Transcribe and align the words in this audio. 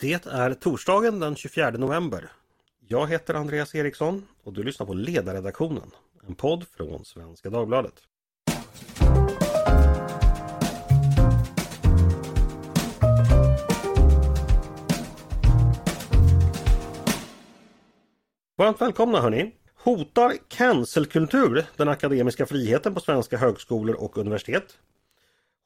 Det 0.00 0.26
är 0.26 0.54
torsdagen 0.54 1.20
den 1.20 1.36
24 1.36 1.70
november. 1.70 2.30
Jag 2.86 3.06
heter 3.06 3.34
Andreas 3.34 3.74
Eriksson 3.74 4.26
och 4.42 4.52
du 4.52 4.62
lyssnar 4.62 4.86
på 4.86 4.94
Ledarredaktionen, 4.94 5.90
en 6.28 6.34
podd 6.34 6.64
från 6.76 7.04
Svenska 7.04 7.50
Dagbladet. 7.50 7.94
Varmt 18.56 18.80
välkomna 18.80 19.20
hörni! 19.20 19.54
Hotar 19.74 20.36
cancelkultur 20.48 21.66
den 21.76 21.88
akademiska 21.88 22.46
friheten 22.46 22.94
på 22.94 23.00
svenska 23.00 23.36
högskolor 23.36 23.94
och 23.94 24.18
universitet? 24.18 24.78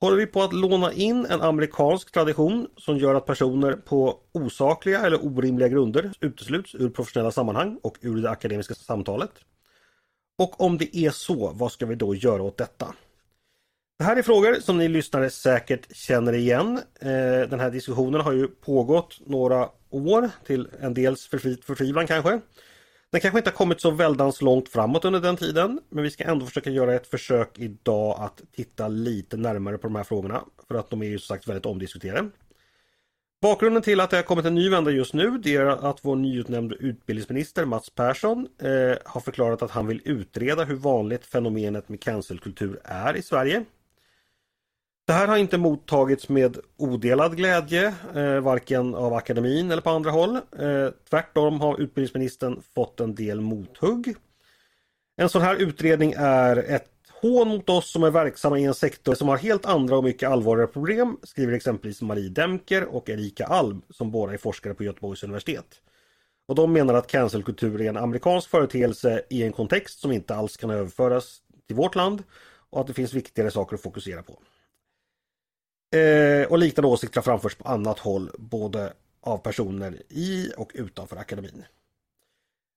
Håller 0.03 0.16
vi 0.16 0.27
på 0.27 0.43
att 0.43 0.53
låna 0.53 0.93
in 0.93 1.27
en 1.27 1.43
amerikansk 1.43 2.12
tradition 2.12 2.68
som 2.77 2.98
gör 2.98 3.14
att 3.14 3.27
personer 3.27 3.73
på 3.73 4.17
osakliga 4.32 5.07
eller 5.07 5.27
orimliga 5.27 5.68
grunder 5.68 6.12
utesluts 6.21 6.75
ur 6.75 6.89
professionella 6.89 7.31
sammanhang 7.31 7.79
och 7.82 7.99
ur 8.00 8.23
det 8.23 8.31
akademiska 8.31 8.75
samtalet? 8.75 9.31
Och 10.39 10.61
om 10.61 10.79
det 10.79 10.96
är 10.96 11.11
så, 11.11 11.53
vad 11.54 11.73
ska 11.73 11.86
vi 11.86 11.95
då 11.95 12.14
göra 12.14 12.43
åt 12.43 12.57
detta? 12.57 12.95
Det 13.99 14.04
här 14.04 14.17
är 14.17 14.23
frågor 14.23 14.54
som 14.61 14.79
ni 14.79 14.89
lyssnare 14.89 15.31
säkert 15.31 15.96
känner 15.96 16.32
igen. 16.32 16.81
Eh, 17.00 17.48
den 17.48 17.61
här 17.61 17.71
diskussionen 17.71 18.21
har 18.21 18.32
ju 18.32 18.48
pågått 18.48 19.21
några 19.26 19.68
år 19.90 20.31
till 20.46 20.68
en 20.81 20.95
dels 20.95 21.26
förtvivlan 21.67 22.07
kanske. 22.07 22.40
Den 23.12 23.21
kanske 23.21 23.39
inte 23.39 23.50
har 23.50 23.57
kommit 23.57 23.80
så 23.80 23.90
väldans 23.90 24.43
långt 24.43 24.68
framåt 24.68 25.04
under 25.04 25.20
den 25.20 25.36
tiden 25.36 25.80
men 25.89 26.04
vi 26.04 26.11
ska 26.11 26.25
ändå 26.25 26.46
försöka 26.46 26.70
göra 26.70 26.94
ett 26.94 27.07
försök 27.07 27.58
idag 27.58 28.16
att 28.20 28.43
titta 28.53 28.89
lite 28.89 29.36
närmare 29.36 29.79
på 29.79 29.86
de 29.86 29.96
här 29.96 30.04
frågorna 30.04 30.44
för 30.68 30.75
att 30.75 30.90
de 30.90 31.03
är 31.03 31.07
ju 31.07 31.18
som 31.18 31.36
sagt 31.36 31.48
väldigt 31.48 31.67
omdiskuterade. 31.67 32.30
Bakgrunden 33.42 33.83
till 33.83 34.00
att 34.00 34.11
det 34.11 34.17
har 34.17 34.22
kommit 34.22 34.44
en 34.44 34.55
ny 34.55 34.70
vända 34.70 34.91
just 34.91 35.14
nu 35.14 35.39
det 35.39 35.56
är 35.56 35.67
att 35.67 35.98
vår 36.03 36.17
nyutnämnde 36.17 36.75
utbildningsminister 36.75 37.64
Mats 37.64 37.91
Persson 37.91 38.48
eh, 38.59 38.97
har 39.05 39.20
förklarat 39.20 39.62
att 39.62 39.70
han 39.70 39.87
vill 39.87 40.03
utreda 40.05 40.65
hur 40.65 40.77
vanligt 40.77 41.27
fenomenet 41.27 41.89
med 41.89 42.00
cancelkultur 42.00 42.81
är 42.84 43.17
i 43.17 43.22
Sverige. 43.22 43.65
Det 45.06 45.12
här 45.12 45.28
har 45.28 45.36
inte 45.36 45.58
mottagits 45.58 46.28
med 46.28 46.58
odelad 46.77 47.36
glädje, 47.36 47.95
eh, 48.14 48.41
varken 48.41 48.95
av 48.95 49.14
akademin 49.14 49.70
eller 49.70 49.83
på 49.83 49.91
andra 49.91 50.11
håll. 50.11 50.36
Eh, 50.36 50.89
tvärtom 51.11 51.61
har 51.61 51.81
utbildningsministern 51.81 52.62
fått 52.75 53.00
en 53.00 53.14
del 53.14 53.41
mothugg. 53.41 54.14
En 55.17 55.28
sån 55.28 55.42
här 55.42 55.56
utredning 55.56 56.14
är 56.17 56.56
ett 56.56 56.89
hån 57.22 57.48
mot 57.48 57.69
oss 57.69 57.91
som 57.91 58.03
är 58.03 58.11
verksamma 58.11 58.59
i 58.59 58.64
en 58.64 58.75
sektor 58.75 59.14
som 59.14 59.28
har 59.28 59.36
helt 59.36 59.67
andra 59.67 59.97
och 59.97 60.05
mycket 60.05 60.28
allvarligare 60.28 60.72
problem, 60.72 61.16
skriver 61.22 61.53
exempelvis 61.53 62.03
Marie 62.03 62.28
Demker 62.28 62.84
och 62.84 63.11
Erika 63.11 63.47
Alm 63.47 63.83
som 63.91 64.11
båda 64.11 64.33
är 64.33 64.39
forskare 64.39 64.75
på 64.75 64.84
Göteborgs 64.84 65.22
universitet. 65.22 65.81
Och 66.48 66.55
de 66.55 66.72
menar 66.72 66.94
att 66.94 67.06
cancelkultur 67.06 67.81
är 67.81 67.89
en 67.89 67.97
amerikansk 67.97 68.50
företeelse 68.50 69.22
i 69.31 69.42
en 69.42 69.53
kontext 69.53 70.00
som 70.00 70.12
inte 70.12 70.34
alls 70.34 70.56
kan 70.56 70.70
överföras 70.70 71.39
till 71.66 71.77
vårt 71.77 71.94
land 71.94 72.22
och 72.70 72.81
att 72.81 72.87
det 72.87 72.94
finns 72.94 73.14
viktigare 73.14 73.50
saker 73.50 73.75
att 73.77 73.83
fokusera 73.83 74.22
på. 74.22 74.39
Eh, 75.93 76.47
och 76.47 76.59
liknande 76.59 76.89
åsikter 76.89 77.17
har 77.17 77.23
framförts 77.23 77.55
på 77.55 77.69
annat 77.69 77.98
håll 77.98 78.31
både 78.39 78.93
av 79.21 79.39
personer 79.39 79.97
i 80.09 80.53
och 80.57 80.71
utanför 80.75 81.17
akademin. 81.17 81.65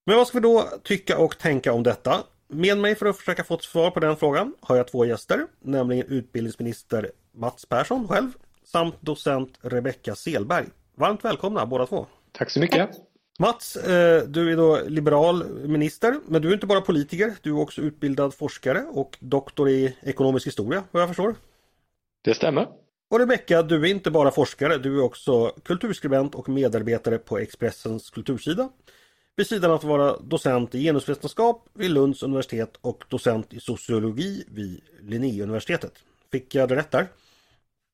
Men 0.05 0.17
vad 0.17 0.27
ska 0.27 0.38
vi 0.38 0.41
då 0.44 0.69
tycka 0.83 1.17
och 1.17 1.38
tänka 1.38 1.73
om 1.73 1.83
detta? 1.83 2.23
Med 2.47 2.77
mig 2.77 2.95
för 2.95 3.05
att 3.05 3.17
försöka 3.17 3.44
få 3.44 3.55
ett 3.55 3.63
svar 3.63 3.91
på 3.91 3.99
den 3.99 4.17
frågan 4.17 4.53
har 4.59 4.75
jag 4.75 4.88
två 4.88 5.05
gäster, 5.05 5.47
nämligen 5.59 6.07
utbildningsminister 6.07 7.11
Mats 7.31 7.66
Persson 7.66 8.07
själv 8.07 8.31
samt 8.63 9.02
docent 9.02 9.59
Rebecka 9.61 10.16
Selberg. 10.16 10.66
Varmt 10.95 11.25
välkomna 11.25 11.66
båda 11.66 11.85
två! 11.85 12.05
Tack 12.31 12.50
så 12.50 12.59
mycket! 12.59 12.89
Mats, 13.39 13.75
eh, 13.75 14.23
du 14.23 14.52
är 14.52 14.57
då 14.57 14.79
liberal 14.88 15.45
minister, 15.50 16.19
men 16.27 16.41
du 16.41 16.50
är 16.50 16.53
inte 16.53 16.66
bara 16.66 16.81
politiker, 16.81 17.33
du 17.41 17.50
är 17.50 17.59
också 17.59 17.81
utbildad 17.81 18.33
forskare 18.33 18.85
och 18.91 19.17
doktor 19.19 19.69
i 19.69 19.95
ekonomisk 20.01 20.47
historia, 20.47 20.84
vad 20.91 21.01
jag 21.01 21.09
förstår. 21.09 21.35
Det 22.23 22.34
stämmer. 22.34 22.68
Och 23.15 23.19
Rebecka, 23.19 23.61
du 23.61 23.75
är 23.75 23.85
inte 23.85 24.11
bara 24.11 24.31
forskare, 24.31 24.77
du 24.77 24.99
är 24.99 25.03
också 25.03 25.51
kulturskribent 25.63 26.35
och 26.35 26.49
medarbetare 26.49 27.17
på 27.17 27.37
Expressens 27.37 28.09
kultursida. 28.09 28.69
Vid 29.35 29.47
sidan 29.47 29.71
av 29.71 29.77
att 29.77 29.83
vara 29.83 30.17
docent 30.17 30.75
i 30.75 30.83
genusvetenskap 30.83 31.67
vid 31.73 31.91
Lunds 31.91 32.23
universitet 32.23 32.77
och 32.81 33.03
docent 33.09 33.53
i 33.53 33.59
sociologi 33.59 34.43
vid 34.47 34.81
Linnéuniversitetet. 35.01 35.93
Fick 36.31 36.55
jag 36.55 36.69
det 36.69 36.75
rätt 36.75 36.91
där? 36.91 37.07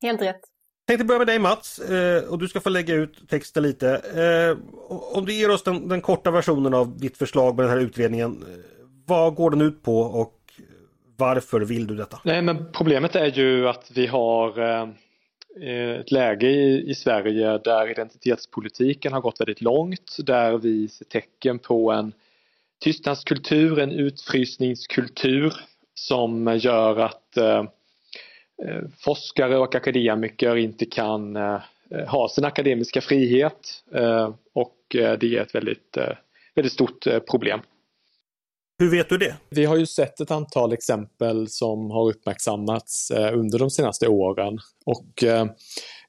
Helt 0.02 0.22
rätt. 0.22 0.26
Jag 0.26 0.88
tänkte 0.88 1.06
börja 1.06 1.18
med 1.20 1.28
dig 1.28 1.40
Mats 1.40 1.80
eh, 1.80 2.24
och 2.24 2.40
du 2.40 2.48
ska 2.48 2.60
få 2.60 2.70
lägga 2.70 2.96
ut 2.96 3.30
texten 3.30 3.64
lite. 3.64 3.90
Eh, 3.96 4.58
om 4.90 5.26
du 5.26 5.34
ger 5.34 5.52
oss 5.52 5.64
den, 5.64 5.88
den 5.88 6.02
korta 6.02 6.32
versionen 6.32 6.74
av 6.74 6.98
ditt 6.98 7.18
förslag 7.18 7.56
med 7.56 7.66
den 7.66 7.72
här 7.72 7.80
utredningen. 7.80 8.46
Eh, 8.50 8.58
vad 9.06 9.36
går 9.36 9.50
den 9.50 9.62
ut 9.62 9.84
på 9.84 10.00
och 10.00 10.38
varför 11.18 11.60
vill 11.60 11.88
du 11.88 11.96
detta? 11.96 12.20
Nej 12.24 12.42
men 12.42 12.72
problemet 12.72 13.16
är 13.16 13.26
ju 13.26 13.68
att 13.68 13.92
vi 13.96 14.08
har 14.08 14.60
Eh, 15.60 16.00
ett 16.00 16.12
läge 16.12 16.48
i, 16.48 16.90
i 16.90 16.96
Sverige 16.96 17.58
där 17.58 17.92
identitetspolitiken 17.92 19.14
har 19.14 19.22
gått 19.22 19.40
väldigt 19.40 19.62
långt, 19.62 20.18
där 20.20 20.58
vi 20.58 20.88
ser 20.88 21.06
tecken 21.06 21.60
på 21.60 21.92
en 21.92 22.14
tystnadskultur, 22.84 23.80
en 23.80 23.92
utfrysningskultur 23.92 25.54
som 25.94 26.58
gör 26.58 27.00
att 27.00 27.38
eh, 27.38 27.66
eh 28.66 28.82
forskare 29.00 29.58
och 29.58 29.76
akademiker 29.76 30.56
inte 30.56 30.86
kan 30.86 31.36
eh, 31.36 31.60
ha 32.08 32.30
sin 32.30 32.46
akademiska 32.46 33.02
frihet 33.02 33.84
eh, 33.94 34.34
och 34.54 34.96
eh, 34.96 35.18
det 35.20 35.38
är 35.38 35.42
ett 35.42 35.56
väldigt, 35.56 35.98
väldigt 36.56 36.74
stort 36.74 37.08
problem. 37.32 37.60
Hur 38.82 38.90
vet 38.90 39.10
du 39.10 39.18
det? 39.18 39.36
Vi 39.50 39.66
har 39.66 39.78
ju 39.78 39.86
sett 39.86 40.20
ett 40.20 40.32
antal 40.32 40.74
exempel 40.74 41.50
som 41.50 41.92
har 41.92 42.10
uppmärksammats 42.10 43.12
eh, 43.12 43.38
under 43.38 43.60
de 43.60 43.70
senaste 43.70 44.08
åren. 44.08 44.60
Och 44.86 45.24
eh, 45.24 45.46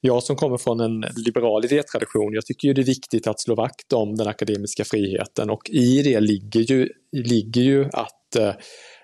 jag 0.01 0.23
som 0.23 0.37
kommer 0.37 0.59
från 0.59 0.81
en 0.81 1.01
liberal 1.01 1.65
idétradition, 1.65 2.33
jag 2.33 2.47
tycker 2.47 2.69
ju 2.69 2.75
det 2.75 2.81
är 2.81 2.87
viktigt 2.87 3.27
att 3.27 3.41
slå 3.41 3.55
vakt 3.55 3.93
om 3.93 4.17
den 4.17 4.29
akademiska 4.29 4.85
friheten 4.85 5.51
och 5.51 5.71
i 5.71 6.03
det 6.03 6.21
ligger 6.21 6.61
ju, 6.61 6.89
ligger 7.13 7.63
ju 7.63 7.85
att 7.85 8.37
eh, 8.39 8.55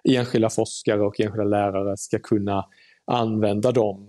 enskilda 0.05 0.51
forskare 0.51 1.01
och 1.01 1.21
enskilda 1.21 1.45
lärare 1.45 1.97
ska 1.97 2.19
kunna 2.19 2.65
använda 3.07 3.73
de 3.73 4.09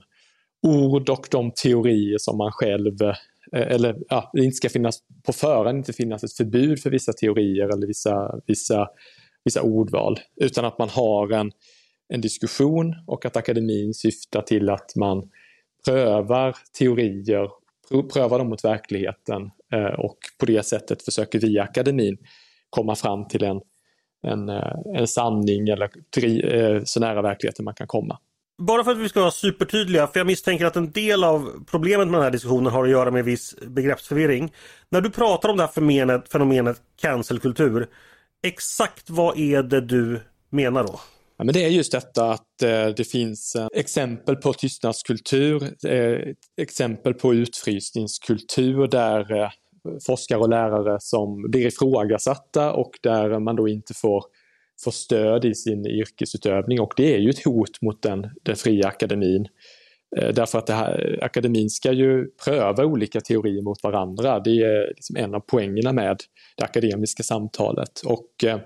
ord 0.68 1.10
och 1.10 1.28
de 1.32 1.52
teorier 1.52 2.18
som 2.20 2.38
man 2.38 2.52
själv 2.52 2.98
eller 3.54 3.96
ja, 4.10 4.32
det 4.34 4.44
inte 4.44 4.56
ska 4.56 4.70
finnas 4.70 5.00
på 5.26 5.34
förhand 5.34 5.78
inte 5.78 5.94
finnas 5.94 6.24
ett 6.24 6.34
förbud 6.34 6.80
för 6.80 6.90
vissa 6.90 7.14
teorier 7.14 7.70
eller 7.70 7.88
vissa, 7.88 8.40
vissa 8.48 8.88
vissa 9.46 9.62
ordval, 9.62 10.20
utan 10.36 10.66
att 10.66 10.80
man 10.80 10.90
har 10.90 11.32
en, 11.32 11.52
en 12.14 12.22
diskussion 12.22 12.96
och 13.08 13.26
att 13.26 13.38
akademin 13.38 13.94
syftar 13.94 14.42
till 14.42 14.70
att 14.70 14.96
man 14.96 15.30
prövar 15.86 16.56
teorier, 16.80 17.50
prövar 18.14 18.40
dem 18.40 18.50
mot 18.50 18.66
verkligheten 18.66 19.52
eh, 19.74 20.00
och 20.00 20.18
på 20.40 20.46
det 20.46 20.66
sättet 20.66 21.04
försöker 21.04 21.40
via 21.40 21.64
akademin 21.64 22.18
komma 22.70 22.96
fram 22.96 23.28
till 23.28 23.44
en, 23.44 23.62
en, 24.28 24.50
eh, 24.50 24.74
en 24.96 25.08
sanning 25.08 25.70
eller 25.70 25.90
eh, 26.24 26.82
så 26.84 27.00
nära 27.00 27.22
verkligheten 27.22 27.66
man 27.66 27.74
kan 27.74 27.88
komma. 27.88 28.20
Bara 28.60 28.84
för 28.84 28.92
att 28.92 28.98
vi 28.98 29.10
ska 29.10 29.20
vara 29.20 29.32
supertydliga, 29.32 30.08
för 30.08 30.20
jag 30.20 30.28
misstänker 30.28 30.66
att 30.66 30.76
en 30.76 30.92
del 30.92 31.24
av 31.24 31.66
problemet 31.72 32.08
med 32.08 32.14
den 32.14 32.24
här 32.24 32.32
diskussionen 32.32 32.74
har 32.74 32.84
att 32.84 32.90
göra 32.90 33.12
med 33.12 33.26
viss 33.26 33.56
begreppsförvirring. 33.68 34.54
När 34.90 35.02
du 35.02 35.10
pratar 35.10 35.50
om 35.50 35.58
det 35.58 35.64
här 35.64 35.72
fenomenet, 35.72 36.32
fenomenet 36.32 36.82
cancelkultur, 37.02 37.88
Exakt 38.44 39.10
vad 39.10 39.40
är 39.40 39.64
det 39.64 39.82
du 39.82 40.22
menar 40.50 40.84
då? 40.84 41.00
Ja, 41.38 41.44
men 41.44 41.54
det 41.54 41.64
är 41.64 41.70
just 41.70 41.92
detta 41.92 42.32
att 42.32 42.62
eh, 42.62 42.88
det 42.88 43.12
finns 43.12 43.56
eh, 43.56 43.68
exempel 43.74 44.36
på 44.36 44.54
tystnadskultur, 44.54 45.64
eh, 45.88 46.34
exempel 46.62 47.14
på 47.14 47.34
utfrysningskultur 47.34 48.88
där 48.88 49.42
eh, 49.42 49.50
forskare 50.06 50.40
och 50.40 50.50
lärare 50.50 50.98
som 51.00 51.52
blir 51.52 51.68
ifrågasatta 51.68 52.74
och 52.74 52.92
där 53.04 53.40
man 53.40 53.56
då 53.56 53.68
inte 53.68 53.94
får, 53.94 54.24
får 54.84 54.92
stöd 54.92 55.46
i 55.46 55.56
sin 55.56 55.86
yrkesutövning 55.86 56.80
och 56.80 56.94
det 56.98 57.16
är 57.16 57.20
ju 57.20 57.30
ett 57.30 57.46
hot 57.46 57.82
mot 57.82 58.02
den, 58.02 58.28
den 58.44 58.56
fria 58.56 58.88
akademin. 58.88 59.48
Eh, 60.18 60.34
därför 60.34 60.58
att 60.58 60.68
det 60.68 60.74
här, 60.74 61.20
akademin 61.22 61.70
ska 61.70 61.92
ju 61.92 62.26
pröva 62.46 62.86
olika 62.86 63.22
teorier 63.22 63.62
mot 63.62 63.84
varandra. 63.84 64.40
Det 64.40 64.64
är 64.64 64.82
eh, 64.82 64.88
liksom 64.88 65.16
en 65.16 65.36
av 65.36 65.40
poängerna 65.40 65.94
med 65.94 66.18
det 66.58 66.64
akademiska 66.64 67.24
samtalet. 67.24 68.02
Och 68.06 68.44
eh, 68.44 68.60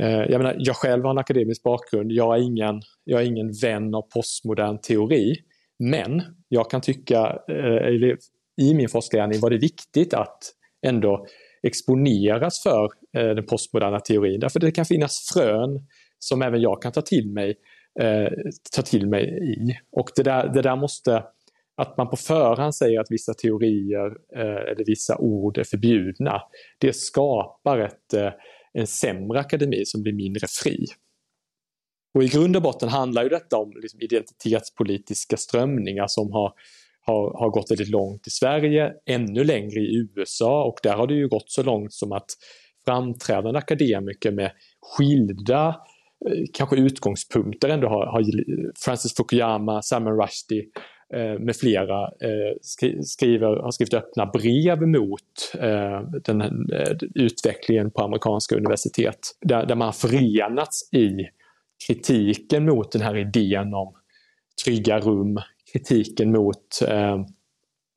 eh, 0.00 0.30
jag, 0.30 0.38
menar, 0.38 0.56
jag 0.58 0.76
själv 0.76 1.04
har 1.04 1.10
en 1.10 1.18
akademisk 1.18 1.62
bakgrund. 1.62 2.12
Jag 2.12 2.36
är, 2.36 2.42
ingen, 2.42 2.82
jag 3.04 3.22
är 3.22 3.26
ingen 3.26 3.52
vän 3.62 3.94
av 3.94 4.02
postmodern 4.02 4.78
teori. 4.78 5.36
Men 5.78 6.22
jag 6.48 6.70
kan 6.70 6.80
tycka, 6.80 7.38
eh, 7.48 8.16
i 8.60 8.74
min 8.74 8.88
forskargärning 8.88 9.40
var 9.40 9.50
det 9.50 9.58
viktigt 9.58 10.14
att 10.14 10.38
ändå 10.86 11.26
exponeras 11.62 12.62
för 12.62 12.84
eh, 13.16 13.34
den 13.34 13.46
postmoderna 13.46 14.00
teorin. 14.00 14.40
Därför 14.40 14.60
det 14.60 14.70
kan 14.70 14.84
finnas 14.84 15.30
frön 15.32 15.86
som 16.18 16.42
även 16.42 16.60
jag 16.60 16.82
kan 16.82 16.92
ta 16.92 17.02
till 17.02 17.28
mig 17.28 17.54
eh, 18.00 18.28
ta 18.76 18.82
till 18.82 19.06
mig 19.06 19.24
i. 19.52 19.78
Och 19.92 20.10
det 20.16 20.22
där, 20.22 20.48
det 20.48 20.62
där 20.62 20.76
måste 20.76 21.24
att 21.76 21.96
man 21.96 22.10
på 22.10 22.16
förhand 22.16 22.74
säger 22.74 23.00
att 23.00 23.10
vissa 23.10 23.34
teorier 23.34 24.06
eh, 24.36 24.70
eller 24.70 24.84
vissa 24.84 25.18
ord 25.18 25.58
är 25.58 25.64
förbjudna, 25.64 26.42
det 26.78 26.96
skapar 26.96 27.78
ett, 27.78 28.14
eh, 28.14 28.32
en 28.72 28.86
sämre 28.86 29.40
akademi 29.40 29.84
som 29.84 30.02
blir 30.02 30.12
mindre 30.12 30.46
fri. 30.62 30.86
Och 32.14 32.24
i 32.24 32.28
grund 32.28 32.56
och 32.56 32.62
botten 32.62 32.88
handlar 32.88 33.22
ju 33.22 33.28
detta 33.28 33.56
om 33.56 33.72
liksom 33.82 34.00
identitetspolitiska 34.00 35.36
strömningar 35.36 36.06
som 36.06 36.32
har, 36.32 36.52
har, 37.00 37.38
har 37.38 37.50
gått 37.50 37.70
väldigt 37.70 37.88
långt 37.88 38.26
i 38.26 38.30
Sverige, 38.30 38.92
ännu 39.06 39.44
längre 39.44 39.80
i 39.80 40.08
USA 40.16 40.64
och 40.64 40.78
där 40.82 40.94
har 40.94 41.06
det 41.06 41.14
ju 41.14 41.28
gått 41.28 41.50
så 41.50 41.62
långt 41.62 41.92
som 41.92 42.12
att 42.12 42.30
framträdande 42.84 43.58
akademiker 43.58 44.30
med 44.30 44.52
skilda 44.80 45.68
eh, 45.68 45.74
Eh, 46.28 46.44
kanske 46.52 46.76
utgångspunkter 46.76 47.68
ändå 47.68 47.88
har, 47.88 48.06
har 48.06 48.22
Francis 48.84 49.16
Fukuyama, 49.16 49.82
Salman 49.82 50.20
Rushdie 50.20 50.64
Eh, 51.14 51.38
med 51.38 51.56
flera 51.56 52.02
eh, 52.02 52.56
skriver, 53.04 53.62
har 53.62 53.70
skrivit 53.70 53.94
öppna 53.94 54.26
brev 54.26 54.88
mot 54.88 55.54
eh, 55.58 56.00
den 56.24 56.40
eh, 56.72 56.96
utvecklingen 57.14 57.90
på 57.90 58.02
amerikanska 58.02 58.56
universitet. 58.56 59.18
Där, 59.40 59.66
där 59.66 59.74
man 59.74 59.86
har 59.88 59.92
förenats 59.92 60.92
i 60.92 61.10
kritiken 61.86 62.64
mot 62.64 62.92
den 62.92 63.02
här 63.02 63.16
idén 63.16 63.74
om 63.74 63.94
trygga 64.64 65.00
rum, 65.00 65.38
kritiken 65.72 66.32
mot 66.32 66.82
eh, 66.88 67.16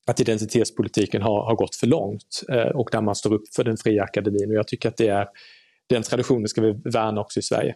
att 0.08 0.20
identitetspolitiken 0.20 1.22
har, 1.22 1.46
har 1.46 1.56
gått 1.56 1.76
för 1.76 1.88
långt 1.88 2.42
och 2.74 2.90
där 2.92 3.02
man 3.02 3.16
står 3.16 3.34
upp 3.34 3.48
för 3.56 3.64
den 3.64 3.78
fria 3.78 4.04
akademin. 4.04 4.50
Och 4.50 4.56
jag 4.56 4.68
tycker 4.68 4.90
att 4.90 4.98
det 4.98 5.08
är, 5.08 5.28
den 5.90 6.04
traditionen 6.04 6.48
ska 6.48 6.62
vi 6.62 6.72
värna 6.84 7.22
också 7.22 7.40
i 7.40 7.44
Sverige. 7.44 7.76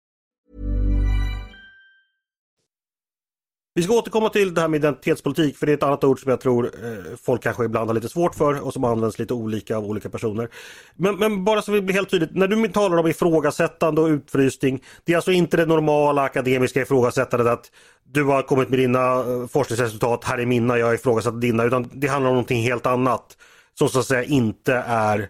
Vi 3.73 3.83
ska 3.83 3.93
återkomma 3.93 4.29
till 4.29 4.53
det 4.53 4.61
här 4.61 4.67
med 4.67 4.77
identitetspolitik 4.77 5.57
för 5.57 5.65
det 5.65 5.71
är 5.71 5.77
ett 5.77 5.83
annat 5.83 6.03
ord 6.03 6.21
som 6.21 6.29
jag 6.29 6.41
tror 6.41 6.65
eh, 6.65 7.17
folk 7.23 7.43
kanske 7.43 7.65
ibland 7.65 7.89
har 7.89 7.95
lite 7.95 8.09
svårt 8.09 8.35
för 8.35 8.61
och 8.65 8.73
som 8.73 8.83
används 8.83 9.19
lite 9.19 9.33
olika 9.33 9.77
av 9.77 9.85
olika 9.85 10.09
personer. 10.09 10.49
Men, 10.95 11.15
men 11.15 11.43
bara 11.43 11.61
så 11.61 11.71
vi 11.71 11.81
blir 11.81 11.95
helt 11.95 12.09
tydligt, 12.09 12.35
när 12.35 12.47
du 12.47 12.67
talar 12.67 12.97
om 12.97 13.07
ifrågasättande 13.07 14.01
och 14.01 14.07
utfrysning, 14.07 14.83
det 15.03 15.11
är 15.11 15.15
alltså 15.15 15.31
inte 15.31 15.57
det 15.57 15.65
normala 15.65 16.21
akademiska 16.21 16.81
ifrågasättandet 16.81 17.47
att 17.47 17.71
du 18.03 18.23
har 18.23 18.41
kommit 18.41 18.69
med 18.69 18.79
dina 18.79 19.19
eh, 19.19 19.47
forskningsresultat, 19.47 20.23
här 20.23 20.37
är 20.37 20.45
mina, 20.45 20.77
jag 20.77 20.85
har 20.85 20.93
ifrågasatt 20.93 21.41
dina, 21.41 21.63
utan 21.63 21.89
det 21.93 22.07
handlar 22.07 22.29
om 22.29 22.35
någonting 22.35 22.63
helt 22.63 22.85
annat 22.85 23.37
som 23.73 23.89
så 23.89 23.99
att 23.99 24.05
säga 24.05 24.23
inte 24.23 24.73
är 24.87 25.29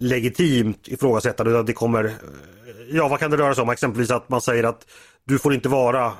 legitimt 0.00 0.88
ifrågasättande 0.88 1.52
utan 1.52 1.66
det 1.66 1.72
kommer, 1.72 2.04
eh, 2.04 2.12
ja 2.90 3.08
vad 3.08 3.20
kan 3.20 3.30
det 3.30 3.36
röra 3.36 3.54
sig 3.54 3.62
om? 3.62 3.70
Exempelvis 3.70 4.10
att 4.10 4.28
man 4.28 4.40
säger 4.40 4.64
att 4.64 4.86
du 5.24 5.38
får 5.38 5.54
inte 5.54 5.68
vara 5.68 6.12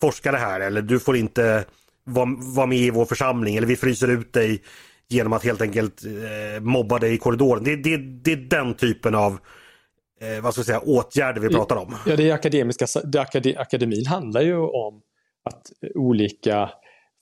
forskare 0.00 0.36
här 0.36 0.60
eller 0.60 0.82
du 0.82 1.00
får 1.00 1.16
inte 1.16 1.64
vara, 2.04 2.28
vara 2.38 2.66
med 2.66 2.78
i 2.78 2.90
vår 2.90 3.04
församling 3.04 3.56
eller 3.56 3.66
vi 3.66 3.76
fryser 3.76 4.08
ut 4.08 4.32
dig 4.32 4.62
genom 5.08 5.32
att 5.32 5.44
helt 5.44 5.62
enkelt 5.62 6.04
eh, 6.04 6.62
mobba 6.62 6.98
dig 6.98 7.14
i 7.14 7.18
korridoren. 7.18 7.64
Det, 7.64 7.76
det, 7.76 7.96
det 7.96 8.32
är 8.32 8.36
den 8.36 8.74
typen 8.74 9.14
av 9.14 9.32
eh, 10.20 10.42
vad 10.42 10.52
ska 10.52 10.58
jag 10.58 10.66
säga, 10.66 10.80
åtgärder 10.80 11.40
vi 11.40 11.48
pratar 11.48 11.76
om. 11.76 11.94
Ja, 12.06 12.16
det 12.16 12.32
akademiska, 12.32 12.86
det 13.04 13.20
akad, 13.20 13.46
akademin 13.56 14.06
handlar 14.06 14.40
ju 14.40 14.56
om 14.56 15.02
att 15.44 15.72
olika 15.94 16.70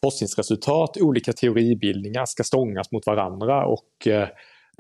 forskningsresultat, 0.05 0.97
olika 0.97 1.33
teoribildningar 1.33 2.27
ska 2.27 2.45
stångas 2.45 2.93
mot 2.93 3.07
varandra 3.07 3.67
och, 3.67 4.09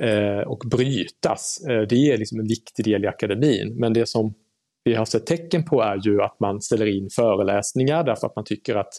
eh, 0.02 0.40
och 0.46 0.62
brytas. 0.70 1.64
Eh, 1.68 1.82
det 1.82 2.12
är 2.12 2.18
liksom 2.18 2.40
en 2.40 2.46
viktig 2.46 2.84
del 2.84 3.04
i 3.04 3.06
akademin. 3.06 3.76
Men 3.78 3.92
det 3.92 4.06
som 4.06 4.34
vi 4.84 4.94
har 4.94 5.04
sett 5.04 5.26
tecken 5.26 5.64
på 5.64 5.82
är 5.82 6.00
ju 6.04 6.22
att 6.22 6.40
man 6.40 6.60
ställer 6.60 6.86
in 6.86 7.08
föreläsningar 7.10 8.04
därför 8.04 8.26
att 8.26 8.36
man 8.36 8.44
tycker 8.44 8.74
att 8.74 8.92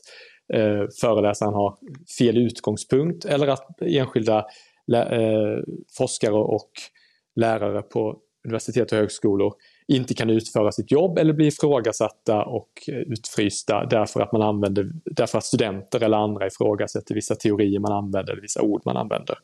eh, 0.54 0.84
föreläsaren 1.02 1.54
har 1.54 1.78
fel 2.20 2.38
utgångspunkt 2.38 3.26
eller 3.26 3.48
att 3.48 3.82
enskilda 3.82 4.46
eh, 4.94 5.60
forskare 5.98 6.34
och 6.34 6.72
lärare 7.36 7.82
på 7.82 8.20
universitet 8.46 8.92
och 8.92 8.98
högskolor 8.98 9.54
inte 9.88 10.14
kan 10.14 10.30
utföra 10.30 10.72
sitt 10.72 10.92
jobb 10.92 11.18
eller 11.18 11.34
bli 11.34 11.48
ifrågasatta 11.48 12.46
och 12.46 12.70
utfrysta 12.88 13.86
därför 13.86 14.22
att 14.22 14.32
man 14.32 14.42
använder, 14.42 14.92
därför 15.06 15.38
att 15.38 15.44
studenter 15.44 16.04
eller 16.04 16.18
andra 16.18 16.48
ifrågasätter 16.48 17.16
vissa 17.16 17.36
teorier 17.36 17.80
man 17.80 17.92
använder 17.92 18.34
eller 18.34 18.42
vissa 18.42 18.62
ord 18.62 18.82
man 18.86 18.98
använder. 18.98 19.38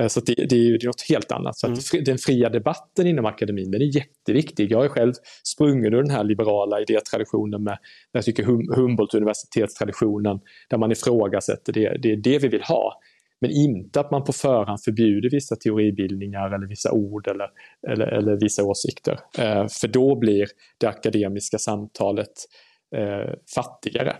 Eh, 0.00 0.08
så 0.08 0.20
det, 0.20 0.34
det, 0.34 0.56
är 0.56 0.60
ju 0.60 0.78
något 0.86 1.08
helt 1.08 1.32
annat. 1.32 1.56
Så 1.56 1.66
mm. 1.66 2.04
den 2.04 2.18
fria 2.18 2.48
debatten 2.48 3.06
inom 3.06 3.26
akademin 3.26 3.70
den 3.70 3.82
är 3.82 3.96
jätteviktig. 3.96 4.72
Jag 4.72 4.84
är 4.84 4.88
själv 4.88 5.12
sprungen 5.44 5.94
ur 5.94 6.02
den 6.02 6.10
här 6.10 6.24
liberala 6.24 6.80
idétraditionen 6.80 7.62
med, 7.62 7.78
jag 8.12 8.24
tycker 8.24 8.44
hum, 8.44 8.68
Humboldt 8.76 9.14
universitetstraditionen 9.14 10.40
där 10.70 10.78
man 10.78 10.92
ifrågasätter 10.92 11.72
det. 11.72 11.96
Det 12.02 12.12
är 12.12 12.16
det 12.16 12.38
vi 12.38 12.48
vill 12.48 12.62
ha. 12.62 13.00
Men 13.40 13.50
inte 13.50 14.00
att 14.00 14.10
man 14.10 14.24
på 14.24 14.32
förhand 14.32 14.82
förbjuder 14.84 15.30
vissa 15.30 15.56
teoribildningar 15.56 16.54
eller 16.54 16.66
vissa 16.66 16.92
ord 16.92 17.28
eller, 17.28 17.48
eller, 17.88 18.06
eller 18.06 18.40
vissa 18.40 18.64
åsikter. 18.64 19.18
Eh, 19.38 19.66
för 19.80 19.88
då 19.88 20.18
blir 20.18 20.46
det 20.78 20.86
akademiska 20.86 21.58
samtalet 21.58 22.32
eh, 22.96 23.34
fattigare. 23.54 24.16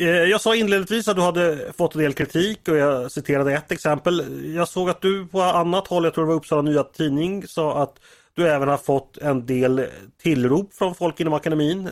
Eh, 0.00 0.06
jag 0.06 0.40
sa 0.40 0.56
inledningsvis 0.56 1.08
att 1.08 1.16
du 1.16 1.22
hade 1.22 1.72
fått 1.76 1.94
en 1.94 2.00
del 2.00 2.12
kritik 2.12 2.68
och 2.68 2.76
jag 2.76 3.12
citerade 3.12 3.52
ett 3.52 3.72
exempel. 3.72 4.44
Jag 4.54 4.68
såg 4.68 4.90
att 4.90 5.00
du 5.00 5.26
på 5.26 5.42
annat 5.42 5.88
håll, 5.88 6.04
jag 6.04 6.14
tror 6.14 6.24
det 6.24 6.28
var 6.28 6.34
Uppsala 6.34 6.62
Nya 6.62 6.82
Tidning, 6.82 7.46
sa 7.46 7.82
att 7.82 7.94
du 8.34 8.48
även 8.48 8.68
har 8.68 8.76
fått 8.76 9.18
en 9.18 9.46
del 9.46 9.86
tillrop 10.22 10.74
från 10.74 10.94
folk 10.94 11.20
inom 11.20 11.32
akademin. 11.32 11.90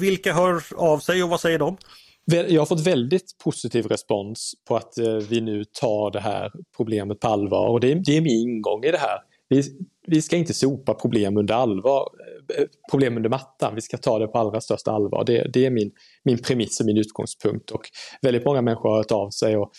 Vilka 0.00 0.32
hör 0.32 0.62
av 0.76 0.98
sig 0.98 1.22
och 1.22 1.28
vad 1.28 1.40
säger 1.40 1.58
de? 1.58 1.76
Jag 2.24 2.60
har 2.60 2.66
fått 2.66 2.86
väldigt 2.86 3.38
positiv 3.44 3.86
respons 3.86 4.54
på 4.68 4.76
att 4.76 4.98
eh, 4.98 5.14
vi 5.14 5.40
nu 5.40 5.64
tar 5.64 6.10
det 6.10 6.20
här 6.20 6.52
problemet 6.76 7.20
på 7.20 7.28
allvar 7.28 7.68
och 7.68 7.80
det 7.80 7.92
är, 7.92 7.94
det 7.94 8.16
är 8.16 8.20
min 8.20 8.48
ingång 8.48 8.84
i 8.84 8.90
det 8.90 8.98
här. 8.98 9.18
Vi, 9.48 9.62
vi 10.06 10.22
ska 10.22 10.36
inte 10.36 10.54
sopa 10.54 10.94
problem 10.94 11.36
under 11.36 11.54
allvar, 11.54 12.08
problem 12.90 13.16
under 13.16 13.30
mattan. 13.30 13.74
Vi 13.74 13.80
ska 13.80 13.96
ta 13.96 14.18
det 14.18 14.26
på 14.26 14.38
allra 14.38 14.60
största 14.60 14.90
allvar. 14.90 15.24
Det, 15.24 15.50
det 15.52 15.66
är 15.66 15.70
min, 15.70 15.90
min 16.24 16.38
premiss 16.38 16.80
och 16.80 16.86
min 16.86 16.98
utgångspunkt. 16.98 17.70
Och 17.70 17.82
väldigt 18.22 18.44
många 18.44 18.62
människor 18.62 18.90
har 18.90 18.96
hört 18.96 19.12
av 19.12 19.30
sig 19.30 19.56
och 19.56 19.72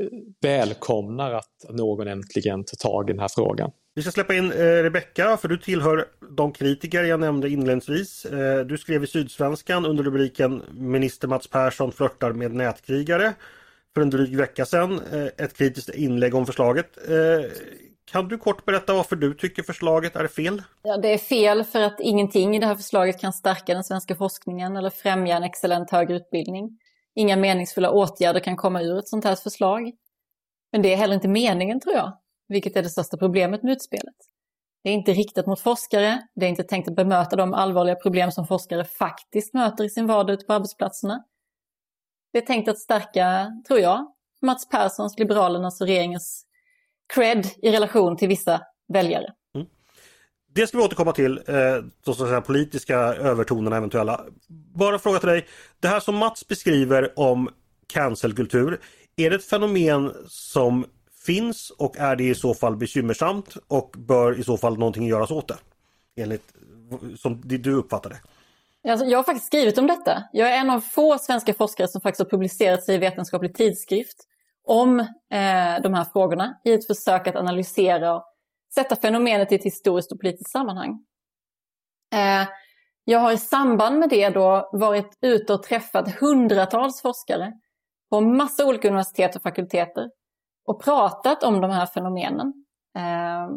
eh, 0.00 0.08
välkomnar 0.40 1.32
att 1.32 1.64
någon 1.68 2.08
äntligen 2.08 2.64
tar 2.64 2.76
tag 2.76 3.10
i 3.10 3.12
den 3.12 3.20
här 3.20 3.28
frågan. 3.34 3.70
Vi 3.94 4.02
ska 4.02 4.10
släppa 4.10 4.34
in 4.34 4.52
eh, 4.52 4.58
Rebecka 4.58 5.36
för 5.36 5.48
du 5.48 5.58
tillhör 5.58 6.06
de 6.36 6.52
kritiker 6.52 7.02
jag 7.02 7.20
nämnde 7.20 7.48
inledningsvis. 7.48 8.24
Eh, 8.24 8.66
du 8.66 8.78
skrev 8.78 9.04
i 9.04 9.06
Sydsvenskan 9.06 9.86
under 9.86 10.04
rubriken 10.04 10.62
Minister 10.72 11.28
Mats 11.28 11.48
Persson 11.48 11.92
flörtar 11.92 12.32
med 12.32 12.52
nätkrigare 12.52 13.32
för 13.94 14.00
en 14.00 14.10
dryg 14.10 14.36
vecka 14.36 14.66
sedan. 14.66 15.00
Eh, 15.12 15.44
ett 15.44 15.56
kritiskt 15.56 15.94
inlägg 15.94 16.34
om 16.34 16.46
förslaget. 16.46 16.98
Eh, 17.08 17.50
kan 18.12 18.28
du 18.28 18.38
kort 18.38 18.64
berätta 18.64 18.94
varför 18.94 19.16
du 19.16 19.34
tycker 19.34 19.62
förslaget 19.62 20.16
är 20.16 20.28
fel? 20.28 20.62
Ja, 20.82 20.96
det 20.96 21.14
är 21.14 21.18
fel 21.18 21.64
för 21.64 21.80
att 21.80 22.00
ingenting 22.00 22.56
i 22.56 22.58
det 22.58 22.66
här 22.66 22.74
förslaget 22.74 23.20
kan 23.20 23.32
stärka 23.32 23.74
den 23.74 23.84
svenska 23.84 24.14
forskningen 24.14 24.76
eller 24.76 24.90
främja 24.90 25.36
en 25.36 25.42
excellent 25.42 25.90
högre 25.90 26.16
utbildning. 26.16 26.78
Inga 27.14 27.36
meningsfulla 27.36 27.90
åtgärder 27.90 28.40
kan 28.40 28.56
komma 28.56 28.82
ur 28.82 28.98
ett 28.98 29.08
sånt 29.08 29.24
här 29.24 29.34
förslag. 29.34 29.92
Men 30.72 30.82
det 30.82 30.92
är 30.92 30.96
heller 30.96 31.14
inte 31.14 31.28
meningen 31.28 31.80
tror 31.80 31.94
jag, 31.94 32.12
vilket 32.48 32.76
är 32.76 32.82
det 32.82 32.88
största 32.88 33.16
problemet 33.16 33.62
med 33.62 33.72
utspelet. 33.72 34.16
Det 34.84 34.90
är 34.90 34.94
inte 34.94 35.12
riktat 35.12 35.46
mot 35.46 35.60
forskare, 35.60 36.22
det 36.34 36.46
är 36.46 36.50
inte 36.50 36.62
tänkt 36.64 36.88
att 36.88 36.96
bemöta 36.96 37.36
de 37.36 37.54
allvarliga 37.54 37.94
problem 37.94 38.30
som 38.30 38.46
forskare 38.46 38.84
faktiskt 38.84 39.54
möter 39.54 39.84
i 39.84 39.90
sin 39.90 40.06
vardag 40.06 40.34
ute 40.34 40.46
på 40.46 40.52
arbetsplatserna. 40.52 41.24
Det 42.32 42.38
är 42.38 42.46
tänkt 42.46 42.68
att 42.68 42.78
stärka, 42.78 43.52
tror 43.68 43.80
jag, 43.80 44.06
Mats 44.42 44.68
Perssons, 44.68 45.18
Liberalernas 45.18 45.80
och 45.80 45.86
regeringens 45.86 46.46
cred 47.14 47.46
i 47.62 47.70
relation 47.70 48.16
till 48.16 48.28
vissa 48.28 48.60
väljare. 48.88 49.32
Mm. 49.54 49.66
Det 50.54 50.66
ska 50.66 50.78
vi 50.78 50.84
återkomma 50.84 51.12
till, 51.12 51.40
eh, 51.46 51.54
så 52.04 52.14
säga, 52.14 52.40
politiska 52.40 52.96
övertonerna 52.98 53.76
eventuella. 53.76 54.20
Bara 54.74 54.98
fråga 54.98 55.18
till 55.18 55.28
dig, 55.28 55.46
det 55.80 55.88
här 55.88 56.00
som 56.00 56.16
Mats 56.16 56.48
beskriver 56.48 57.18
om 57.18 57.48
cancelkultur, 57.86 58.80
är 59.16 59.30
det 59.30 59.36
ett 59.36 59.44
fenomen 59.44 60.12
som 60.28 60.86
finns 61.26 61.70
och 61.70 61.96
är 61.98 62.16
det 62.16 62.24
i 62.24 62.34
så 62.34 62.54
fall 62.54 62.76
bekymmersamt 62.76 63.56
och 63.68 63.94
bör 63.98 64.40
i 64.40 64.44
så 64.44 64.56
fall 64.56 64.78
någonting 64.78 65.06
göras 65.06 65.30
åt 65.30 65.48
det? 65.48 65.56
Enligt 66.16 66.52
som 67.16 67.40
du 67.44 67.74
uppfattar 67.74 68.10
det. 68.10 68.20
Alltså, 68.90 69.06
jag 69.06 69.18
har 69.18 69.22
faktiskt 69.22 69.46
skrivit 69.46 69.78
om 69.78 69.86
detta. 69.86 70.24
Jag 70.32 70.52
är 70.52 70.60
en 70.60 70.70
av 70.70 70.80
få 70.80 71.18
svenska 71.18 71.54
forskare 71.54 71.88
som 71.88 72.00
faktiskt 72.00 72.18
har 72.18 72.38
publicerat 72.38 72.84
sig 72.84 72.94
i 72.94 72.98
vetenskaplig 72.98 73.54
tidskrift 73.54 74.16
om 74.64 75.00
eh, 75.00 75.82
de 75.82 75.94
här 75.94 76.04
frågorna 76.12 76.60
i 76.64 76.72
ett 76.72 76.86
försök 76.86 77.26
att 77.26 77.36
analysera 77.36 78.14
och 78.14 78.24
sätta 78.74 78.96
fenomenet 78.96 79.52
i 79.52 79.54
ett 79.54 79.64
historiskt 79.64 80.12
och 80.12 80.20
politiskt 80.20 80.50
sammanhang. 80.50 81.04
Eh, 82.14 82.48
jag 83.04 83.18
har 83.18 83.32
i 83.32 83.38
samband 83.38 83.98
med 83.98 84.08
det 84.08 84.28
då 84.28 84.70
varit 84.72 85.18
ute 85.20 85.52
och 85.54 85.62
träffat 85.62 86.20
hundratals 86.20 87.02
forskare 87.02 87.52
på 88.10 88.20
massa 88.20 88.66
olika 88.66 88.88
universitet 88.88 89.36
och 89.36 89.42
fakulteter 89.42 90.10
och 90.66 90.84
pratat 90.84 91.42
om 91.42 91.60
de 91.60 91.70
här 91.70 91.86
fenomenen. 91.86 92.52
Eh, 92.98 93.56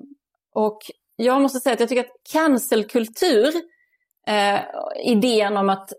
och 0.53 0.77
jag 1.15 1.41
måste 1.41 1.59
säga 1.59 1.73
att 1.73 1.79
jag 1.79 1.89
tycker 1.89 2.03
att 2.03 2.31
cancelkultur, 2.31 3.53
eh, 4.27 4.59
idén 5.03 5.57
om 5.57 5.69
att 5.69 5.93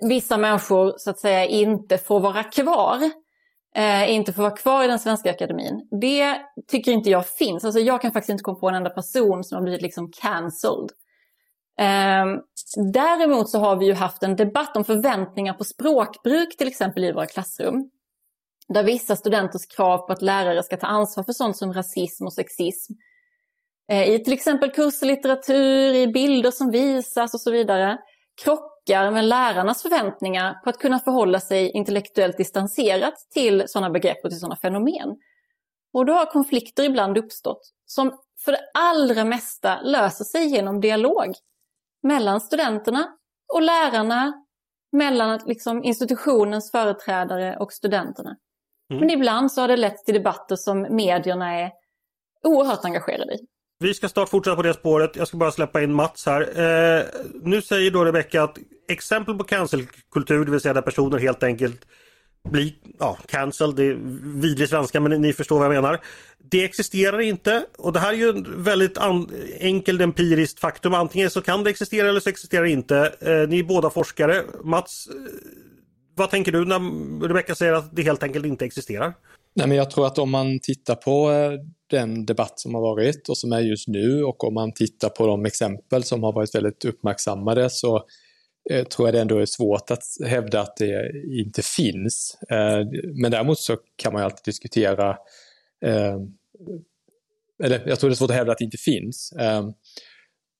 vissa 0.00 0.36
människor 0.36 0.94
så 0.98 1.10
att 1.10 1.18
säga 1.18 1.44
inte 1.44 1.98
får 1.98 2.20
vara 2.20 2.42
kvar, 2.44 3.10
eh, 3.76 4.14
inte 4.14 4.32
får 4.32 4.42
vara 4.42 4.56
kvar 4.56 4.84
i 4.84 4.86
den 4.86 4.98
svenska 4.98 5.30
akademin, 5.30 5.88
det 6.00 6.36
tycker 6.68 6.92
inte 6.92 7.10
jag 7.10 7.26
finns. 7.26 7.64
Alltså 7.64 7.80
jag 7.80 8.02
kan 8.02 8.12
faktiskt 8.12 8.30
inte 8.30 8.42
komma 8.42 8.58
på 8.58 8.68
en 8.68 8.74
enda 8.74 8.90
person 8.90 9.44
som 9.44 9.56
har 9.56 9.62
blivit 9.62 9.82
liksom 9.82 10.10
cancelled. 10.12 10.90
Eh, 11.80 12.26
däremot 12.92 13.50
så 13.50 13.58
har 13.58 13.76
vi 13.76 13.86
ju 13.86 13.94
haft 13.94 14.22
en 14.22 14.36
debatt 14.36 14.76
om 14.76 14.84
förväntningar 14.84 15.54
på 15.54 15.64
språkbruk 15.64 16.56
till 16.56 16.68
exempel 16.68 17.04
i 17.04 17.12
våra 17.12 17.26
klassrum. 17.26 17.90
Där 18.68 18.84
vissa 18.84 19.16
studenters 19.16 19.66
krav 19.66 19.98
på 19.98 20.12
att 20.12 20.22
lärare 20.22 20.62
ska 20.62 20.76
ta 20.76 20.86
ansvar 20.86 21.24
för 21.24 21.32
sånt 21.32 21.56
som 21.56 21.72
rasism 21.72 22.24
och 22.24 22.32
sexism 22.32 22.92
eh, 23.92 24.10
i 24.10 24.24
till 24.24 24.32
exempel 24.32 24.70
kurslitteratur, 24.70 25.94
i 25.94 26.06
bilder 26.06 26.50
som 26.50 26.70
visas 26.70 27.34
och 27.34 27.40
så 27.40 27.50
vidare 27.50 27.98
krockar 28.44 28.75
med 28.88 29.24
lärarnas 29.24 29.82
förväntningar 29.82 30.54
på 30.64 30.70
att 30.70 30.78
kunna 30.78 30.98
förhålla 30.98 31.40
sig 31.40 31.70
intellektuellt 31.70 32.36
distanserat 32.36 33.14
till 33.34 33.64
sådana 33.66 33.90
begrepp 33.90 34.24
och 34.24 34.30
till 34.30 34.40
sådana 34.40 34.56
fenomen. 34.56 35.16
Och 35.92 36.06
då 36.06 36.12
har 36.12 36.26
konflikter 36.26 36.84
ibland 36.84 37.18
uppstått 37.18 37.72
som 37.86 38.18
för 38.44 38.52
det 38.52 38.60
allra 38.74 39.24
mesta 39.24 39.80
löser 39.80 40.24
sig 40.24 40.46
genom 40.46 40.80
dialog 40.80 41.34
mellan 42.02 42.40
studenterna 42.40 43.08
och 43.54 43.62
lärarna, 43.62 44.32
mellan 44.92 45.40
liksom 45.46 45.84
institutionens 45.84 46.70
företrädare 46.70 47.56
och 47.56 47.72
studenterna. 47.72 48.36
Mm. 48.90 49.00
Men 49.00 49.10
ibland 49.10 49.52
så 49.52 49.60
har 49.60 49.68
det 49.68 49.76
lett 49.76 50.04
till 50.04 50.14
debatter 50.14 50.56
som 50.56 50.86
medierna 50.90 51.54
är 51.54 51.72
oerhört 52.42 52.84
engagerade 52.84 53.34
i. 53.34 53.38
Vi 53.78 53.94
ska 53.94 54.08
snart 54.08 54.28
fortsätta 54.28 54.56
på 54.56 54.62
det 54.62 54.74
spåret. 54.74 55.16
Jag 55.16 55.28
ska 55.28 55.36
bara 55.36 55.50
släppa 55.50 55.82
in 55.82 55.92
Mats 55.92 56.26
här. 56.26 56.40
Eh, 56.40 57.04
nu 57.42 57.62
säger 57.62 57.90
då 57.90 58.04
Rebecka 58.04 58.42
att 58.42 58.58
exempel 58.88 59.34
på 59.34 59.44
cancelkultur, 59.44 60.44
det 60.44 60.50
vill 60.50 60.60
säga 60.60 60.74
där 60.74 60.82
personer 60.82 61.18
helt 61.18 61.42
enkelt 61.42 61.86
blir 62.50 62.72
ja, 62.98 63.18
cancelled, 63.26 63.76
det 63.76 63.84
är 63.84 63.98
vidrig 64.40 64.68
svenska 64.68 65.00
men 65.00 65.22
ni 65.22 65.32
förstår 65.32 65.58
vad 65.58 65.66
jag 65.66 65.82
menar. 65.82 66.00
Det 66.50 66.64
existerar 66.64 67.20
inte 67.20 67.66
och 67.78 67.92
det 67.92 67.98
här 67.98 68.12
är 68.12 68.16
ju 68.16 68.28
en 68.28 68.62
väldigt 68.64 68.98
enkelt 69.60 70.00
empiriskt 70.00 70.60
faktum. 70.60 70.94
Antingen 70.94 71.30
så 71.30 71.42
kan 71.42 71.64
det 71.64 71.70
existera 71.70 72.08
eller 72.08 72.20
så 72.20 72.30
existerar 72.30 72.62
det 72.62 72.70
inte. 72.70 73.12
Eh, 73.20 73.48
ni 73.48 73.58
är 73.58 73.64
båda 73.64 73.90
forskare. 73.90 74.42
Mats, 74.64 75.06
eh, 75.06 75.14
vad 76.14 76.30
tänker 76.30 76.52
du 76.52 76.64
när 76.64 77.28
Rebecka 77.28 77.54
säger 77.54 77.72
att 77.72 77.96
det 77.96 78.02
helt 78.02 78.22
enkelt 78.22 78.46
inte 78.46 78.64
existerar? 78.64 79.14
Nej, 79.54 79.68
men 79.68 79.76
jag 79.76 79.90
tror 79.90 80.06
att 80.06 80.18
om 80.18 80.30
man 80.30 80.58
tittar 80.60 80.94
på 80.94 81.30
eh, 81.30 81.52
den 81.90 82.26
debatt 82.26 82.60
som 82.60 82.74
har 82.74 82.82
varit 82.82 83.28
och 83.28 83.38
som 83.38 83.52
är 83.52 83.60
just 83.60 83.88
nu 83.88 84.24
och 84.24 84.44
om 84.44 84.54
man 84.54 84.72
tittar 84.72 85.08
på 85.08 85.26
de 85.26 85.44
exempel 85.44 86.04
som 86.04 86.22
har 86.22 86.32
varit 86.32 86.54
väldigt 86.54 86.84
uppmärksammade 86.84 87.70
så 87.70 88.04
tror 88.70 89.08
jag 89.08 89.14
det 89.14 89.20
ändå 89.20 89.38
är 89.38 89.46
svårt 89.46 89.90
att 89.90 90.02
hävda 90.26 90.60
att 90.60 90.76
det 90.76 91.10
inte 91.40 91.62
finns. 91.62 92.38
Eh, 92.50 92.86
men 93.14 93.30
däremot 93.30 93.58
så 93.58 93.76
kan 93.96 94.12
man 94.12 94.22
ju 94.22 94.24
alltid 94.24 94.44
diskutera, 94.44 95.10
eh, 95.84 96.16
eller 97.64 97.88
jag 97.88 98.00
tror 98.00 98.10
det 98.10 98.14
är 98.14 98.16
svårt 98.16 98.30
att 98.30 98.36
hävda 98.36 98.52
att 98.52 98.58
det 98.58 98.64
inte 98.64 98.78
finns. 98.78 99.32
Eh, 99.32 99.68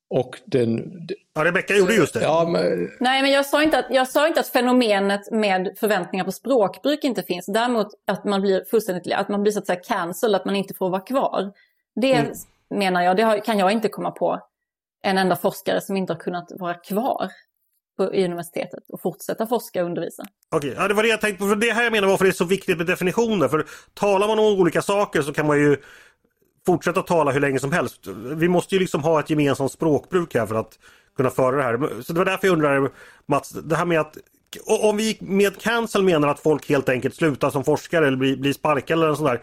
och 0.08 0.40
den, 0.44 0.82
ja, 1.34 1.44
Rebecka 1.44 1.74
gjorde 1.74 1.94
just 1.94 2.14
det. 2.14 2.22
Ja, 2.22 2.48
men... 2.52 2.90
Nej, 3.00 3.22
men 3.22 3.30
jag 3.30 3.46
sa, 3.46 3.62
inte 3.62 3.78
att, 3.78 3.86
jag 3.90 4.08
sa 4.08 4.28
inte 4.28 4.40
att 4.40 4.48
fenomenet 4.48 5.30
med 5.30 5.74
förväntningar 5.80 6.24
på 6.24 6.32
språkbruk 6.32 7.04
inte 7.04 7.22
finns. 7.22 7.46
Däremot 7.46 7.88
att 8.06 8.24
man 8.24 8.40
blir 8.40 8.64
fullständigt, 8.70 9.12
att 9.12 9.28
man 9.28 9.42
blir 9.42 9.52
så 9.52 9.58
att 9.58 9.66
säga 9.66 9.80
cancel, 9.80 10.34
att 10.34 10.44
man 10.44 10.56
inte 10.56 10.74
får 10.74 10.90
vara 10.90 11.00
kvar. 11.00 11.52
Det 12.00 12.12
mm. 12.12 12.32
menar 12.70 13.02
jag, 13.02 13.16
det 13.16 13.40
kan 13.44 13.58
jag 13.58 13.72
inte 13.72 13.88
komma 13.88 14.10
på 14.10 14.40
en 15.02 15.18
enda 15.18 15.36
forskare 15.36 15.80
som 15.80 15.96
inte 15.96 16.12
har 16.12 16.20
kunnat 16.20 16.52
vara 16.58 16.74
kvar 16.74 17.30
på, 17.96 18.14
i 18.14 18.24
universitetet 18.24 18.84
och 18.88 19.00
fortsätta 19.00 19.46
forska 19.46 19.82
och 19.82 19.86
undervisa. 19.86 20.24
Okej, 20.50 20.74
ja, 20.76 20.88
det 20.88 20.94
var 20.94 21.02
det 21.02 21.08
jag 21.08 21.20
tänkte 21.20 21.38
på. 21.38 21.48
För 21.48 21.56
det 21.56 21.72
här 21.72 21.84
jag 21.84 21.92
menar 21.92 22.08
varför 22.08 22.24
det 22.24 22.30
är 22.30 22.32
så 22.32 22.44
viktigt 22.44 22.78
med 22.78 22.86
definitioner. 22.86 23.48
För 23.48 23.66
talar 23.94 24.28
man 24.28 24.38
om 24.38 24.44
olika 24.44 24.82
saker 24.82 25.22
så 25.22 25.32
kan 25.32 25.46
man 25.46 25.58
ju 25.58 25.76
fortsätta 26.66 27.02
tala 27.02 27.30
hur 27.30 27.40
länge 27.40 27.58
som 27.58 27.72
helst. 27.72 28.06
Vi 28.36 28.48
måste 28.48 28.74
ju 28.74 28.80
liksom 28.80 29.02
ha 29.02 29.20
ett 29.20 29.30
gemensamt 29.30 29.72
språkbruk 29.72 30.34
här 30.34 30.46
för 30.46 30.54
att 30.54 30.78
kunna 31.16 31.30
föra 31.30 31.56
det 31.56 31.62
här. 31.62 32.02
Så 32.02 32.12
det 32.12 32.18
var 32.18 32.24
därför 32.24 32.46
jag 32.46 32.52
undrar 32.52 32.90
Mats, 33.26 33.50
det 33.50 33.76
här 33.76 33.84
med 33.84 34.00
att 34.00 34.16
om 34.66 34.96
vi 34.96 35.18
med 35.20 35.60
cancel 35.60 36.02
menar 36.02 36.28
att 36.28 36.40
folk 36.40 36.68
helt 36.68 36.88
enkelt 36.88 37.14
slutar 37.14 37.50
som 37.50 37.64
forskare 37.64 38.06
eller 38.06 38.16
blir, 38.16 38.36
blir 38.36 38.52
sparkade 38.52 39.04
eller 39.04 39.14
sådär. 39.14 39.42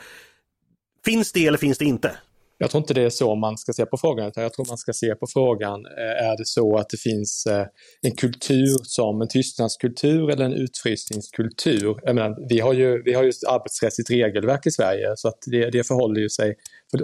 Finns 1.06 1.32
det 1.32 1.48
eller 1.48 1.58
finns 1.58 1.78
det 1.78 1.86
inte? 1.86 2.18
Jag 2.64 2.72
tror 2.72 2.82
inte 2.82 2.94
det 2.94 3.02
är 3.02 3.10
så 3.10 3.36
man 3.36 3.58
ska 3.58 3.74
se 3.74 3.86
på 3.86 3.98
frågan, 3.98 4.28
utan 4.28 4.44
jag 4.44 4.54
tror 4.54 4.66
man 4.70 4.78
ska 4.78 4.94
se 4.94 5.16
på 5.16 5.28
frågan, 5.28 5.86
eh, 5.86 6.28
är 6.30 6.38
det 6.38 6.46
så 6.46 6.78
att 6.78 6.90
det 6.90 6.98
finns 6.98 7.46
eh, 7.46 7.66
en 8.02 8.16
kultur 8.16 8.78
som 8.84 9.22
en 9.22 9.28
tystnadskultur 9.28 10.30
eller 10.30 10.46
en 10.46 10.54
utfrysningskultur? 10.54 12.00
Jag 12.04 12.16
menar, 12.16 12.48
vi 12.50 12.60
har 12.60 12.74
ju, 12.74 13.04
vi 13.04 13.14
har 13.14 13.24
ju 13.24 13.30
ett 13.30 13.48
arbetsrättsligt 13.50 14.10
regelverk 14.10 14.68
i 14.68 14.72
Sverige 14.72 15.14
så 15.16 15.28
att 15.28 15.38
det, 15.46 15.70
det 15.70 15.88
förhåller, 15.88 16.22
ju 16.22 16.30
sig, 16.30 16.56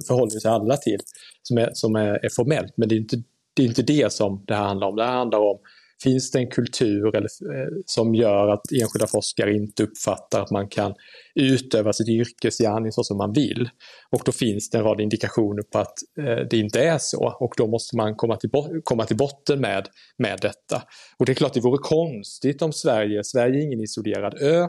förhåller 0.08 0.40
sig 0.40 0.52
alla 0.52 0.78
till 0.78 1.00
som, 1.44 1.58
är, 1.58 1.70
som 1.74 1.96
är, 1.96 2.26
är 2.26 2.30
formellt, 2.30 2.74
men 2.78 2.90
det 2.90 2.96
är, 2.96 3.00
inte, 3.00 3.18
det 3.56 3.64
är 3.64 3.68
inte 3.68 3.84
det 3.84 4.14
som 4.14 4.44
det 4.48 4.56
här 4.56 4.64
handlar 4.64 4.88
om. 4.88 4.96
Det 4.96 5.04
här 5.04 5.18
handlar 5.18 5.40
om 5.40 5.60
Finns 6.04 6.32
det 6.32 6.40
en 6.40 6.50
kultur 6.50 7.16
eller, 7.16 7.30
eh, 7.56 7.68
som 7.86 8.16
gör 8.16 8.48
att 8.48 8.72
enskilda 8.82 9.08
forskare 9.08 9.56
inte 9.56 9.84
uppfattar 9.84 10.42
att 10.42 10.52
man 10.52 10.70
kan 10.70 10.94
utöva 11.36 11.94
sitt 11.94 12.10
yrkesgärning 12.10 12.92
så 12.92 13.04
som 13.04 13.18
man 13.18 13.34
vill? 13.34 13.70
Och 14.12 14.22
då 14.26 14.32
finns 14.32 14.70
det 14.70 14.78
en 14.78 14.84
rad 14.84 15.02
indikationer 15.02 15.64
på 15.64 15.80
att 15.80 15.94
eh, 16.20 16.48
det 16.50 16.58
inte 16.58 16.84
är 16.84 16.98
så 16.98 17.36
och 17.40 17.54
då 17.58 17.68
måste 17.68 17.98
man 17.98 18.16
komma 18.16 18.38
till, 18.38 18.50
komma 18.84 19.06
till 19.06 19.18
botten 19.18 19.62
med, 19.62 19.88
med 20.18 20.40
detta. 20.42 20.84
Och 21.18 21.26
det 21.26 21.32
är 21.32 21.36
klart 21.36 21.54
det 21.54 21.60
vore 21.60 21.78
konstigt 21.78 22.62
om 22.62 22.74
Sverige, 22.74 23.24
Sverige 23.24 23.60
är 23.60 23.66
ingen 23.66 23.82
isolerad 23.82 24.42
ö. 24.42 24.68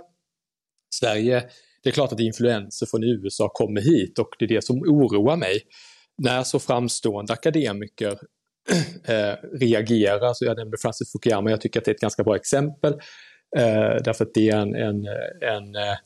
Sverige, 0.95 1.45
det 1.83 1.89
är 1.89 1.93
klart 1.93 2.13
att 2.13 2.21
influenser 2.21 2.87
från 2.87 3.05
USA 3.05 3.49
kommer 3.49 3.81
hit 3.81 4.19
och 4.19 4.29
det 4.39 4.45
är 4.45 4.49
det 4.49 4.65
som 4.65 4.79
oroar 4.79 5.37
mig 5.37 5.61
när 6.23 6.43
så 6.43 6.59
framstående 6.59 7.33
akademiker 7.33 8.19
eh, 9.09 9.35
reagera. 9.61 10.35
Så 10.35 10.45
jag 10.45 10.57
nämnde 10.57 10.77
Francis 10.83 11.13
Fukuyama, 11.13 11.51
jag 11.51 11.61
tycker 11.61 11.81
att 11.81 11.85
det 11.85 11.91
är 11.91 11.95
ett 11.95 12.01
ganska 12.01 12.25
bra 12.25 12.37
exempel. 12.37 12.93
Eh, 13.57 14.03
därför 14.05 14.25
att 14.25 14.35
det 14.35 14.51
är 14.51 14.57
en, 14.57 14.75
en, 14.75 15.07
en 15.41 15.75
eh, 15.75 15.97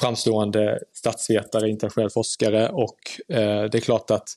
framstående 0.00 0.78
statsvetare, 0.92 1.68
internationell 1.68 2.10
forskare 2.10 2.68
och 2.68 2.98
eh, 3.36 3.64
det 3.70 3.74
är 3.74 3.80
klart 3.80 4.10
att 4.10 4.28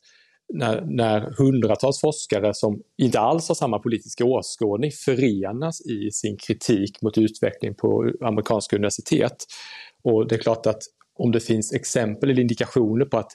när, 0.53 0.81
när, 0.81 1.33
hundratals 1.37 2.01
forskare 2.01 2.53
som 2.53 2.81
inte 2.97 3.19
alls 3.19 3.47
har 3.47 3.55
samma 3.55 3.79
politiska 3.79 4.25
åskådning 4.25 4.91
förenas 5.05 5.81
i 5.81 6.11
sin 6.11 6.37
kritik 6.37 7.01
mot 7.01 7.17
utveckling 7.17 7.75
på 7.75 8.11
amerikanska 8.21 8.75
universitet. 8.75 9.35
Och 10.03 10.27
det 10.27 10.35
är 10.35 10.39
klart 10.39 10.65
att 10.65 10.81
om 11.19 11.31
det 11.31 11.39
finns 11.39 11.73
exempel 11.73 12.29
eller 12.29 12.41
indikationer 12.41 13.05
på 13.05 13.17
att 13.17 13.31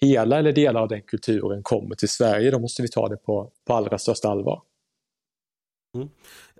hela 0.00 0.38
eller 0.38 0.52
delar 0.52 0.80
av 0.80 0.88
den 0.88 1.02
kulturen 1.02 1.62
kommer 1.62 1.94
till 1.94 2.08
Sverige, 2.08 2.50
då 2.50 2.58
måste 2.58 2.82
vi 2.82 2.88
ta 2.88 3.08
det 3.08 3.16
på, 3.16 3.50
på 3.66 3.74
allra 3.74 3.98
största 3.98 4.28
allvar. 4.28 4.62
Mm. 5.94 6.08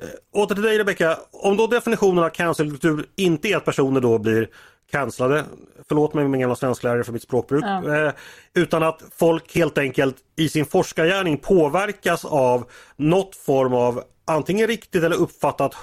Eh, 0.01 0.41
åter 0.43 0.55
till 0.55 0.65
dig 0.65 0.79
Rebecka, 0.79 1.19
om 1.31 1.57
då 1.57 1.67
definitionen 1.67 2.25
av 2.25 2.29
cancelkultur 2.29 3.07
inte 3.17 3.49
är 3.49 3.57
att 3.57 3.65
personer 3.65 4.01
då 4.01 4.19
blir 4.19 4.49
cancellade, 4.91 5.45
förlåt 5.89 6.15
mig 6.15 6.29
min 6.29 6.41
gamla 6.41 6.57
svensklärare 6.57 7.05
för 7.05 7.13
mitt 7.13 7.23
språkbruk, 7.23 7.65
ja. 7.65 8.07
eh, 8.07 8.13
utan 8.55 8.83
att 8.83 9.03
folk 9.17 9.55
helt 9.55 9.79
enkelt 9.79 10.17
i 10.37 10.49
sin 10.49 10.67
forskargärning 10.67 11.39
påverkas 11.39 12.25
av 12.25 12.71
något 12.97 13.37
form 13.37 13.75
av 13.75 14.03
antingen 14.25 14.67
riktigt 14.67 15.05
eller 15.05 15.17
uppfattat 15.17 15.75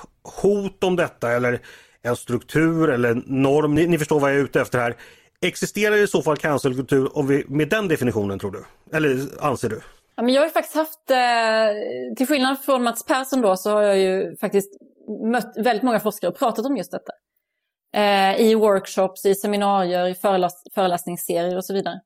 hot 0.42 0.84
om 0.84 0.96
detta 0.96 1.32
eller 1.32 1.60
en 2.02 2.16
struktur 2.16 2.90
eller 2.90 3.22
norm, 3.26 3.76
ni, 3.76 3.88
ni 3.88 3.98
förstår 3.98 4.20
vad 4.20 4.32
jag 4.32 4.40
är 4.40 4.44
ute 4.44 4.62
efter 4.62 4.80
här. 4.80 4.96
Existerar 5.42 5.96
i 5.96 6.08
så 6.08 6.22
fall 6.22 6.38
cancelkultur 6.38 7.18
om 7.18 7.28
vi, 7.28 7.46
med 7.48 7.70
den 7.70 7.88
definitionen 7.88 8.40
tror 8.40 8.52
du? 8.52 8.66
Eller 8.98 9.44
anser 9.46 9.70
du? 9.70 9.82
Ja, 10.16 10.24
men 10.24 10.34
jag 10.34 10.42
har 10.42 10.46
ju 10.48 10.52
faktiskt 10.52 10.76
haft, 10.76 11.12
eh, 11.12 12.16
till 12.18 12.28
skillnad 12.28 12.62
från 12.62 12.84
Mats 12.84 13.06
Persson 13.06 13.42
då, 13.42 13.58
så 13.58 13.72
har 13.72 13.82
jag 13.82 14.00
ju 14.00 14.38
faktiskt 14.38 14.74
mött 15.32 15.54
väldigt 15.58 15.84
många 15.84 16.00
forskare 16.00 16.32
och 16.32 16.38
pratat 16.38 16.66
om 16.66 16.78
just 16.78 16.92
detta. 16.92 17.14
Eh, 17.94 18.42
I 18.42 18.56
workshops, 18.56 19.26
i 19.26 19.36
seminarier, 19.36 20.08
i 20.08 20.16
föreläs 20.16 20.54
föreläsningsserier 20.76 21.58
och 21.58 21.66
så 21.66 21.74
vidare. 21.74 22.00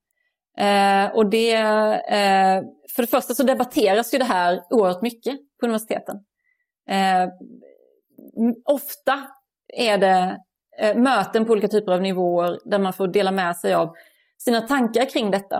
Eh, 0.57 1.15
och 1.15 1.29
det, 1.29 1.53
eh, 1.53 2.61
för 2.95 3.01
det 3.01 3.07
första 3.07 3.33
så 3.33 3.43
debatteras 3.43 4.13
ju 4.13 4.17
det 4.17 4.25
här 4.25 4.61
oerhört 4.69 5.01
mycket 5.01 5.35
på 5.59 5.65
universiteten. 5.65 6.15
Eh, 6.89 7.29
ofta 8.65 9.27
är 9.73 9.97
det 9.97 10.37
Eh, 10.79 10.95
möten 10.95 11.45
på 11.45 11.51
olika 11.51 11.67
typer 11.67 11.91
av 11.91 12.01
nivåer 12.01 12.59
där 12.65 12.79
man 12.79 12.93
får 12.93 13.07
dela 13.07 13.31
med 13.31 13.57
sig 13.57 13.73
av 13.73 13.95
sina 14.37 14.61
tankar 14.61 15.09
kring 15.09 15.31
detta. 15.31 15.57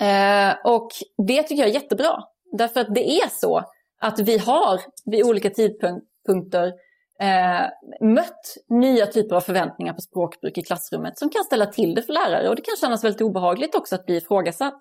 Eh, 0.00 0.54
och 0.64 0.88
det 1.26 1.42
tycker 1.42 1.62
jag 1.62 1.68
är 1.68 1.74
jättebra. 1.74 2.24
Därför 2.52 2.80
att 2.80 2.94
det 2.94 3.10
är 3.10 3.28
så 3.28 3.64
att 4.00 4.18
vi 4.18 4.38
har 4.38 4.80
vid 5.04 5.24
olika 5.24 5.50
tidpunkter 5.50 6.72
eh, 7.20 7.62
mött 8.00 8.56
nya 8.68 9.06
typer 9.06 9.36
av 9.36 9.40
förväntningar 9.40 9.92
på 9.92 10.00
språkbruk 10.00 10.58
i 10.58 10.62
klassrummet 10.62 11.18
som 11.18 11.30
kan 11.30 11.44
ställa 11.44 11.66
till 11.66 11.94
det 11.94 12.02
för 12.02 12.12
lärare 12.12 12.48
och 12.48 12.56
det 12.56 12.62
kan 12.62 12.76
kännas 12.80 13.04
väldigt 13.04 13.20
obehagligt 13.20 13.74
också 13.74 13.94
att 13.94 14.06
bli 14.06 14.16
ifrågasatt. 14.16 14.80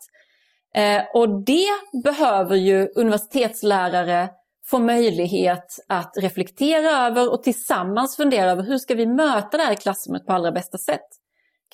Eh, 0.75 1.01
och 1.13 1.43
det 1.43 1.67
behöver 2.03 2.55
ju 2.55 2.88
universitetslärare 2.96 4.29
får 4.65 4.79
möjlighet 4.79 5.65
att 5.88 6.13
reflektera 6.17 7.08
över 7.08 7.32
och 7.32 7.43
tillsammans 7.43 8.15
fundera 8.15 8.51
över 8.51 8.63
hur 8.63 8.77
ska 8.77 8.96
vi 8.96 9.05
möta 9.05 9.58
det 9.58 9.63
här 9.63 9.74
i 9.74 9.75
klassrummet 9.75 10.25
på 10.25 10.34
allra 10.34 10.51
bästa 10.51 10.77
sätt. 10.77 11.08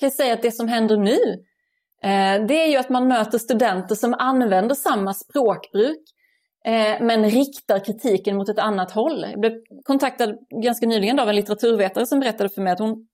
kan 0.00 0.10
säga 0.10 0.34
att 0.34 0.42
det 0.42 0.52
som 0.52 0.68
händer 0.68 0.96
nu 0.96 1.18
eh, 2.02 2.46
det 2.46 2.62
är 2.62 2.66
ju 2.66 2.76
att 2.76 2.88
man 2.88 3.08
möter 3.08 3.38
studenter 3.38 3.94
som 3.94 4.14
använder 4.14 4.74
samma 4.74 5.14
språkbruk 5.14 6.00
eh, 6.64 7.00
men 7.00 7.30
riktar 7.30 7.84
kritiken 7.84 8.36
mot 8.36 8.48
ett 8.48 8.58
annat 8.58 8.90
håll. 8.90 9.26
Jag 9.30 9.40
blev 9.40 9.52
kontaktad 9.84 10.34
ganska 10.62 10.86
nyligen 10.86 11.18
av 11.18 11.28
en 11.28 11.36
litteraturvetare 11.36 12.06
som 12.06 12.20
berättade 12.20 12.48
för 12.48 12.62
mig 12.62 12.72
att 12.72 12.78
hon 12.78 13.06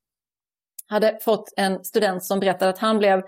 hade 0.89 1.19
fått 1.23 1.53
en 1.57 1.85
student 1.85 2.25
som 2.25 2.41
berättade 2.41 2.71
att 2.71 2.79
han 2.79 2.99
blev 2.99 3.23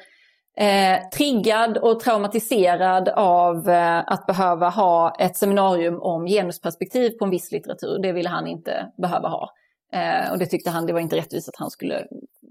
eh, 0.59 1.09
triggad 1.09 1.79
och 1.79 2.01
traumatiserad 2.01 3.09
av 3.09 3.69
eh, 3.69 4.03
att 4.07 4.27
behöva 4.27 4.69
ha 4.69 5.15
ett 5.19 5.37
seminarium 5.37 6.03
om 6.03 6.27
genusperspektiv 6.27 7.11
på 7.11 7.25
en 7.25 7.31
viss 7.31 7.53
litteratur. 7.53 7.99
Det 7.99 8.13
ville 8.13 8.29
han 8.29 8.47
inte 8.47 8.93
behöva 9.03 9.29
ha. 9.29 9.51
Eh, 9.93 10.33
och 10.33 10.39
det 10.39 10.47
tyckte 10.47 10.71
han, 10.71 10.87
det 10.87 10.93
var 10.93 11.01
inte 11.01 11.17
rättvist 11.17 11.49
att 11.49 11.57
han 11.57 11.71
skulle 11.71 12.07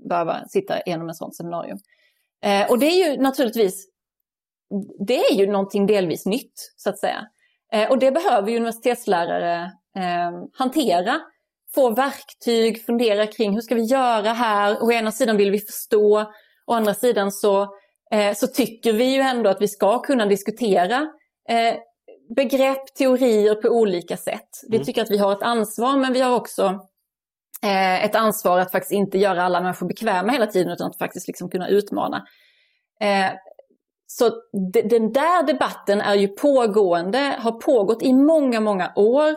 behöva 0.09 0.47
sitta 0.47 0.81
igenom 0.81 1.09
ett 1.09 1.15
sådant 1.15 1.35
seminarium. 1.35 1.77
Eh, 2.43 2.69
och 2.69 2.79
det 2.79 2.85
är 2.85 3.09
ju 3.09 3.21
naturligtvis, 3.21 3.87
det 5.07 5.19
är 5.19 5.33
ju 5.33 5.47
någonting 5.47 5.87
delvis 5.87 6.25
nytt 6.25 6.73
så 6.75 6.89
att 6.89 6.99
säga. 6.99 7.27
Eh, 7.73 7.89
och 7.89 7.99
det 7.99 8.11
behöver 8.11 8.51
ju 8.51 8.57
universitetslärare 8.57 9.71
eh, 9.95 10.31
hantera. 10.53 11.19
Få 11.75 11.89
verktyg, 11.89 12.85
fundera 12.85 13.27
kring 13.27 13.53
hur 13.53 13.61
ska 13.61 13.75
vi 13.75 13.83
göra 13.83 14.33
här? 14.33 14.83
Å 14.83 14.91
ena 14.91 15.11
sidan 15.11 15.37
vill 15.37 15.51
vi 15.51 15.59
förstå, 15.59 16.31
å 16.67 16.73
andra 16.73 16.93
sidan 16.93 17.31
så 17.31 17.67
Eh, 18.11 18.33
så 18.33 18.47
tycker 18.47 18.93
vi 18.93 19.15
ju 19.15 19.21
ändå 19.21 19.49
att 19.49 19.61
vi 19.61 19.67
ska 19.67 19.99
kunna 19.99 20.25
diskutera 20.25 21.07
eh, 21.49 21.75
begrepp, 22.35 22.93
teorier 22.97 23.55
på 23.55 23.67
olika 23.67 24.17
sätt. 24.17 24.49
Vi 24.69 24.75
mm. 24.75 24.85
tycker 24.85 25.01
att 25.01 25.11
vi 25.11 25.17
har 25.17 25.31
ett 25.31 25.43
ansvar 25.43 25.97
men 25.97 26.13
vi 26.13 26.21
har 26.21 26.35
också 26.35 26.63
eh, 27.63 28.05
ett 28.05 28.15
ansvar 28.15 28.59
att 28.59 28.71
faktiskt 28.71 28.91
inte 28.91 29.17
göra 29.17 29.43
alla 29.43 29.61
människor 29.61 29.87
bekväma 29.87 30.31
hela 30.31 30.47
tiden 30.47 30.71
utan 30.71 30.87
att 30.87 30.97
faktiskt 30.97 31.27
liksom 31.27 31.49
kunna 31.49 31.67
utmana. 31.67 32.25
Så 34.07 34.31
den 34.89 35.13
där 35.13 35.43
debatten 35.43 36.01
är 36.01 36.15
ju 36.15 36.27
pågående, 36.27 37.35
har 37.39 37.51
pågått 37.51 38.03
i 38.03 38.13
många, 38.13 38.59
många 38.59 38.93
år. 38.95 39.35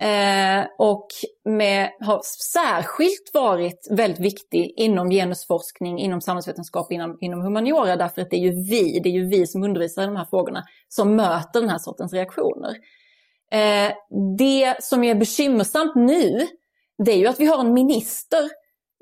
Eh, 0.00 0.66
och 0.78 1.06
med, 1.44 1.90
har 2.00 2.20
särskilt 2.52 3.30
varit 3.34 3.88
väldigt 3.90 4.20
viktig 4.20 4.74
inom 4.76 5.10
genusforskning, 5.10 5.98
inom 5.98 6.20
samhällsvetenskap, 6.20 6.92
inom, 6.92 7.18
inom 7.20 7.40
humaniora 7.40 7.96
därför 7.96 8.22
att 8.22 8.30
det 8.30 8.36
är 8.36 8.52
ju 8.52 8.62
vi, 8.70 9.00
det 9.02 9.08
är 9.08 9.12
ju 9.12 9.28
vi 9.28 9.46
som 9.46 9.62
undervisar 9.62 10.02
i 10.02 10.06
de 10.06 10.16
här 10.16 10.26
frågorna 10.30 10.64
som 10.88 11.16
möter 11.16 11.60
den 11.60 11.70
här 11.70 11.78
sortens 11.78 12.12
reaktioner. 12.12 12.76
Eh, 13.52 13.92
det 14.38 14.76
som 14.84 15.04
är 15.04 15.14
bekymmersamt 15.14 15.94
nu, 15.94 16.46
det 17.04 17.12
är 17.12 17.16
ju 17.16 17.26
att 17.26 17.40
vi 17.40 17.46
har 17.46 17.60
en 17.60 17.72
minister 17.72 18.50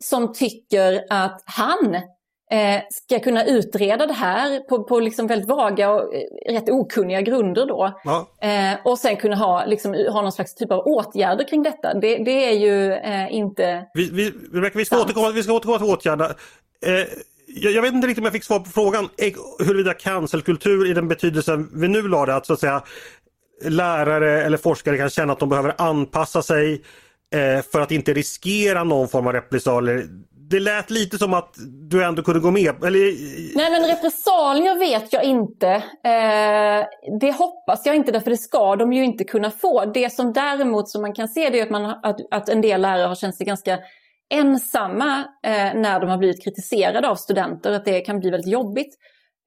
som 0.02 0.32
tycker 0.32 1.04
att 1.10 1.42
han 1.44 1.96
eh, 2.50 2.82
ska 2.90 3.18
kunna 3.18 3.44
utreda 3.44 4.06
det 4.06 4.12
här 4.12 4.60
på, 4.60 4.84
på 4.84 5.00
liksom 5.00 5.26
väldigt 5.26 5.48
vaga 5.48 5.90
och 5.90 6.14
eh, 6.14 6.52
rätt 6.52 6.68
okunniga 6.68 7.20
grunder 7.20 7.66
då. 7.66 8.00
Ja. 8.04 8.28
Eh, 8.42 8.78
och 8.84 8.98
sen 8.98 9.16
kunna 9.16 9.36
ha, 9.36 9.64
liksom, 9.66 9.94
ha 9.94 10.22
någon 10.22 10.32
slags 10.32 10.54
typ 10.54 10.72
av 10.72 10.78
åtgärder 10.78 11.48
kring 11.48 11.62
detta. 11.62 11.94
Det, 11.94 12.16
det 12.16 12.44
är 12.44 12.52
ju 12.52 12.92
eh, 12.92 13.34
inte 13.34 13.86
Vi, 13.94 14.10
vi, 14.10 14.32
vi, 14.74 14.84
ska 14.84 15.00
återkomma, 15.00 15.30
vi 15.30 15.42
ska 15.42 15.52
återkomma 15.52 15.78
till 15.78 15.88
åtgärder. 15.88 16.34
Eh, 16.86 16.92
jag, 17.46 17.72
jag, 17.72 17.82
vet 17.82 17.94
inte 17.94 18.06
riktigt 18.06 18.22
om 18.22 18.24
jag 18.24 18.32
fick 18.32 18.44
svar 18.44 18.58
på 18.58 18.70
frågan 18.70 19.08
huruvida 19.58 19.94
cancelkultur 19.94 20.90
i 20.90 20.94
den 20.94 21.08
betydelsen 21.08 21.70
vi 21.74 21.88
nu 21.88 22.08
la 22.08 22.26
det, 22.26 22.36
att 22.36 22.46
så 22.46 22.52
att 22.52 22.60
säga 22.60 22.82
lärare 23.62 24.42
eller 24.42 24.56
forskare 24.56 24.96
kan 24.96 25.10
känna 25.10 25.32
att 25.32 25.38
de 25.38 25.48
behöver 25.48 25.74
anpassa 25.78 26.42
sig 26.42 26.82
för 27.72 27.80
att 27.80 27.90
inte 27.90 28.14
riskera 28.14 28.84
någon 28.84 29.08
form 29.08 29.26
av 29.26 29.32
repressalier 29.32 30.06
det 30.50 30.60
lät 30.60 30.90
lite 30.90 31.18
som 31.18 31.34
att 31.34 31.54
du 31.90 32.04
ändå 32.04 32.22
kunde 32.22 32.40
gå 32.40 32.50
med. 32.50 32.84
Eller... 32.84 33.00
Nej 33.56 33.70
men 33.70 33.86
repressalier 33.90 34.78
vet 34.78 35.12
jag 35.12 35.24
inte. 35.24 35.68
Eh, 36.04 36.86
det 37.20 37.32
hoppas 37.32 37.86
jag 37.86 37.96
inte 37.96 38.12
därför 38.12 38.30
det 38.30 38.36
ska 38.36 38.76
de 38.76 38.92
ju 38.92 39.04
inte 39.04 39.24
kunna 39.24 39.50
få. 39.50 39.84
Det 39.84 40.12
som 40.12 40.32
däremot 40.32 40.88
som 40.88 41.02
man 41.02 41.14
kan 41.14 41.28
se 41.28 41.50
det 41.50 41.60
är 41.60 41.62
att, 41.62 41.70
man, 41.70 41.84
att, 41.84 42.16
att 42.30 42.48
en 42.48 42.60
del 42.60 42.80
lärare 42.80 43.06
har 43.06 43.14
känt 43.14 43.36
sig 43.36 43.46
ganska 43.46 43.78
ensamma 44.30 45.24
eh, 45.42 45.74
när 45.74 46.00
de 46.00 46.10
har 46.10 46.18
blivit 46.18 46.44
kritiserade 46.44 47.08
av 47.08 47.16
studenter. 47.16 47.72
Att 47.72 47.84
det 47.84 48.00
kan 48.00 48.20
bli 48.20 48.30
väldigt 48.30 48.52
jobbigt. 48.52 48.94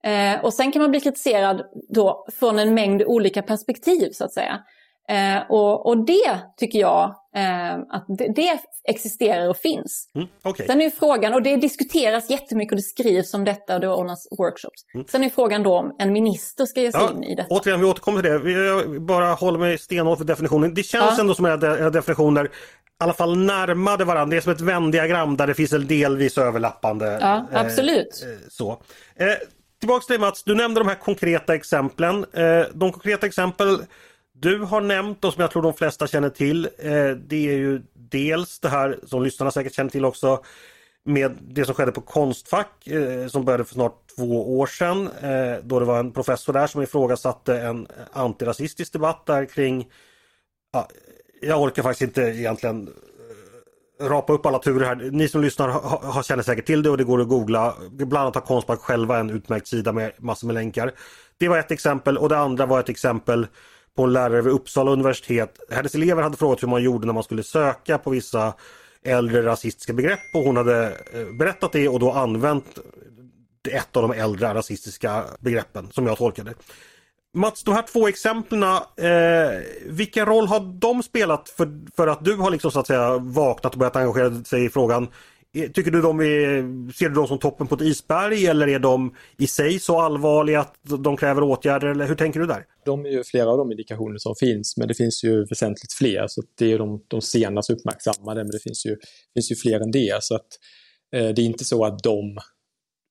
Eh, 0.04 0.44
och 0.44 0.54
sen 0.54 0.72
kan 0.72 0.82
man 0.82 0.90
bli 0.90 1.00
kritiserad 1.00 1.62
då 1.94 2.26
från 2.38 2.58
en 2.58 2.74
mängd 2.74 3.02
olika 3.02 3.42
perspektiv 3.42 4.10
så 4.12 4.24
att 4.24 4.32
säga. 4.32 4.60
Eh, 5.08 5.50
och, 5.50 5.86
och, 5.86 6.04
det 6.06 6.38
tycker 6.56 6.78
jag 6.78 7.14
eh, 7.36 7.74
att 7.74 8.04
det, 8.18 8.32
det, 8.36 8.60
existerar 8.88 9.48
och 9.48 9.56
finns. 9.56 10.10
Mm, 10.14 10.28
okay. 10.44 10.66
Sen 10.66 10.80
är 10.80 10.90
frågan, 10.90 11.34
och 11.34 11.42
det 11.42 11.56
diskuteras 11.56 12.30
jättemycket 12.30 12.72
och 12.72 12.76
det 12.76 12.82
skrivs 12.82 13.34
om 13.34 13.44
detta 13.44 13.74
och 13.74 13.80
det 13.80 13.88
ordnas 13.88 14.28
workshops. 14.38 14.82
Mm. 14.94 15.06
Sen 15.08 15.24
är 15.24 15.30
frågan 15.30 15.62
då 15.62 15.78
om 15.78 15.96
en 15.98 16.12
minister 16.12 16.66
ska 16.66 16.80
ge 16.80 16.92
sig 16.92 17.00
ja, 17.00 17.12
in 17.12 17.24
i 17.24 17.34
detta. 17.34 17.54
Återigen, 17.54 17.80
vi 17.80 17.86
återkommer 17.86 18.22
till 18.22 18.30
det. 18.30 18.38
Vi 18.38 19.00
bara 19.00 19.32
håller 19.32 19.58
mig 19.58 19.78
stenhårt 19.78 20.18
för 20.18 20.24
definitionen. 20.24 20.74
Det 20.74 20.82
känns 20.82 21.14
ja. 21.16 21.20
ändå 21.20 21.34
som 21.34 21.44
att 21.44 21.62
era 21.62 21.90
definitioner 21.90 22.50
i 23.02 23.04
alla 23.04 23.12
fall 23.12 23.38
närmade 23.38 24.04
varandra. 24.04 24.30
Det 24.30 24.36
är 24.36 24.40
som 24.40 24.52
ett 24.52 24.60
vändiagram 24.60 25.36
där 25.36 25.46
det 25.46 25.54
finns 25.54 25.72
en 25.72 25.86
delvis 25.86 26.38
överlappande. 26.38 27.18
Ja, 27.20 27.46
eh, 27.52 27.60
absolut. 27.60 28.24
Eh, 28.26 28.48
så. 28.48 28.82
Eh, 29.16 29.26
tillbaks 29.80 30.06
till 30.06 30.12
dig 30.12 30.20
Mats, 30.20 30.42
du 30.42 30.54
nämnde 30.54 30.80
de 30.80 30.88
här 30.88 30.94
konkreta 30.94 31.54
exemplen. 31.54 32.24
Eh, 32.32 32.66
de 32.74 32.92
konkreta 32.92 33.26
exempel 33.26 33.78
du 34.42 34.58
har 34.58 34.80
nämnt 34.80 35.24
och 35.24 35.32
som 35.32 35.40
jag 35.40 35.50
tror 35.50 35.62
de 35.62 35.74
flesta 35.74 36.06
känner 36.06 36.30
till. 36.30 36.64
Eh, 36.78 37.10
det 37.10 37.48
är 37.48 37.56
ju 37.56 37.82
dels 37.94 38.58
det 38.58 38.68
här 38.68 38.98
som 39.06 39.22
lyssnarna 39.22 39.50
säkert 39.50 39.74
känner 39.74 39.90
till 39.90 40.04
också 40.04 40.42
med 41.04 41.38
det 41.40 41.64
som 41.64 41.74
skedde 41.74 41.92
på 41.92 42.00
Konstfack 42.00 42.86
eh, 42.86 43.26
som 43.26 43.44
började 43.44 43.64
för 43.64 43.74
snart 43.74 44.08
två 44.16 44.58
år 44.58 44.66
sedan. 44.66 45.08
Eh, 45.20 45.64
då 45.64 45.80
det 45.80 45.86
var 45.86 45.98
en 45.98 46.12
professor 46.12 46.52
där 46.52 46.66
som 46.66 46.82
ifrågasatte 46.82 47.60
en 47.60 47.86
antirasistisk 48.12 48.92
debatt 48.92 49.26
där 49.26 49.44
kring 49.44 49.88
ja, 50.72 50.88
Jag 51.42 51.62
orkar 51.62 51.82
faktiskt 51.82 52.02
inte 52.02 52.22
egentligen 52.22 52.90
rapa 54.00 54.32
upp 54.32 54.46
alla 54.46 54.58
turer 54.58 54.86
här. 54.86 54.94
Ni 54.94 55.28
som 55.28 55.42
lyssnar 55.42 55.68
har, 55.68 55.98
har, 56.12 56.22
känner 56.22 56.42
säkert 56.42 56.66
till 56.66 56.82
det 56.82 56.90
och 56.90 56.98
det 56.98 57.04
går 57.04 57.20
att 57.20 57.28
googla. 57.28 57.74
Bland 57.90 58.22
annat 58.22 58.34
har 58.34 58.42
Konstfack 58.42 58.80
själva 58.80 59.18
en 59.18 59.30
utmärkt 59.30 59.66
sida 59.66 59.92
med 59.92 60.12
massor 60.18 60.46
med 60.46 60.54
länkar. 60.54 60.92
Det 61.38 61.48
var 61.48 61.58
ett 61.58 61.70
exempel 61.70 62.18
och 62.18 62.28
det 62.28 62.38
andra 62.38 62.66
var 62.66 62.80
ett 62.80 62.88
exempel 62.88 63.46
på 63.96 64.02
en 64.02 64.12
lärare 64.12 64.42
vid 64.42 64.52
Uppsala 64.52 64.90
universitet. 64.90 65.58
Hennes 65.70 65.94
elever 65.94 66.22
hade 66.22 66.36
frågat 66.36 66.62
hur 66.62 66.68
man 66.68 66.82
gjorde 66.82 67.06
när 67.06 67.12
man 67.12 67.22
skulle 67.22 67.42
söka 67.42 67.98
på 67.98 68.10
vissa 68.10 68.54
äldre 69.04 69.42
rasistiska 69.42 69.92
begrepp 69.92 70.20
och 70.34 70.42
hon 70.42 70.56
hade 70.56 70.86
eh, 71.12 71.36
berättat 71.38 71.72
det 71.72 71.88
och 71.88 72.00
då 72.00 72.12
använt 72.12 72.78
ett 73.68 73.96
av 73.96 74.02
de 74.02 74.12
äldre 74.12 74.54
rasistiska 74.54 75.24
begreppen 75.40 75.88
som 75.92 76.06
jag 76.06 76.18
tolkade. 76.18 76.54
Mats, 77.34 77.62
de 77.62 77.74
här 77.74 77.82
två 77.82 78.08
exemplen, 78.08 78.62
eh, 78.62 79.60
vilken 79.86 80.26
roll 80.26 80.46
har 80.46 80.60
de 80.60 81.02
spelat 81.02 81.48
för, 81.48 81.94
för 81.96 82.06
att 82.06 82.24
du 82.24 82.36
har 82.36 82.50
liksom 82.50 82.70
så 82.70 82.80
att 82.80 82.86
säga 82.86 83.18
vaknat 83.18 83.72
och 83.72 83.78
börjat 83.78 83.96
engagera 83.96 84.28
dig 84.28 84.64
i 84.64 84.70
frågan? 84.70 85.08
Eh, 85.54 85.70
tycker 85.70 85.90
du 85.90 86.02
de 86.02 86.20
är, 86.20 86.92
ser 86.92 87.08
du 87.08 87.14
dem 87.14 87.26
som 87.26 87.38
toppen 87.38 87.66
på 87.66 87.74
ett 87.74 87.80
isberg 87.80 88.46
eller 88.46 88.68
är 88.68 88.78
de 88.78 89.14
i 89.38 89.46
sig 89.46 89.78
så 89.78 90.00
allvarliga 90.00 90.60
att 90.60 90.74
de 90.98 91.16
kräver 91.16 91.42
åtgärder 91.42 91.86
eller 91.86 92.06
hur 92.06 92.14
tänker 92.14 92.40
du 92.40 92.46
där? 92.46 92.66
De 92.84 93.06
är 93.06 93.10
ju 93.10 93.24
flera 93.24 93.50
av 93.50 93.58
de 93.58 93.72
indikationer 93.72 94.18
som 94.18 94.34
finns 94.34 94.76
men 94.76 94.88
det 94.88 94.94
finns 94.94 95.24
ju 95.24 95.44
väsentligt 95.44 95.92
fler 95.92 96.26
så 96.28 96.42
det 96.58 96.72
är 96.72 96.78
de, 96.78 97.04
de 97.08 97.20
senast 97.20 97.70
uppmärksammade 97.70 98.44
men 98.44 98.50
det 98.50 98.58
finns 98.58 98.86
ju, 98.86 98.96
finns 99.34 99.52
ju 99.52 99.56
fler 99.56 99.80
än 99.80 99.90
det 99.90 100.18
så 100.20 100.34
att 100.34 100.48
eh, 101.16 101.28
det 101.28 101.42
är 101.42 101.46
inte 101.46 101.64
så 101.64 101.84
att 101.84 102.02
de, 102.02 102.38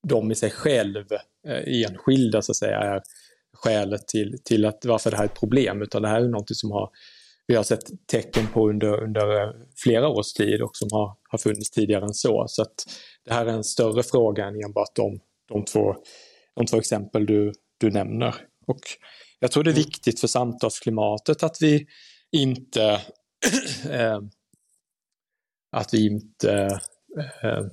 de 0.08 0.32
i 0.32 0.36
sig 0.36 0.52
själv 0.52 1.06
eh, 1.48 1.84
enskilda 1.84 2.42
så 2.42 2.52
att 2.52 2.58
säga 2.58 2.78
är 2.78 3.02
skälet 3.54 4.08
till, 4.08 4.38
till 4.44 4.66
att 4.66 4.86
varför 4.86 5.12
det 5.12 5.18
här 5.18 5.24
är 5.24 5.30
ett 5.30 5.40
problem 5.40 5.82
utan 5.82 6.02
det 6.02 6.08
här 6.08 6.22
är 6.22 6.28
något 6.28 6.56
som 6.56 6.72
har 6.72 6.90
vi 7.48 7.56
har 7.56 7.64
sett 7.64 8.08
tecken 8.08 8.48
på 8.48 8.70
under, 8.70 9.04
under 9.04 9.42
eh, 9.42 9.54
flera 9.76 10.08
års 10.08 10.34
tid 10.34 10.62
och 10.62 10.76
som 10.76 10.90
har, 10.92 11.18
har 11.30 11.38
funnits 11.38 11.72
tidigare 11.72 12.06
än 12.06 12.14
så. 12.14 12.46
Så 12.48 12.62
att 12.62 12.76
det 13.26 13.34
här 13.34 13.46
är 13.46 13.54
en 13.54 13.64
större 13.64 14.04
fråga 14.04 14.46
än 14.46 14.64
enbart 14.66 14.96
de, 14.96 15.20
de, 15.48 15.66
två, 15.66 15.96
de 16.56 16.66
två 16.66 16.78
exempel 16.78 17.26
du, 17.26 17.54
du 17.78 17.92
nämner. 17.92 18.36
Och 18.68 18.80
jag 19.40 19.52
tror 19.52 19.64
det 19.64 19.70
är 19.70 19.74
mm. 19.74 19.84
viktigt 19.84 20.20
för 20.20 20.28
samtalsklimatet 20.28 21.44
att 21.44 21.58
vi 21.62 21.88
inte 22.32 23.02
eh, 23.90 24.20
att 25.72 25.94
vi 25.94 26.08
inte 26.08 26.80
eh, 27.44 27.66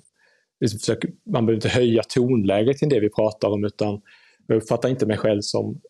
liksom 0.61 0.79
försöker, 0.79 1.11
man 1.33 1.47
behöver 1.47 1.55
inte 1.55 1.69
höja 1.69 2.03
tonläget 2.03 2.79
till 2.79 2.89
det 2.89 3.01
vi 3.01 3.11
pratar 3.11 3.49
om 3.49 3.65
utan 3.65 4.01
jag 4.47 4.57
uppfattar 4.57 4.89
inte 4.89 5.07
mig 5.07 5.17
själv 5.17 5.41
som 5.41 5.81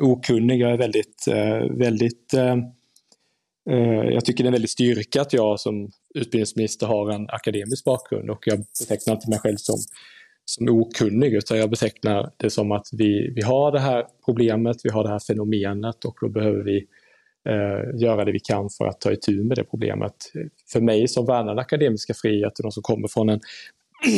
okunnig. 0.00 0.60
Jag 0.60 0.70
är 0.70 0.78
väldigt, 0.78 1.28
eh, 1.28 1.76
väldigt 1.76 2.34
eh, 2.34 2.56
eh, 3.70 4.04
jag 4.12 4.24
tycker 4.24 4.44
det 4.44 4.46
är 4.46 4.48
en 4.48 4.52
väldigt 4.52 4.70
styrka 4.70 5.20
att 5.20 5.32
jag 5.32 5.60
som 5.60 5.90
utbildningsminister 6.14 6.86
har 6.86 7.10
en 7.10 7.26
akademisk 7.30 7.84
bakgrund 7.84 8.30
och 8.30 8.46
jag 8.46 8.58
betecknar 8.80 9.14
inte 9.14 9.30
mig 9.30 9.38
själv 9.38 9.56
som, 9.56 9.76
som 10.44 10.68
okunnig 10.68 11.34
utan 11.34 11.58
jag 11.58 11.70
betecknar 11.70 12.30
det 12.36 12.50
som 12.50 12.72
att 12.72 12.86
vi, 12.92 13.32
vi 13.34 13.42
har 13.42 13.72
det 13.72 13.80
här 13.80 14.06
problemet, 14.24 14.76
vi 14.84 14.90
har 14.90 15.02
det 15.02 15.10
här 15.10 15.18
fenomenet 15.18 16.04
och 16.04 16.16
då 16.20 16.28
behöver 16.28 16.62
vi 16.62 16.86
eh, 17.48 18.00
göra 18.00 18.24
det 18.24 18.32
vi 18.32 18.40
kan 18.40 18.70
för 18.70 18.86
att 18.86 19.00
ta 19.00 19.12
itu 19.12 19.44
med 19.44 19.56
det 19.56 19.64
problemet. 19.64 20.32
För 20.72 20.80
mig 20.80 21.08
som 21.08 21.26
värnar 21.26 21.48
den 21.48 21.58
akademiska 21.58 22.14
friheten 22.14 22.66
och 22.66 22.74
som 22.74 22.82
kommer 22.82 23.08
från 23.08 23.28
en 23.28 23.40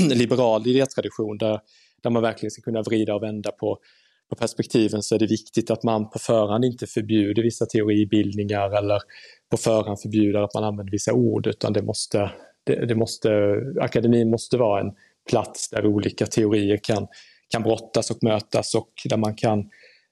liberal 0.18 0.66
idétradition 0.66 1.38
där, 1.38 1.61
där 2.03 2.11
man 2.11 2.23
verkligen 2.23 2.51
ska 2.51 2.62
kunna 2.62 2.83
vrida 2.83 3.14
och 3.14 3.23
vända 3.23 3.53
på, 3.53 3.79
på 4.31 4.37
perspektiven 4.37 5.03
så 5.03 5.14
är 5.14 5.19
det 5.19 5.27
viktigt 5.27 5.71
att 5.71 5.83
man 5.83 6.11
på 6.11 6.19
förhand 6.19 6.64
inte 6.64 6.87
förbjuder 6.87 7.43
vissa 7.43 7.67
teoribildningar 7.67 8.79
eller 8.79 9.01
på 9.51 9.57
förhand 9.57 10.01
förbjuder 10.01 10.41
att 10.41 10.55
man 10.55 10.64
använder 10.64 10.93
vissa 10.93 11.12
ord 11.12 11.47
utan 11.47 11.73
det 11.73 11.83
måste, 11.83 12.31
det, 12.64 12.87
det 12.87 12.95
måste, 12.95 13.31
akademin 13.81 14.31
måste 14.31 14.57
vara 14.57 14.81
en 14.81 14.93
plats 15.31 15.71
där 15.71 15.87
olika 15.87 16.27
teorier 16.27 16.77
kan, 16.83 17.07
kan 17.49 17.62
brottas 17.62 18.11
och 18.11 18.23
mötas 18.23 18.75
och 18.75 18.93
där 19.05 19.17
man 19.17 19.35
kan 19.35 19.59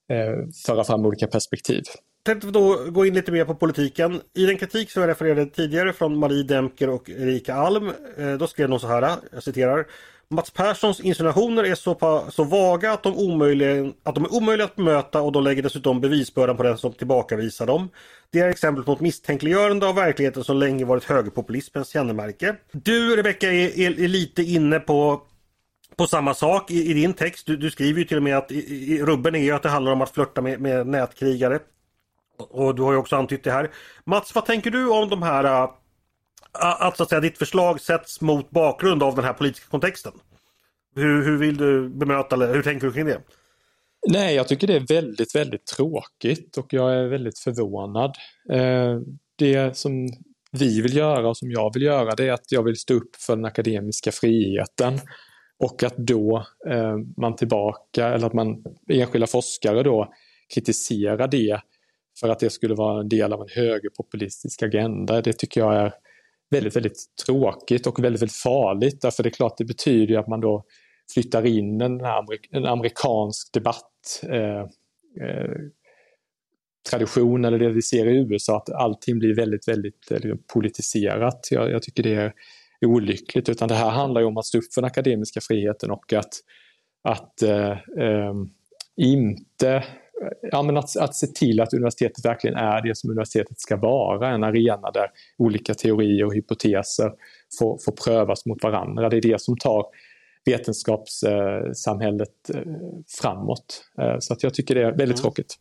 eh, 0.09 0.49
föra 0.67 0.85
fram 0.85 1.07
olika 1.07 1.27
perspektiv 1.27 1.83
tänkte 2.27 2.51
då 2.51 2.91
gå 2.91 3.07
in 3.07 3.15
lite 3.15 3.33
mer 3.33 3.45
på 3.45 3.55
politiken. 3.55 4.21
I 4.35 4.47
den 4.47 4.59
kritik 4.59 4.91
som 4.91 5.03
jag 5.03 5.09
refererade 5.09 5.47
tidigare 5.47 5.93
från 5.93 6.19
Marie 6.19 6.43
Demker 6.43 6.89
och 6.89 7.11
Erika 7.11 7.55
Alm, 7.55 7.93
eh, 8.19 8.33
då 8.33 8.47
skrev 8.47 8.69
de 8.69 8.81
så 8.81 8.87
här, 8.87 9.17
jag 9.33 9.43
citerar. 9.43 9.87
Mats 10.29 10.51
Perssons 10.51 11.01
insinuationer 11.01 11.65
är 11.65 11.75
så, 11.75 12.25
så 12.31 12.45
vaga 12.45 12.93
att 12.93 13.03
de, 13.03 13.17
omöjliga, 13.17 13.93
att 14.03 14.15
de 14.15 14.25
är 14.25 14.35
omöjliga 14.35 14.65
att 14.65 14.77
bemöta 14.77 15.23
och 15.23 15.33
de 15.33 15.45
lägger 15.45 15.63
dessutom 15.63 16.01
bevisbördan 16.01 16.57
på 16.57 16.63
den 16.63 16.79
som 16.79 16.93
tillbakavisar 16.93 17.67
dem. 17.67 17.89
Det 18.31 18.41
är 18.41 18.49
exempel 18.49 18.85
på 18.85 18.93
ett 18.93 19.01
misstänkliggörande 19.01 19.89
av 19.89 19.95
verkligheten 19.95 20.45
som 20.45 20.57
länge 20.57 20.85
varit 20.85 21.05
högerpopulismens 21.05 21.89
kännemärke. 21.89 22.57
Du 22.73 23.17
Rebecka 23.17 23.53
är, 23.53 23.79
är, 23.79 24.01
är 24.01 24.09
lite 24.09 24.43
inne 24.43 24.81
på 24.81 25.23
på 25.97 26.07
samma 26.07 26.35
sak 26.35 26.71
i, 26.71 26.91
i 26.91 26.95
din 26.95 27.15
text. 27.15 27.47
Du, 27.47 27.57
du, 27.57 27.71
skriver 27.71 27.99
ju 27.99 28.05
till 28.05 28.17
och 28.17 28.23
med 28.23 28.37
att 28.37 28.53
i, 28.53 28.95
i, 28.95 29.03
rubben 29.03 29.35
är 29.35 29.43
ju 29.43 29.51
att 29.51 29.63
det 29.63 29.69
handlar 29.69 29.93
om 29.93 30.03
att 30.03 30.11
flörta 30.11 30.43
med, 30.43 30.61
med 30.61 30.87
nätkrigare. 30.87 31.59
Och 32.39 32.75
du 32.75 32.83
har 32.83 32.93
ju 32.93 32.99
också 32.99 33.17
antytt 33.17 33.45
det 33.45 33.51
här. 33.51 33.71
Mats, 34.05 34.35
vad 34.35 34.47
tänker 34.47 34.71
du 34.71 34.89
om 34.89 35.09
de 35.09 35.23
här 35.23 35.45
äh, 35.45 35.71
att 36.61 36.97
så 36.97 37.03
att 37.03 37.09
säga 37.09 37.21
ditt 37.21 37.39
förslag 37.39 37.81
sätts 37.81 38.21
mot 38.21 38.51
bakgrund 38.51 39.03
av 39.03 39.15
den 39.15 39.25
här 39.25 39.33
politiska 39.33 39.71
kontexten? 39.71 40.13
Hur, 40.95 41.25
hur 41.25 41.37
vill 41.37 41.57
du 41.57 41.89
bemöta 41.89 42.37
eller 42.37 42.55
hur 42.55 42.63
tänker 42.63 42.87
du 42.87 42.93
kring 42.93 43.07
det? 43.07 43.21
Nej, 44.09 44.35
jag 44.35 44.49
tycker 44.49 44.67
det 44.67 44.77
är 44.77 44.87
väldigt, 44.95 45.35
väldigt 45.35 45.67
tråkigt 45.67 46.57
och 46.57 46.67
jag 46.73 46.95
är 46.95 47.07
väldigt 47.07 47.39
förvånad. 47.39 48.15
Eh, 48.53 49.01
det 49.39 49.77
som 49.77 50.09
vi 50.53 50.81
vill 50.81 50.97
göra 50.97 51.29
och 51.29 51.37
som 51.37 51.51
jag 51.51 51.75
vill 51.75 51.83
göra 51.83 52.15
det 52.15 52.29
är 52.29 52.33
att 52.33 52.53
jag 52.53 52.63
vill 52.63 52.77
stå 52.77 52.95
upp 52.95 53.17
för 53.17 53.37
den 53.37 53.45
akademiska 53.45 54.13
friheten 54.13 55.01
och 55.65 55.83
att 55.83 55.97
då 55.97 56.47
eh, 56.69 56.97
man 57.17 57.37
tillbaka, 57.37 58.09
eller 58.09 58.27
att 58.27 58.33
man 58.33 58.65
enskilda 58.89 59.27
forskare 59.27 59.83
då 59.83 60.13
kritiserar 60.55 61.29
det 61.29 61.61
för 62.21 62.29
att 62.29 62.39
det 62.39 62.51
skulle 62.51 62.75
vara 62.75 63.01
en 63.01 63.09
del 63.09 63.33
av 63.33 63.41
en 63.41 63.49
högerpopulistisk 63.51 64.63
agenda. 64.63 65.21
Det 65.21 65.33
tycker 65.33 65.61
jag 65.61 65.75
är 65.75 65.93
väldigt, 66.51 66.77
väldigt 66.77 66.99
tråkigt 67.27 67.87
och 67.87 68.05
väldigt, 68.05 68.23
väldigt 68.23 68.37
farligt. 68.37 69.01
Därför 69.01 69.23
det 69.23 69.29
är 69.29 69.31
klart, 69.31 69.59
det 69.59 69.65
betyder 69.65 70.19
att 70.19 70.29
man 70.29 70.41
då 70.41 70.65
flyttar 71.15 71.47
in 71.47 71.81
en, 71.81 72.01
en 72.51 72.67
amerikansk 72.67 73.53
debatt 73.53 74.23
eh, 74.23 74.61
eh, 75.27 75.57
tradition 76.91 77.45
eller 77.45 77.59
det 77.59 77.69
vi 77.69 77.83
ser 77.83 78.07
i 78.07 78.17
USA, 78.17 78.57
att 78.57 78.71
allting 78.71 79.19
blir 79.19 79.35
väldigt, 79.35 79.69
väldigt 79.69 80.11
eh, 80.11 80.35
politiserat. 80.53 81.49
Jag, 81.51 81.71
jag, 81.71 81.83
tycker 81.83 82.03
det 82.03 82.15
är 82.15 82.33
olyckligt, 82.87 83.49
utan 83.49 83.69
det 83.69 83.75
här 83.75 83.91
handlar 83.91 84.21
ju 84.21 84.27
om 84.27 84.37
att 84.37 84.47
stå 84.47 84.59
upp 84.59 84.75
för 84.75 84.81
den 84.81 84.87
akademiska 84.87 85.41
friheten 85.41 85.91
och 85.91 86.13
att, 86.13 86.33
att 87.03 87.43
eh, 87.43 87.71
eh 87.71 88.33
inte 88.97 89.85
ja, 90.43 90.63
men 90.63 90.77
att, 90.77 90.97
att 90.97 91.15
se 91.15 91.27
till 91.27 91.61
att 91.61 91.73
universitetet 91.73 92.25
verkligen 92.25 92.57
är 92.57 92.83
det 92.83 92.95
som 92.95 93.11
universitetet 93.11 93.61
ska 93.61 93.77
vara, 93.77 94.29
en 94.29 94.45
arena 94.45 94.91
där 94.91 95.11
olika 95.39 95.75
teorier 95.75 96.25
och 96.25 96.35
hypoteser 96.35 97.13
får, 97.59 97.79
får 97.85 97.93
prövas 97.93 98.47
mot 98.47 98.63
varandra. 98.63 99.09
Det 99.09 99.17
är 99.17 99.21
det 99.21 99.41
som 99.41 99.57
tar 99.57 99.87
vetenskapssamhället 100.45 102.51
eh, 102.55 102.61
framåt. 103.21 103.85
Eh, 103.99 104.17
så 104.19 104.33
att 104.33 104.43
jag 104.43 104.55
tycker 104.55 104.75
det 104.75 104.81
är 104.81 104.91
väldigt 104.91 105.19
mm. 105.19 105.23
tråkigt. 105.23 105.57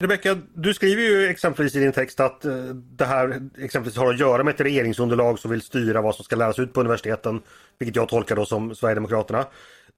Rebecka, 0.00 0.38
du 0.54 0.74
skriver 0.74 1.02
ju 1.02 1.26
exempelvis 1.26 1.76
i 1.76 1.80
din 1.80 1.92
text 1.92 2.20
att 2.20 2.44
eh, 2.44 2.64
det 2.74 3.04
här 3.04 3.48
exempelvis 3.58 3.98
har 3.98 4.10
att 4.10 4.20
göra 4.20 4.44
med 4.44 4.54
ett 4.54 4.60
regeringsunderlag 4.60 5.38
som 5.38 5.50
vill 5.50 5.62
styra 5.62 6.02
vad 6.02 6.14
som 6.14 6.24
ska 6.24 6.36
läras 6.36 6.58
ut 6.58 6.72
på 6.72 6.80
universiteten. 6.80 7.40
Vilket 7.78 7.96
jag 7.96 8.08
tolkar 8.08 8.36
då 8.36 8.44
som 8.44 8.74
Sverigedemokraterna. 8.74 9.46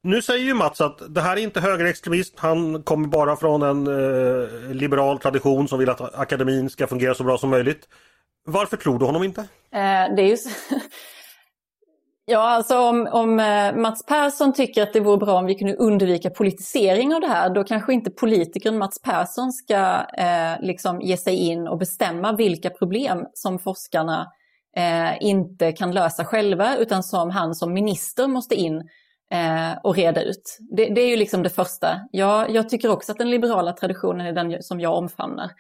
Nu 0.03 0.23
säger 0.23 0.45
ju 0.45 0.55
Mats 0.55 0.81
att 0.81 1.15
det 1.15 1.21
här 1.21 1.37
är 1.37 1.41
inte 1.41 1.61
högerextremism. 1.61 2.37
Han 2.39 2.83
kommer 2.83 3.09
bara 3.09 3.37
från 3.37 3.63
en 3.63 3.87
eh, 3.87 4.75
liberal 4.75 5.19
tradition 5.19 5.69
som 5.69 5.79
vill 5.79 5.91
att 5.91 6.15
akademin 6.15 6.71
ska 6.71 6.87
fungera 6.87 7.15
så 7.15 7.25
bra 7.25 7.39
som 7.39 7.51
möjligt. 7.51 7.89
Varför 8.45 8.77
tror 8.77 8.99
du 8.99 9.05
honom 9.05 9.23
inte? 9.23 9.41
Eh, 9.41 10.15
det 10.17 10.23
är 10.23 10.29
ju 10.29 10.37
så... 10.37 10.51
Ja, 12.25 12.49
alltså 12.49 12.79
om, 12.79 13.09
om 13.13 13.41
eh, 13.41 13.77
Mats 13.77 14.07
Persson 14.07 14.53
tycker 14.53 14.83
att 14.83 14.93
det 14.93 15.01
vore 15.01 15.17
bra 15.17 15.39
om 15.39 15.47
vi 15.47 15.55
kunde 15.55 15.77
undvika 15.77 16.31
politisering 16.31 17.15
av 17.15 17.21
det 17.21 17.27
här, 17.27 17.51
då 17.51 17.65
kanske 17.65 17.93
inte 17.93 18.11
politikern 18.11 18.79
Mats 18.79 19.03
Persson 19.03 19.53
ska 19.53 20.07
eh, 20.19 20.61
liksom 20.61 21.01
ge 21.01 21.17
sig 21.17 21.35
in 21.35 21.69
och 21.69 21.79
bestämma 21.79 22.33
vilka 22.33 22.71
problem 22.71 23.27
som 23.35 23.59
forskarna 23.59 24.33
eh, 24.77 25.23
inte 25.23 25.73
kan 25.73 25.93
lösa 25.93 26.25
själva, 26.25 26.77
utan 26.77 27.03
som 27.03 27.31
han 27.31 27.55
som 27.55 27.73
minister 27.73 28.29
måste 28.29 28.55
in 28.55 28.89
eh, 29.33 29.79
och 29.83 29.97
reda 29.97 30.23
ut. 30.23 30.59
Det, 30.77 30.87
det, 30.95 31.01
är 31.01 31.09
ju 31.09 31.17
liksom 31.17 31.43
det 31.43 31.51
första. 31.51 32.01
Jag, 32.11 32.51
jag 32.51 32.69
tycker 32.69 32.91
också 32.91 33.13
att 33.13 33.19
den 33.19 33.31
liberala 33.31 33.73
traditionen 33.73 34.27
är 34.27 34.33
den 34.33 34.63
som 34.63 34.81
jag 34.81 34.95
omfamnar. 34.95 35.51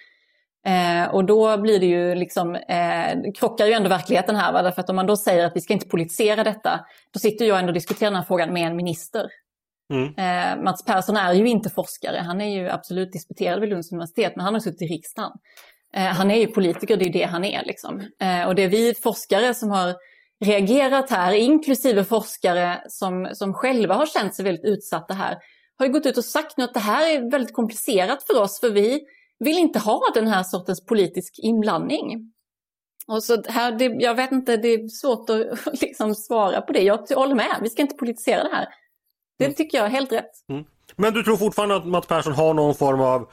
Eh, 0.67 1.15
och 1.15 1.25
då 1.25 1.59
blir 1.59 1.81
det 1.81 1.87
ju 1.87 2.15
liksom, 2.15 2.55
eh, 2.55 3.33
krockar 3.39 3.67
ju 3.67 3.73
ändå 3.73 3.89
verkligheten 3.89 4.37
här. 4.37 4.53
Va? 4.53 4.63
Därför 4.63 4.81
att 4.81 4.91
om 4.91 4.97
man 4.97 5.07
då 5.07 5.17
säger 5.17 5.47
att 5.47 5.57
vi 5.57 5.61
ska 5.61 5.73
inte 5.73 5.89
politisera 5.89 6.45
detta, 6.45 6.81
då 7.13 7.19
sitter 7.21 7.45
jag 7.45 7.59
ändå 7.59 7.71
och 7.71 7.75
diskuterar 7.75 8.11
den 8.11 8.21
här 8.21 8.27
frågan 8.27 8.53
med 8.53 8.67
en 8.67 8.77
minister. 8.77 9.27
Mm. 9.93 10.15
Eh, 10.17 10.65
Mats 10.65 10.85
Persson 10.85 11.17
är 11.17 11.33
ju 11.33 11.49
inte 11.49 11.71
forskare, 11.71 12.17
han 12.17 12.41
är 12.41 12.61
ju 12.61 12.69
absolut 12.69 13.13
disputerad 13.13 13.61
vid 13.61 13.69
Lunds 13.71 13.93
universitet, 13.93 14.33
men 14.37 14.45
han 14.45 14.55
har 14.55 14.61
suttit 14.61 14.83
i 14.83 14.87
riksdagen. 14.87 15.33
Eh, 15.95 16.03
han 16.03 16.31
är 16.31 16.37
ju 16.37 16.47
politiker, 16.47 16.97
det 16.97 17.03
är 17.03 17.07
ju 17.07 17.13
det 17.13 17.25
han 17.25 17.45
är. 17.45 17.65
Liksom. 17.65 18.01
Eh, 18.21 18.47
och 18.47 18.55
det 18.55 18.63
är 18.63 18.69
vi 18.69 18.95
forskare 18.95 19.55
som 19.55 19.71
har 19.71 19.95
reagerat 20.40 21.11
här, 21.11 21.33
inklusive 21.33 22.05
forskare 22.05 22.83
som, 22.88 23.29
som 23.33 23.55
själva 23.55 23.94
har 23.94 24.07
känt 24.07 24.35
sig 24.35 24.44
väldigt 24.44 24.64
utsatta 24.64 25.14
här, 25.14 25.38
har 25.79 25.87
ju 25.87 25.92
gått 25.92 26.07
ut 26.07 26.18
och 26.18 26.24
sagt 26.24 26.57
nu 26.57 26.64
att 26.64 26.74
det 26.74 26.81
här 26.81 27.11
är 27.11 27.31
väldigt 27.31 27.55
komplicerat 27.55 28.22
för 28.22 28.40
oss, 28.40 28.61
för 28.61 28.70
vi 28.70 29.00
vill 29.38 29.59
inte 29.59 29.79
ha 29.79 30.03
den 30.14 30.26
här 30.26 30.42
sortens 30.42 30.87
politisk 30.87 31.35
inblandning. 31.38 32.33
Och 33.07 33.24
så 33.24 33.42
här, 33.48 33.72
det, 33.72 33.85
jag 33.85 34.14
vet 34.14 34.33
inte, 34.33 34.57
det 34.57 34.68
är 34.68 34.88
svårt 34.88 35.31
att 35.31 35.81
liksom 35.81 36.14
svara 36.14 36.61
på 36.61 36.72
det. 36.72 36.83
Jag 36.83 37.07
håller 37.14 37.35
med, 37.35 37.59
vi 37.62 37.70
ska 37.70 37.83
inte 37.83 37.96
politisera 37.96 38.42
det 38.42 38.57
här. 38.57 38.68
Det 39.38 39.44
mm. 39.44 39.55
tycker 39.55 39.79
jag 39.79 39.87
är 39.87 39.90
helt 39.90 40.12
rätt. 40.12 40.31
Mm. 40.48 40.64
Men 40.96 41.14
du 41.14 41.22
tror 41.22 41.37
fortfarande 41.37 41.76
att 41.76 41.87
Mats 41.87 42.07
Persson 42.07 42.33
har 42.33 42.55
någon 42.55 42.74
form 42.74 43.00
av 43.00 43.29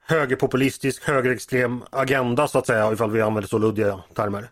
högerpopulistisk, 0.00 1.08
högerextrem 1.08 1.82
agenda 1.90 2.48
så 2.48 2.58
att 2.58 2.66
säga, 2.66 2.92
ifall 2.92 3.10
vi 3.10 3.20
använder 3.20 3.48
så 3.48 3.58
luddiga 3.58 4.00
termer? 4.14 4.50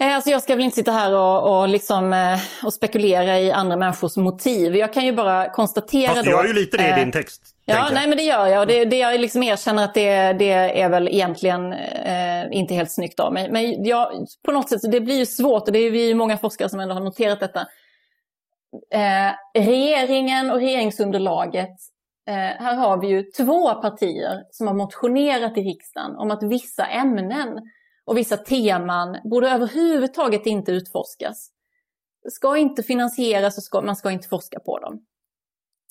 Eh, 0.00 0.14
alltså 0.14 0.30
jag 0.30 0.42
ska 0.42 0.54
väl 0.54 0.64
inte 0.64 0.76
sitta 0.76 0.92
här 0.92 1.14
och, 1.14 1.60
och, 1.60 1.68
liksom, 1.68 2.12
eh, 2.12 2.38
och 2.64 2.72
spekulera 2.72 3.40
i 3.40 3.52
andra 3.52 3.76
människors 3.76 4.16
motiv. 4.16 4.76
Jag 4.76 4.92
kan 4.92 5.04
ju 5.04 5.12
bara 5.12 5.50
konstatera 5.50 6.12
Fast 6.12 6.24
du 6.24 6.30
gör 6.30 6.46
ju 6.46 6.52
lite 6.52 6.76
det 6.76 6.88
i 6.88 7.04
din 7.04 7.12
text. 7.12 7.42
Ja, 7.64 7.88
nej 7.92 8.08
men 8.08 8.16
det 8.16 8.22
gör 8.22 8.46
jag. 8.46 8.60
Och 8.60 8.66
det, 8.66 8.84
det 8.84 8.98
jag 8.98 9.20
liksom 9.20 9.42
erkänner 9.42 9.84
att 9.84 9.94
det, 9.94 10.32
det 10.32 10.80
är 10.80 10.88
väl 10.88 11.08
egentligen 11.08 11.72
eh, 11.72 12.44
inte 12.50 12.74
helt 12.74 12.92
snyggt 12.92 13.20
av 13.20 13.32
mig. 13.32 13.50
Men 13.50 13.84
jag, 13.84 14.26
på 14.44 14.52
något 14.52 14.68
sätt, 14.68 14.80
det 14.92 15.00
blir 15.00 15.18
ju 15.18 15.26
svårt 15.26 15.62
och 15.66 15.72
det 15.72 15.78
är 15.78 15.90
vi 15.90 16.14
många 16.14 16.38
forskare 16.38 16.68
som 16.68 16.80
ändå 16.80 16.94
har 16.94 17.00
noterat 17.00 17.40
detta. 17.40 17.60
Eh, 18.90 19.62
regeringen 19.62 20.50
och 20.50 20.58
regeringsunderlaget, 20.58 21.76
eh, 22.28 22.34
här 22.34 22.74
har 22.74 23.00
vi 23.00 23.06
ju 23.06 23.22
två 23.22 23.74
partier 23.74 24.42
som 24.50 24.66
har 24.66 24.74
motionerat 24.74 25.58
i 25.58 25.60
riksdagen 25.60 26.16
om 26.16 26.30
att 26.30 26.42
vissa 26.42 26.86
ämnen 26.86 27.60
och 28.06 28.16
vissa 28.16 28.36
teman 28.36 29.18
borde 29.24 29.50
överhuvudtaget 29.50 30.46
inte 30.46 30.72
utforskas. 30.72 31.50
Det 32.22 32.30
ska 32.30 32.56
inte 32.56 32.82
finansieras 32.82 33.56
och 33.56 33.64
ska, 33.64 33.82
man 33.82 33.96
ska 33.96 34.10
inte 34.10 34.28
forska 34.28 34.60
på 34.60 34.78
dem. 34.78 35.06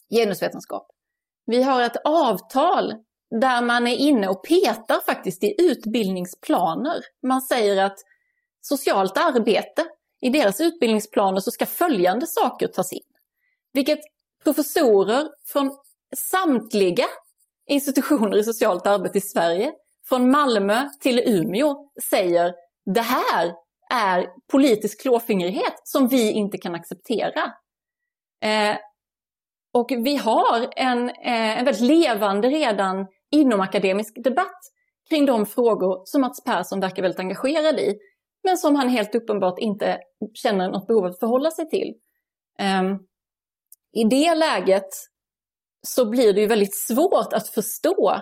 Genusvetenskap. 0.10 0.88
Vi 1.45 1.63
har 1.63 1.82
ett 1.82 1.97
avtal 2.04 2.93
där 3.39 3.62
man 3.62 3.88
är 3.88 3.95
inne 3.95 4.28
och 4.28 4.43
petar 4.43 5.06
faktiskt 5.06 5.43
i 5.43 5.56
utbildningsplaner. 5.58 7.04
Man 7.28 7.41
säger 7.41 7.84
att 7.84 7.97
socialt 8.62 9.17
arbete, 9.17 9.86
i 10.21 10.30
deras 10.30 10.62
utbildningsplaner 10.62 11.39
så 11.39 11.51
ska 11.51 11.65
följande 11.65 12.28
saker 12.28 12.67
tas 12.67 12.93
in. 12.93 12.99
Vilket 13.73 13.99
professorer 14.43 15.30
från 15.45 15.78
samtliga 16.15 17.06
institutioner 17.67 18.38
i 18.38 18.43
socialt 18.43 18.88
arbete 18.88 19.17
i 19.17 19.21
Sverige, 19.21 19.73
från 20.10 20.32
Malmö 20.32 20.89
till 21.02 21.20
Umeå, 21.20 21.89
säger 22.10 22.54
det 22.86 23.02
här 23.02 23.54
är 23.89 24.28
politisk 24.52 25.02
klåfingrighet 25.02 25.82
som 25.84 26.08
vi 26.08 26.32
inte 26.32 26.58
kan 26.58 26.76
acceptera. 26.76 27.54
Eh, 28.44 28.78
och 29.74 29.91
vi 29.91 30.15
har 30.15 30.68
en, 30.76 31.10
eh, 31.10 31.60
en 31.60 31.65
väldigt 31.65 31.84
levande 31.84 32.48
redan 32.50 33.08
inom 33.32 33.62
akademisk 33.62 34.24
debatt 34.24 34.60
kring 35.10 35.26
de 35.26 35.46
frågor 35.46 36.02
som 36.06 36.22
Mats 36.22 36.44
Persson 36.44 36.80
verkar 36.80 37.02
väldigt 37.02 37.20
engagerad 37.20 37.80
i, 37.80 37.98
men 38.44 38.58
som 38.58 38.76
han 38.76 38.89
helt 38.89 39.15
uppenbart 39.15 39.60
inte 39.60 40.00
känner 40.34 40.70
något 40.70 40.88
behov 40.88 41.06
av 41.06 41.12
att 41.12 41.20
förhålla 41.20 41.52
sig 41.52 41.70
till. 41.70 41.94
Um, 42.82 43.00
I 43.94 44.04
det 44.04 44.36
läget 44.36 44.88
så 45.88 46.10
blir 46.10 46.34
det 46.34 46.41
ju 46.41 46.48
väldigt 46.48 46.76
svårt 46.76 47.34
att 47.34 47.48
förstå 47.48 48.22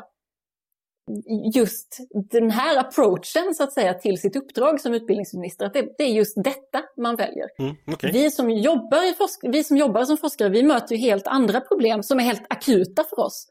just 1.54 1.98
den 2.32 2.52
här 2.52 2.78
approachen 2.78 3.56
så 3.56 3.64
att 3.64 3.74
säga 3.74 3.94
till 3.94 4.18
sitt 4.18 4.36
uppdrag 4.36 4.82
som 4.82 4.94
utbildningsminister. 4.94 5.66
Att 5.66 5.74
det, 5.74 5.88
det 5.98 6.04
är 6.04 6.12
just 6.12 6.44
detta 6.44 6.82
man 6.98 7.16
väljer. 7.16 7.48
Mm, 7.60 7.76
okay. 7.88 8.12
vi, 8.12 8.32
som 8.32 8.50
jobbar 8.50 9.52
vi 9.52 9.64
som 9.64 9.78
jobbar 9.78 10.06
som 10.06 10.18
forskare, 10.18 10.50
vi 10.50 10.64
möter 10.64 10.96
ju 10.96 11.02
helt 11.02 11.28
andra 11.28 11.62
problem 11.62 12.04
som 12.04 12.20
är 12.20 12.24
helt 12.24 12.46
akuta 12.50 13.04
för 13.04 13.20
oss. 13.20 13.48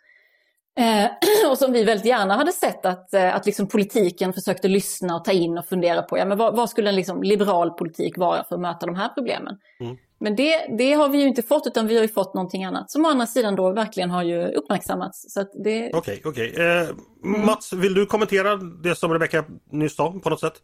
Eh, 0.78 1.11
och 1.50 1.58
som 1.58 1.72
vi 1.72 1.85
väldigt 1.85 2.06
gärna 2.06 2.37
hade 2.37 2.52
sett 2.52 2.87
att, 2.87 3.14
eh, 3.14 3.37
att 3.37 3.46
liksom 3.46 3.68
politiken 3.68 4.32
försökte 4.32 4.68
lyssna 4.68 5.16
och 5.16 5.24
ta 5.24 5.32
in 5.32 5.58
och 5.58 5.66
fundera 5.66 6.02
på. 6.02 6.18
Ja, 6.18 6.24
men 6.24 6.38
vad, 6.38 6.56
vad 6.56 6.70
skulle 6.70 6.88
en 6.88 6.96
liksom 6.96 7.22
liberal 7.22 7.70
politik 7.70 8.18
vara 8.18 8.44
för 8.44 8.54
att 8.54 8.61
möta 8.61 8.87
de 8.87 8.94
här 8.94 9.08
problemen? 9.08 9.58
Mm. 9.80 9.96
Men 10.20 10.37
det, 10.37 10.66
det 10.78 10.92
har 10.92 11.08
vi 11.08 11.18
ju 11.18 11.28
inte 11.28 11.42
fått 11.42 11.66
utan 11.66 11.87
vi 11.87 11.94
har 11.96 12.02
ju 12.02 12.08
fått 12.08 12.35
någonting 12.35 12.64
annat 12.64 12.90
som 12.90 13.04
å 13.04 13.08
andra 13.08 13.26
sidan 13.26 13.56
då 13.56 13.72
verkligen 13.72 14.11
har 14.11 14.22
ju 14.22 14.46
uppmärksammats. 14.46 15.37
Okej, 15.37 15.90
okej. 15.94 16.20
Okay, 16.24 16.50
okay. 16.50 16.66
eh, 16.66 16.88
mm. 17.24 17.46
Mats, 17.46 17.72
vill 17.72 17.94
du 17.94 18.06
kommentera 18.06 18.56
det 18.56 18.94
som 18.94 19.12
Rebecka 19.12 19.44
nyss 19.70 19.96
sa 19.96 20.12
på 20.22 20.30
något 20.30 20.40
sätt? 20.40 20.62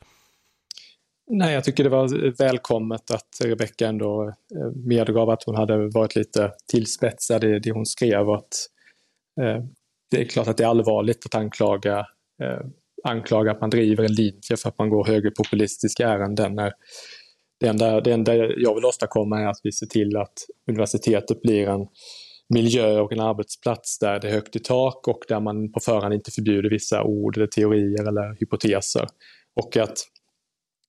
Nej, 1.30 1.54
jag 1.54 1.64
tycker 1.64 1.84
det 1.84 1.90
var 1.90 2.36
välkommet 2.38 3.10
att 3.10 3.28
Rebecka 3.44 3.86
ändå 3.86 4.28
eh, 4.28 4.70
medgav 4.86 5.30
att 5.30 5.42
hon 5.44 5.54
hade 5.54 5.88
varit 5.88 6.16
lite 6.16 6.52
tillspetsad 6.66 7.44
i 7.44 7.58
det 7.58 7.70
hon 7.70 7.86
skrev. 7.86 8.28
Och 8.28 8.36
att, 8.36 8.54
eh, 9.40 9.64
det 10.10 10.20
är 10.20 10.24
klart 10.24 10.48
att 10.48 10.56
det 10.56 10.64
är 10.64 10.68
allvarligt 10.68 11.26
att 11.26 11.34
anklaga, 11.34 11.98
eh, 12.42 12.60
anklaga 13.04 13.50
att 13.50 13.60
man 13.60 13.70
driver 13.70 14.04
en 14.04 14.12
linje 14.12 14.56
för 14.62 14.68
att 14.68 14.78
man 14.78 14.90
går 14.90 15.04
högerpopulistiska 15.04 16.08
ärenden 16.08 16.54
när 16.54 16.72
det 17.60 17.66
enda, 17.66 18.00
det 18.00 18.12
enda 18.12 18.34
jag 18.36 18.74
vill 18.74 18.84
åstadkomma 18.84 19.40
är 19.40 19.46
att 19.46 19.60
vi 19.62 19.72
ser 19.72 19.86
till 19.86 20.16
att 20.16 20.34
universitetet 20.70 21.42
blir 21.42 21.68
en 21.68 21.86
miljö 22.54 23.00
och 23.00 23.12
en 23.12 23.20
arbetsplats 23.20 23.98
där 23.98 24.20
det 24.20 24.28
är 24.28 24.32
högt 24.32 24.56
i 24.56 24.58
tak 24.58 25.08
och 25.08 25.20
där 25.28 25.40
man 25.40 25.72
på 25.72 25.80
förhand 25.80 26.14
inte 26.14 26.30
förbjuder 26.30 26.70
vissa 26.70 27.02
ord 27.02 27.36
eller 27.36 27.46
teorier 27.46 28.08
eller 28.08 28.40
hypoteser. 28.40 29.06
Och 29.60 29.76
att 29.76 29.98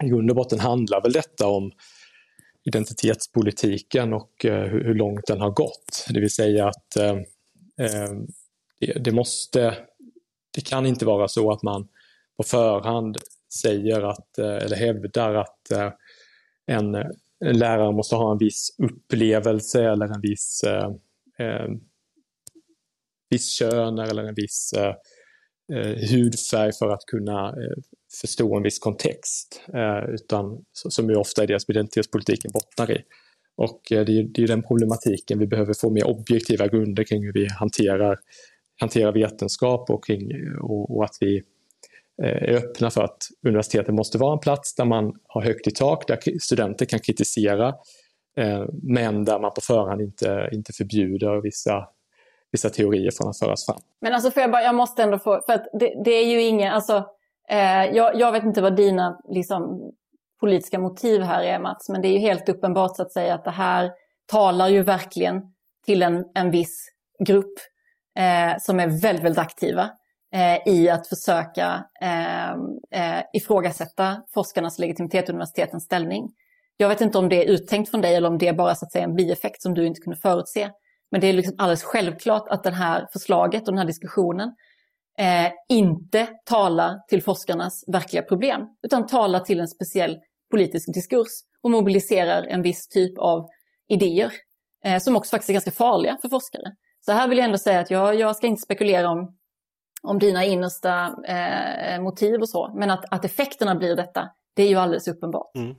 i 0.04 0.08
grund 0.08 0.30
och 0.30 0.36
botten 0.36 0.60
handlar 0.60 1.02
väl 1.02 1.12
detta 1.12 1.48
om 1.48 1.72
identitetspolitiken 2.68 4.14
och 4.14 4.46
eh, 4.46 4.64
hur, 4.64 4.96
långt 4.96 5.28
den 5.28 5.42
har 5.42 5.52
gått. 5.52 6.06
Det 6.10 6.20
vill 6.20 6.34
säga 6.34 6.68
att 6.68 6.96
eh, 6.96 7.12
eh, 7.86 8.12
det, 8.80 8.94
det, 9.04 9.12
måste, 9.12 9.78
det 10.56 10.62
kan 10.62 10.86
inte 10.86 11.06
vara 11.06 11.28
så 11.28 11.52
att 11.52 11.64
man 11.64 11.88
på 12.38 12.44
förhand 12.44 13.18
säger 13.62 14.02
att, 14.02 14.38
eh, 14.38 14.56
eller 14.56 14.76
hävdar 14.76 15.36
att 15.36 15.72
eh, 15.72 15.92
en, 16.66 16.96
en 17.46 17.60
lärare 17.60 17.92
måste 17.92 18.16
ha 18.16 18.32
en 18.32 18.38
viss 18.38 18.76
upplevelse 18.78 19.84
eller 19.84 20.06
en 20.06 20.22
viss, 20.22 20.64
eh, 20.64 20.90
eh 21.40 21.68
viss 23.30 23.50
kön 23.60 24.00
eller 24.00 24.24
en 24.24 24.36
viss 24.36 24.74
eh, 24.74 24.96
hudfärg 26.12 26.72
för 26.74 26.90
att 26.90 27.06
kunna 27.06 27.48
eh, 27.48 27.78
förstå 28.22 28.58
en 28.58 28.64
viss 28.64 28.80
kontext. 28.80 29.62
Eh, 29.74 30.14
utan 30.14 30.66
som 30.74 31.10
ju 31.10 31.16
ofta 31.16 31.44
är 31.44 31.48
deras 31.48 31.70
identitetspolitiken 31.70 32.52
bottnar 32.54 32.92
i. 32.92 33.04
Och 33.56 33.82
det 33.90 33.96
är, 33.96 34.24
det 34.24 34.44
är 34.44 34.48
den 34.48 34.64
problematiken 34.64 35.40
vi 35.40 35.48
behöver 35.48 35.74
få 35.74 35.90
mer 35.90 36.08
objektiva 36.08 36.68
grunder 36.68 37.04
kring 37.04 37.24
hur 37.24 37.34
vi 37.34 37.48
hanterar, 37.48 38.20
hantera 38.80 39.12
vetenskap 39.12 39.90
och, 39.90 40.06
kring, 40.06 40.32
och, 40.62 40.98
och 40.98 41.04
att 41.04 41.18
vi 41.20 41.44
eh, 42.24 42.50
är 42.50 42.54
öppna 42.54 42.90
för 42.90 43.04
att 43.04 43.18
universiteten 43.48 43.96
måste 43.96 44.18
vara 44.18 44.34
en 44.34 44.40
plats 44.40 44.76
där 44.76 44.86
man 44.86 45.14
har 45.28 45.42
högt 45.42 45.68
i 45.68 45.72
tak, 45.72 46.08
där 46.08 46.40
studenter 46.40 46.86
kan 46.86 47.00
kritisera, 47.00 47.68
eh, 48.38 48.66
men 48.84 49.26
där 49.26 49.40
man 49.40 49.52
på 49.54 49.62
förhand 49.62 50.02
inte, 50.02 50.50
inte 50.52 50.74
förbjuder 50.74 51.42
vissa, 51.42 51.88
vissa 52.52 52.70
teorier 52.70 53.12
från 53.12 53.30
att 53.30 53.40
föras 53.40 53.66
fram. 53.66 53.80
Men 54.02 54.14
alltså 54.14 54.32
för 54.32 54.42
jag, 54.42 54.52
bara, 54.52 54.64
jag 54.64 54.76
måste 54.76 55.04
ändå 55.04 55.20
få, 55.20 55.42
för 55.46 55.54
att 55.54 55.68
det, 55.80 56.04
det 56.06 56.12
är 56.12 56.26
ju 56.26 56.42
ingen, 56.42 56.74
alltså, 56.74 57.06
eh, 57.50 57.86
jag, 57.86 58.20
jag, 58.20 58.32
vet 58.32 58.44
inte 58.44 58.62
vad 58.62 58.76
dina 58.76 59.22
liksom, 59.30 59.92
politiska 60.40 60.80
motiv 60.80 61.22
här 61.22 61.44
är 61.44 61.60
Mats, 61.60 61.90
men 61.90 62.02
det 62.02 62.08
är 62.08 62.14
ju 62.14 62.20
helt 62.20 62.50
uppenbart 62.50 62.96
så 62.96 63.02
att 63.02 63.12
säga 63.12 63.34
att 63.34 63.44
det 63.44 63.52
här 63.52 63.92
talar 64.26 64.68
ju 64.68 64.84
verkligen 64.84 65.42
till 65.86 66.04
en, 66.04 66.26
en 66.34 66.52
viss 66.52 66.92
grupp 67.26 67.54
eh, 68.20 68.58
som 68.60 68.80
är 68.80 69.02
väldigt, 69.02 69.26
väldigt 69.26 69.40
aktiva 69.40 69.90
eh, 70.34 70.74
i 70.74 70.90
att 70.90 71.08
försöka 71.08 71.86
eh, 72.02 72.50
eh, 72.92 73.24
ifrågasätta 73.34 74.24
forskarnas 74.34 74.80
legitimitet 74.80 75.24
och 75.24 75.30
universitetens 75.30 75.84
ställning. 75.84 76.30
Jag 76.78 76.90
vet 76.90 77.02
inte 77.02 77.18
om 77.18 77.30
det 77.30 77.46
är 77.46 77.50
uttänkt 77.50 77.92
från 77.92 78.02
dig 78.02 78.16
eller 78.16 78.30
om 78.30 78.38
det 78.38 78.48
är 78.48 78.54
bara 78.54 78.76
så 78.76 78.86
att 78.86 78.92
säga, 78.92 79.04
en 79.04 79.16
bieffekt 79.16 79.62
som 79.62 79.74
du 79.74 79.88
inte 79.88 80.02
kunde 80.02 80.20
förutse. 80.20 80.70
Men 81.12 81.22
det 81.22 81.28
är 81.28 81.34
liksom 81.34 81.56
alldeles 81.58 81.84
självklart 81.84 82.48
att 82.48 82.64
det 82.64 82.72
här 82.72 83.08
förslaget 83.14 83.62
och 83.62 83.74
den 83.74 83.78
här 83.78 83.86
diskussionen 83.86 84.56
eh, 85.20 85.52
inte 85.70 86.28
talar 86.46 87.08
till 87.08 87.24
forskarnas 87.24 87.84
verkliga 87.88 88.24
problem, 88.24 88.62
utan 88.84 89.08
talar 89.08 89.40
till 89.40 89.60
en 89.60 89.68
speciell 89.68 90.18
politisk 90.52 90.94
diskurs 90.94 91.42
och 91.64 91.72
mobiliserar 91.72 92.44
en 92.44 92.62
viss 92.62 92.88
typ 92.88 93.18
av 93.18 93.48
idéer 93.88 94.32
eh, 94.86 95.00
som 95.00 95.16
också 95.16 95.30
faktiskt 95.30 95.50
är 95.50 95.54
ganska 95.54 95.72
farliga 95.72 96.18
för 96.22 96.30
forskare. 96.30 96.76
Så 97.06 97.12
här 97.12 97.28
vill 97.28 97.38
jag 97.38 97.46
ändå 97.46 97.58
säga 97.58 97.80
att 97.80 97.92
jag, 97.92 98.16
jag 98.16 98.36
ska 98.36 98.48
inte 98.48 98.62
spekulera 98.62 99.10
om 99.10 99.36
om 100.02 100.20
dina 100.20 100.46
innersta 100.46 101.16
eh, 101.28 102.02
motiv 102.02 102.42
och 102.42 102.50
så. 102.50 102.74
Men 102.76 102.92
att, 102.92 103.06
att 103.12 103.26
effekterna 103.26 103.76
blir 103.76 103.96
detta, 103.96 104.30
det 104.56 104.64
är 104.64 104.68
ju 104.68 104.76
alldeles 104.76 105.08
uppenbart. 105.08 105.56
Mm. 105.56 105.76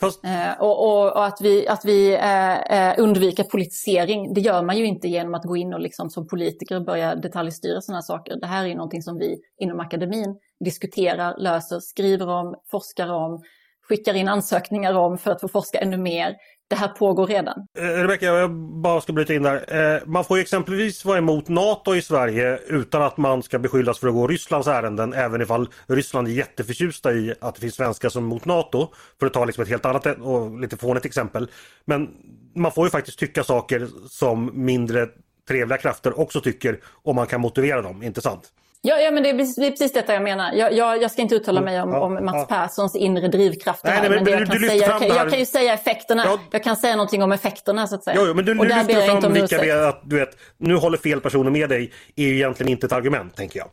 Fast... 0.00 0.24
Eh, 0.24 0.60
och, 0.60 0.86
och, 0.86 1.12
och, 1.12 1.26
att 1.26 1.40
vi, 1.40 1.68
att 1.68 1.84
vi 1.84 2.14
eh, 2.14 2.60
eh, 2.60 2.94
undviker 2.98 3.44
politisering, 3.44 4.34
det 4.34 4.40
gör 4.40 4.62
man 4.62 4.78
ju 4.78 4.84
inte 4.84 5.08
genom 5.08 5.34
att 5.34 5.44
gå 5.44 5.56
in 5.56 5.74
och 5.74 5.80
liksom 5.80 6.10
som 6.10 6.26
politiker 6.26 6.80
börja 6.80 7.14
detaljstyra 7.14 7.80
sådana 7.80 8.02
saker. 8.02 8.36
Det 8.40 8.46
här 8.46 8.64
är 8.64 8.68
ju 8.68 8.74
någonting 8.74 9.02
som 9.02 9.18
vi 9.18 9.38
inom 9.58 9.80
akademin 9.80 10.36
diskuterar, 10.64 11.38
löser, 11.38 11.80
skriver 11.80 12.28
om, 12.28 12.54
forskar 12.70 13.12
om, 13.12 13.42
skickar 13.88 14.14
in 14.14 14.28
ansökningar 14.28 14.94
om 14.94 15.18
för 15.18 15.30
att 15.30 15.40
få 15.40 15.48
forska 15.48 15.78
ännu 15.78 15.96
mer 15.96 16.36
det 16.68 16.76
här 16.76 16.88
pågår 16.88 17.26
redan. 17.26 17.66
Eh, 17.78 17.82
Rebecka, 17.82 18.26
jag 18.26 18.50
bara 18.82 19.00
ska 19.00 19.12
bryta 19.12 19.34
in 19.34 19.42
där. 19.42 19.94
Eh, 19.94 20.00
man 20.06 20.24
får 20.24 20.38
exempelvis 20.38 21.04
vara 21.04 21.18
emot 21.18 21.48
NATO 21.48 21.94
i 21.94 22.02
Sverige 22.02 22.58
utan 22.66 23.02
att 23.02 23.16
man 23.16 23.42
ska 23.42 23.58
beskyllas 23.58 23.98
för 23.98 24.08
att 24.08 24.14
gå 24.14 24.26
Rysslands 24.26 24.68
ärenden 24.68 25.12
även 25.12 25.42
ifall 25.42 25.68
Ryssland 25.86 26.28
är 26.28 26.32
jätteförtjusta 26.32 27.12
i 27.12 27.34
att 27.40 27.54
det 27.54 27.60
finns 27.60 27.74
svenskar 27.74 28.08
som 28.08 28.24
är 28.24 28.26
emot 28.26 28.44
NATO. 28.44 28.88
För 29.20 29.26
att 29.26 29.32
ta 29.32 29.44
liksom 29.44 29.62
ett 29.62 29.68
helt 29.68 29.86
annat 29.86 30.06
och 30.06 30.60
lite 30.60 30.76
fånigt 30.76 31.06
exempel. 31.06 31.50
Men 31.84 32.08
man 32.54 32.72
får 32.72 32.86
ju 32.86 32.90
faktiskt 32.90 33.18
tycka 33.18 33.44
saker 33.44 33.88
som 34.08 34.50
mindre 34.54 35.08
trevliga 35.48 35.78
krafter 35.78 36.20
också 36.20 36.40
tycker 36.40 36.80
om 37.02 37.16
man 37.16 37.26
kan 37.26 37.40
motivera 37.40 37.82
dem, 37.82 38.02
inte 38.02 38.20
sant? 38.20 38.52
Ja, 38.86 39.00
ja 39.00 39.10
men 39.10 39.22
det 39.22 39.28
är, 39.28 39.38
precis, 39.38 39.56
det 39.56 39.66
är 39.66 39.70
precis 39.70 39.92
detta 39.92 40.14
jag 40.14 40.22
menar. 40.22 40.52
Jag, 40.52 40.72
jag, 40.72 41.02
jag 41.02 41.10
ska 41.10 41.22
inte 41.22 41.34
uttala 41.34 41.60
mig 41.60 41.82
om, 41.82 41.94
om 41.94 42.24
Mats. 42.24 42.48
Perssons 42.48 42.96
inre 42.96 43.28
drivkrafter 43.28 43.88
nej. 43.88 43.98
Nej, 44.00 44.10
men, 44.10 44.24
men 44.24 44.32
jag, 44.32 44.46
kan 44.46 44.58
säga, 44.58 44.74
jag, 44.74 44.98
kan, 44.98 45.08
jag 45.08 45.30
kan 45.30 45.38
ju 45.38 45.46
säga 45.46 45.74
effekterna. 45.74 46.22
Ja. 46.26 46.38
Jag 46.50 46.64
kan 46.64 46.76
säga 46.76 46.96
någonting 46.96 47.22
om 47.22 47.32
effekterna 47.32 47.86
så 47.86 47.94
att 47.94 48.04
säga. 48.04 48.16
Jo, 48.20 48.24
jo 48.26 48.34
men 48.34 48.44
du, 48.44 48.58
och 48.58 48.66
du 48.66 48.74
lyfter 48.74 49.20
fram 49.20 49.32
vilka 49.32 49.88
att 49.88 50.00
du 50.04 50.18
vet, 50.18 50.28
nu 50.56 50.76
håller 50.76 50.98
fel 50.98 51.20
personer 51.20 51.50
med 51.50 51.68
dig 51.68 51.92
är 52.16 52.24
ju 52.24 52.34
egentligen 52.34 52.72
inte 52.72 52.86
ett 52.86 52.92
argument, 52.92 53.36
tänker 53.36 53.58
jag. 53.58 53.68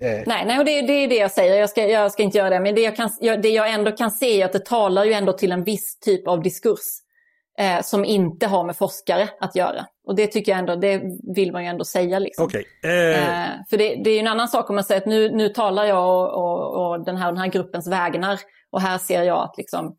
Eh. 0.00 0.22
Nej, 0.26 0.44
nej 0.46 0.58
och 0.58 0.64
det, 0.64 0.82
det, 0.82 0.92
är 0.92 1.08
det 1.08 1.16
jag 1.16 1.30
säger. 1.30 1.60
Jag 1.60 1.70
ska, 1.70 1.86
jag 1.86 2.12
ska 2.12 2.22
inte 2.22 2.38
göra 2.38 2.50
det. 2.50 2.60
Men 2.60 2.74
det 2.74 2.80
jag, 2.80 2.96
kan, 2.96 3.10
det 3.20 3.48
jag 3.48 3.70
ändå 3.70 3.92
kan 3.92 4.10
se 4.10 4.40
är 4.40 4.44
att 4.44 4.52
det 4.52 4.64
talar 4.64 5.04
ju 5.04 5.12
ändå 5.12 5.32
till 5.32 5.52
en 5.52 5.64
viss 5.64 5.98
typ 5.98 6.28
av 6.28 6.42
diskurs 6.42 7.00
eh, 7.58 7.82
som 7.82 8.04
inte 8.04 8.46
har 8.46 8.64
med 8.64 8.76
forskare 8.76 9.28
att 9.40 9.56
göra. 9.56 9.86
Och 10.06 10.14
det 10.14 10.26
tycker 10.26 10.52
jag 10.52 10.58
ändå, 10.58 10.76
det 10.76 11.02
vill 11.34 11.52
man 11.52 11.62
ju 11.62 11.68
ändå 11.68 11.84
säga. 11.84 12.18
Liksom. 12.18 12.44
Okay. 12.44 12.64
Eh... 12.84 13.44
Eh, 13.44 13.50
för 13.70 13.76
det, 13.76 13.94
det, 14.04 14.10
är 14.10 14.14
ju 14.14 14.20
en 14.20 14.26
annan 14.26 14.48
sak 14.48 14.70
om 14.70 14.74
man 14.74 14.84
säger 14.84 15.00
att 15.00 15.06
nu, 15.06 15.30
nu 15.30 15.48
talar 15.48 15.84
jag 15.84 16.08
och, 16.08 16.32
och, 16.34 16.90
och 16.90 17.04
den, 17.04 17.16
här, 17.16 17.26
den 17.26 17.38
här 17.38 17.48
gruppens 17.48 17.88
vägnar 17.88 18.40
och 18.70 18.80
här 18.80 18.98
ser 18.98 19.22
jag 19.22 19.38
att 19.38 19.54
liksom 19.56 19.96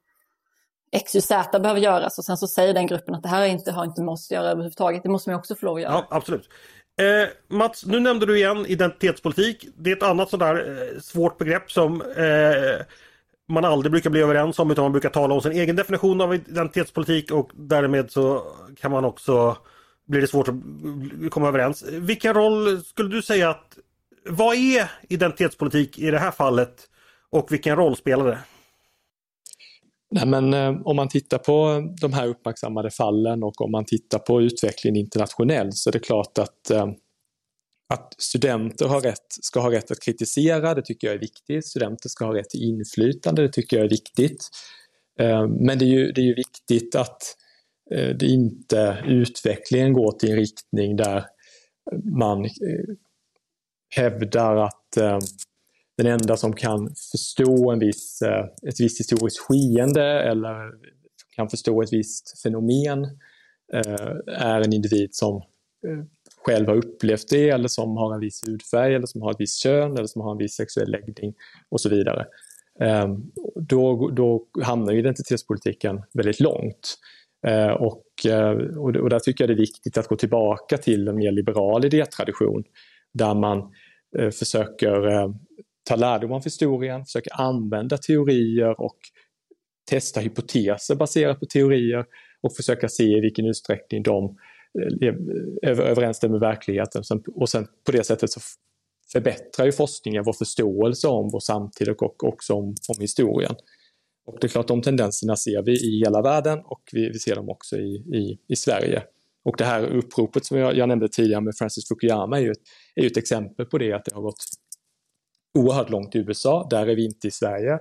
XYZ 1.06 1.30
behöver 1.52 1.80
göras 1.80 2.18
och 2.18 2.26
sen 2.26 2.38
så 2.38 2.48
säger 2.48 2.74
den 2.74 2.88
gruppen 2.88 3.16
att 3.16 3.24
det 3.24 3.30
här 3.30 3.46
inte, 3.46 3.72
har 3.72 3.86
inte 3.86 4.02
med 4.02 4.12
oss 4.12 4.28
att 4.28 4.36
göra 4.36 4.48
överhuvudtaget. 4.48 5.04
Det 5.04 5.10
måste 5.10 5.30
man 5.30 5.40
också 5.40 5.56
få 5.56 5.66
lov 5.66 5.76
att 5.76 5.82
göra. 5.82 5.94
Ja, 5.94 6.08
absolut. 6.10 6.50
Eh, 7.02 7.58
Mats, 7.58 7.86
nu 7.86 8.00
nämnde 8.00 8.26
du 8.26 8.38
igen 8.38 8.66
identitetspolitik. 8.66 9.68
Det 9.78 9.92
är 9.92 9.96
ett 9.96 10.04
annat 10.04 10.30
sådär 10.30 10.56
eh, 10.56 11.00
svårt 11.00 11.38
begrepp 11.38 11.72
som 11.72 12.02
eh, 12.02 12.86
man 13.48 13.66
aldrig 13.66 13.92
brukar 13.92 14.10
bli 14.10 14.22
överens 14.22 14.60
om 14.60 14.72
utan 14.72 14.84
man 14.84 14.92
brukar 14.92 15.10
tala 15.10 15.34
om 15.34 15.42
sin 15.42 15.52
egen 15.52 15.76
definition 15.76 16.22
av 16.22 16.36
identitetspolitik 16.36 17.32
och 17.32 17.52
därmed 17.54 18.12
så 18.12 18.44
kan 18.78 18.92
man 18.92 19.06
också 19.06 19.58
blir 20.08 20.22
det 20.22 20.28
svårt 20.28 20.48
att 20.48 20.56
komma 21.32 21.48
överens. 21.48 21.84
Vilken 21.92 22.34
roll 22.34 22.84
skulle 22.84 23.10
du 23.10 23.22
säga 23.22 23.50
att 23.50 23.78
vad 24.30 24.56
är 24.56 24.92
identitetspolitik 25.10 26.00
i 26.00 26.12
det 26.12 26.20
här 26.20 26.32
fallet 26.32 26.90
och 27.30 27.52
vilken 27.52 27.76
roll 27.76 27.96
spelar 27.96 28.26
det? 28.26 28.40
Nej, 30.12 30.28
men, 30.28 30.54
eh, 30.54 30.82
om 30.84 30.96
man 30.96 31.10
tittar 31.10 31.38
på 31.38 31.84
de 32.02 32.14
här 32.14 32.28
uppmärksammade 32.28 32.92
fallen 32.92 33.44
och 33.44 33.62
om 33.62 33.72
man 33.72 33.86
tittar 33.86 34.20
på 34.20 34.42
utvecklingen 34.42 34.96
internationellt 34.96 35.76
så 35.76 35.90
är 35.90 35.92
det 35.92 36.00
klart 36.00 36.38
att, 36.38 36.70
eh, 36.70 36.88
att 37.94 38.16
studenter 38.18 38.88
har 38.88 39.02
rätt, 39.02 39.28
ska 39.30 39.60
ha 39.60 39.72
rätt 39.72 39.92
att 39.92 40.02
kritisera, 40.02 40.74
det 40.74 40.82
tycker 40.82 41.08
jag 41.08 41.16
är 41.16 41.20
viktigt. 41.20 41.68
Studenter 41.68 42.10
ska 42.10 42.26
ha 42.26 42.34
rätt 42.34 42.50
till 42.50 42.64
inflytande, 42.64 43.42
det 43.42 43.50
tycker 43.50 43.78
jag 43.78 43.86
är 43.86 43.90
viktigt. 43.90 44.50
Eh, 45.20 45.48
men 45.48 45.80
det 45.80 45.86
är 45.86 45.90
ju, 45.90 46.12
det 46.12 46.22
är 46.22 46.26
ju 46.26 46.36
viktigt 46.36 46.96
att 46.96 47.36
Eh, 47.92 48.16
det 48.16 48.26
inte 48.26 49.04
utvecklingen 49.08 49.94
går 49.94 50.12
till 50.12 50.30
en 50.30 50.36
riktning 50.36 50.96
där 50.96 51.26
man 52.04 52.46
eh, 52.46 52.50
hävdar 53.96 54.56
att 54.56 54.98
eh, 54.98 55.20
den 55.98 56.08
enda 56.08 56.38
som 56.38 56.54
kan 56.54 56.96
förstå 57.12 57.72
en 57.72 57.80
viss, 57.80 58.22
ett 58.68 58.80
visst 58.80 59.00
historiskt 59.00 59.40
skeende 59.40 60.04
eller 60.04 60.72
kan 61.36 61.50
förstå 61.50 61.82
ett 61.82 61.94
visst 61.94 62.42
fenomen 62.44 63.08
är 64.28 64.62
en 64.62 64.74
individ 64.74 65.10
som 65.12 65.42
själv 66.46 66.68
har 66.68 66.76
upplevt 66.76 67.30
det 67.30 67.50
eller 67.50 67.68
som 67.68 67.98
har 67.98 68.14
en 68.14 68.20
viss 68.20 68.48
hudfärg 68.48 68.96
eller 68.96 69.06
som 69.06 69.22
har 69.22 69.32
ett 69.32 69.40
visst 69.40 69.64
kön 69.64 69.98
eller 69.98 70.08
som 70.08 70.22
har 70.22 70.32
en 70.32 70.38
viss 70.38 70.56
sexuell 70.56 70.92
läggning 70.92 71.34
och 71.70 71.82
så 71.82 71.90
vidare. 71.90 72.26
Då, 73.56 74.10
då 74.10 74.48
hamnar 74.64 74.94
identitetspolitiken 74.94 76.02
väldigt 76.14 76.40
långt. 76.40 76.98
Eh, 77.48 77.68
eh, 77.68 77.72
och, 77.72 78.02
och 78.78 79.10
där 79.10 79.20
tycker 79.20 79.44
jag 79.44 79.50
det 79.50 79.54
är 79.54 79.66
viktigt 79.66 79.98
att 79.98 80.08
gå 80.08 80.16
tillbaka 80.16 80.78
till 80.78 81.08
en 81.08 81.16
mer 81.16 81.32
liberal 81.32 81.86
idétradition 81.86 82.64
där 83.14 83.34
man 83.34 83.74
eh, 84.18 84.30
försöker 84.30 85.34
ta 85.84 85.96
lärdom 85.96 86.32
av 86.32 86.44
historien, 86.44 87.06
försöker 87.06 87.42
använda 87.42 87.98
teorier 87.98 88.82
och 88.82 88.98
testa 89.90 90.20
hypoteser 90.20 90.96
baserat 90.96 91.40
på 91.40 91.46
teorier 91.46 92.06
och 92.42 92.56
försöka 92.56 92.88
se 92.88 93.04
i 93.04 93.22
vilken 93.22 93.46
utsträckning 93.46 94.04
de 94.04 94.38
överensstämmer 95.64 96.32
med 96.32 96.40
verkligheten. 96.40 97.04
Och 97.36 97.50
sen 97.50 97.68
på 97.86 97.92
det 97.92 98.04
sättet 98.04 98.32
så 98.32 98.40
förbättrar 99.12 99.66
ju 99.66 99.72
forskningen 99.72 100.24
vår 100.24 100.34
förståelse 100.34 101.08
om 101.08 101.30
vår 101.32 101.40
samtid 101.40 101.90
och 101.90 102.24
också 102.24 102.54
om, 102.54 102.66
om 102.66 103.02
historien. 103.02 103.56
Och 104.26 104.38
det 104.42 104.48
är 104.48 104.50
klart, 104.50 104.68
de 104.68 104.82
tendenserna 104.82 105.36
ser 105.36 105.62
vi 105.62 105.72
i 105.72 106.00
hela 106.00 106.22
världen 106.22 106.60
och 106.66 106.82
vi, 106.92 107.10
vi 107.10 107.20
ser 107.20 107.36
dem 107.36 107.50
också 107.50 107.78
i, 107.78 107.96
i, 107.96 108.40
i 108.48 108.56
Sverige. 108.56 109.04
Och 109.44 109.56
det 109.58 109.66
här 109.66 109.84
uppropet 109.84 110.46
som 110.46 110.58
jag, 110.58 110.78
jag 110.78 110.90
nämnde 110.90 111.10
tidigare 111.10 111.42
med 111.42 111.56
Francis 111.58 111.88
Fukuyama 111.88 112.38
är 112.38 112.42
ju, 112.42 112.52
ett, 112.52 112.62
är 112.96 113.02
ju 113.02 113.08
ett 113.08 113.18
exempel 113.18 113.66
på 113.66 113.78
det, 113.78 113.94
att 113.94 114.06
det 114.06 114.16
har 114.16 114.22
gått 114.22 114.44
oerhört 115.58 115.90
långt 115.90 116.16
i 116.16 116.18
USA. 116.18 116.68
Där 116.70 116.88
är 116.88 116.96
vi 116.96 117.06
inte 117.06 117.28
i 117.28 117.32
Sverige. 117.32 117.74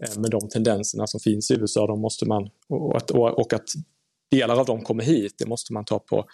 Eh, 0.00 0.16
men 0.16 0.30
de 0.30 0.48
tendenserna 0.48 1.06
som 1.06 1.20
finns 1.20 1.50
i 1.50 1.54
USA, 1.54 1.86
de 1.86 2.00
måste 2.00 2.26
man, 2.26 2.50
och 2.68 2.96
att, 2.96 3.10
och 3.10 3.52
att 3.52 3.68
delar 4.30 4.60
av 4.60 4.66
dem 4.66 4.82
kommer 4.82 5.04
hit, 5.04 5.34
det 5.38 5.46
måste 5.46 5.72
man 5.72 5.84
ta 5.84 5.98
på, 5.98 6.24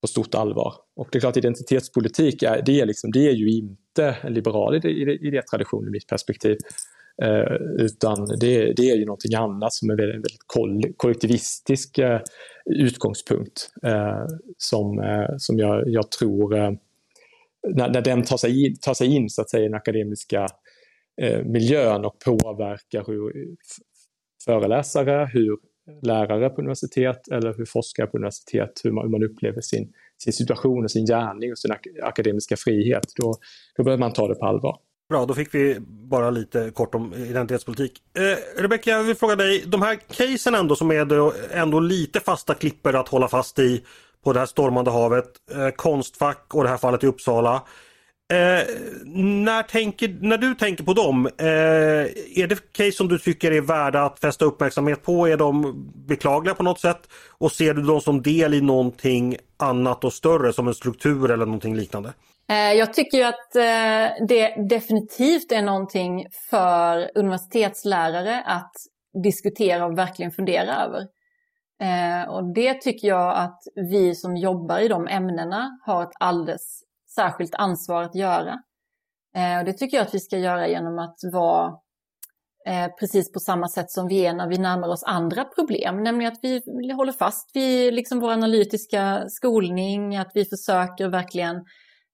på 0.00 0.06
stort 0.06 0.34
allvar. 0.34 0.74
Och 0.96 1.08
det 1.12 1.18
är 1.18 1.20
klart, 1.20 1.36
identitetspolitik 1.36 2.42
är, 2.42 2.62
det 2.66 2.80
är, 2.80 2.86
liksom, 2.86 3.10
det 3.10 3.28
är 3.28 3.32
ju 3.32 3.50
inte 3.50 4.16
en 4.22 4.32
liberal 4.32 4.86
idétradition 5.26 5.88
i 5.88 5.90
mitt 5.90 6.06
perspektiv. 6.06 6.56
Eh, 7.22 7.54
utan 7.78 8.26
det, 8.40 8.72
det, 8.72 8.90
är 8.90 8.96
ju 8.96 9.04
någonting 9.04 9.34
annat 9.34 9.72
som 9.72 9.90
är 9.90 9.92
en 9.92 9.98
väldigt 9.98 10.38
kollektivistisk 10.96 11.98
eh, 11.98 12.20
utgångspunkt 12.66 13.70
eh, 13.82 14.26
som, 14.58 14.98
eh, 14.98 15.34
som 15.38 15.58
jag, 15.58 15.82
jag 15.86 16.10
tror 16.10 16.56
eh, 16.56 16.70
när, 17.68 17.88
när 17.88 18.02
den 18.02 18.22
tar 18.22 18.36
sig, 18.36 18.66
in, 18.66 18.76
tar 18.76 18.94
sig 18.94 19.16
in 19.16 19.30
så 19.30 19.42
att 19.42 19.50
säga, 19.50 19.64
i 19.64 19.66
den 19.66 19.74
akademiska 19.74 20.46
eh, 21.22 21.44
miljön 21.44 22.04
och 22.04 22.18
påverkar 22.18 23.04
hur 23.06 23.32
föreläsare, 24.44 25.30
hur 25.32 25.56
lärare 26.02 26.50
på 26.50 26.60
universitet 26.60 27.28
eller 27.28 27.54
hur 27.54 27.64
forskare 27.64 28.06
på 28.06 28.16
universitet, 28.16 28.80
hur 28.84 28.92
man, 28.92 29.04
hur 29.04 29.10
man 29.10 29.24
upplever 29.24 29.60
sin, 29.60 29.92
sin 30.18 30.32
situation 30.32 30.84
och 30.84 30.90
sin 30.90 31.06
gärning 31.06 31.50
och 31.50 31.58
sin 31.58 31.72
ak 31.72 31.86
akademiska 32.02 32.56
frihet, 32.56 33.04
då, 33.16 33.34
då 33.76 33.84
behöver 33.84 34.00
man 34.00 34.12
ta 34.12 34.28
det 34.28 34.34
på 34.34 34.46
allvar. 34.46 34.78
Bra, 35.08 35.26
då 35.26 35.34
fick 35.34 35.54
vi 35.54 35.76
bara 35.80 36.30
lite 36.30 36.70
kort 36.70 36.94
om 36.94 37.14
identitetspolitik. 37.14 37.92
Eh, 38.18 38.62
Rebecka, 38.62 38.90
jag 38.90 39.02
vill 39.02 39.16
fråga 39.16 39.36
dig, 39.36 39.64
de 39.66 39.82
här 39.82 39.96
casen 39.96 40.54
ändå 40.54 40.76
som 40.76 40.90
är 40.90 41.54
ändå 41.56 41.80
lite 41.80 42.20
fasta 42.20 42.54
klipper 42.54 42.94
att 42.94 43.08
hålla 43.08 43.28
fast 43.28 43.58
i 43.58 43.84
på 44.24 44.32
det 44.32 44.38
här 44.38 44.46
stormande 44.46 44.90
havet. 44.90 45.24
Eh, 45.54 45.68
konstfack 45.68 46.54
och 46.54 46.62
det 46.62 46.68
här 46.68 46.76
fallet 46.76 47.04
i 47.04 47.06
Uppsala. 47.06 47.54
Eh, 48.32 48.66
när, 49.14 49.62
tänker, 49.62 50.18
när 50.20 50.38
du 50.38 50.54
tänker 50.54 50.84
på 50.84 50.92
dem, 50.92 51.26
eh, 51.26 51.46
är 51.46 52.46
det 52.46 52.72
case 52.72 52.92
som 52.92 53.08
du 53.08 53.18
tycker 53.18 53.52
är 53.52 53.60
värda 53.60 54.02
att 54.02 54.20
fästa 54.20 54.44
uppmärksamhet 54.44 55.02
på? 55.02 55.28
Är 55.28 55.36
de 55.36 55.84
beklagliga 56.06 56.54
på 56.54 56.62
något 56.62 56.80
sätt? 56.80 57.08
Och 57.38 57.52
ser 57.52 57.74
du 57.74 57.82
dem 57.82 58.00
som 58.00 58.22
del 58.22 58.54
i 58.54 58.60
någonting 58.60 59.36
annat 59.56 60.04
och 60.04 60.12
större 60.12 60.52
som 60.52 60.68
en 60.68 60.74
struktur 60.74 61.30
eller 61.30 61.46
någonting 61.46 61.76
liknande? 61.76 62.12
Eh, 62.50 62.72
jag 62.72 62.94
tycker 62.94 63.26
att 63.26 63.56
eh, 63.56 64.26
det 64.26 64.68
definitivt 64.68 65.52
är 65.52 65.62
någonting 65.62 66.26
för 66.50 67.10
universitetslärare 67.14 68.42
att 68.46 68.72
diskutera 69.22 69.86
och 69.86 69.98
verkligen 69.98 70.32
fundera 70.32 70.76
över. 70.76 71.00
Eh, 71.80 72.28
och 72.30 72.54
det 72.54 72.74
tycker 72.74 73.08
jag 73.08 73.36
att 73.36 73.62
vi 73.90 74.14
som 74.14 74.36
jobbar 74.36 74.78
i 74.78 74.88
de 74.88 75.08
ämnena 75.08 75.78
har 75.86 76.02
ett 76.02 76.16
alldeles 76.20 76.82
särskilt 77.14 77.54
ansvar 77.54 78.02
att 78.02 78.14
göra. 78.14 78.54
Och 79.58 79.64
det 79.64 79.72
tycker 79.72 79.96
jag 79.96 80.06
att 80.06 80.14
vi 80.14 80.20
ska 80.20 80.38
göra 80.38 80.68
genom 80.68 80.98
att 80.98 81.16
vara 81.32 81.72
precis 83.00 83.32
på 83.32 83.40
samma 83.40 83.68
sätt 83.68 83.90
som 83.90 84.08
vi 84.08 84.26
är 84.26 84.32
när 84.32 84.48
vi 84.48 84.58
närmar 84.58 84.88
oss 84.88 85.02
andra 85.04 85.44
problem, 85.44 86.02
nämligen 86.02 86.32
att 86.32 86.38
vi 86.42 86.62
håller 86.92 87.12
fast 87.12 87.50
vid 87.56 87.94
liksom 87.94 88.20
vår 88.20 88.32
analytiska 88.32 89.24
skolning, 89.28 90.16
att 90.16 90.30
vi 90.34 90.44
försöker 90.44 91.08
verkligen 91.08 91.64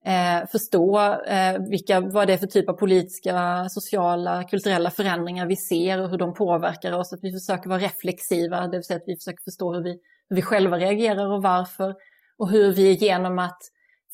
eh, 0.07 0.49
förstå 0.53 0.99
eh, 1.27 1.59
vilka, 1.71 2.01
vad 2.01 2.27
det 2.27 2.33
är 2.33 2.39
för 2.39 2.47
typ 2.47 2.69
av 2.69 2.73
politiska, 2.73 3.67
sociala, 3.69 4.45
kulturella 4.45 4.91
förändringar 4.91 5.47
vi 5.47 5.57
ser 5.57 6.03
och 6.03 6.11
hur 6.11 6.19
de 6.19 6.35
påverkar 6.35 6.93
oss. 6.93 7.13
Att 7.13 7.25
vi 7.25 7.33
försöker 7.33 7.69
vara 7.69 7.79
reflexiva, 7.79 8.67
det 8.67 8.77
vill 8.77 8.85
säga 8.85 8.97
att 8.97 9.09
vi 9.09 9.17
försöker 9.17 9.43
förstå 9.45 9.75
hur 9.75 9.83
vi, 9.83 9.99
hur 10.29 10.37
vi 10.37 10.43
själva 10.43 10.79
reagerar 10.79 11.33
och 11.33 11.43
varför. 11.43 11.95
Och 12.37 12.51
hur 12.51 12.73
vi 12.73 12.93
genom 12.93 13.39
att 13.39 13.59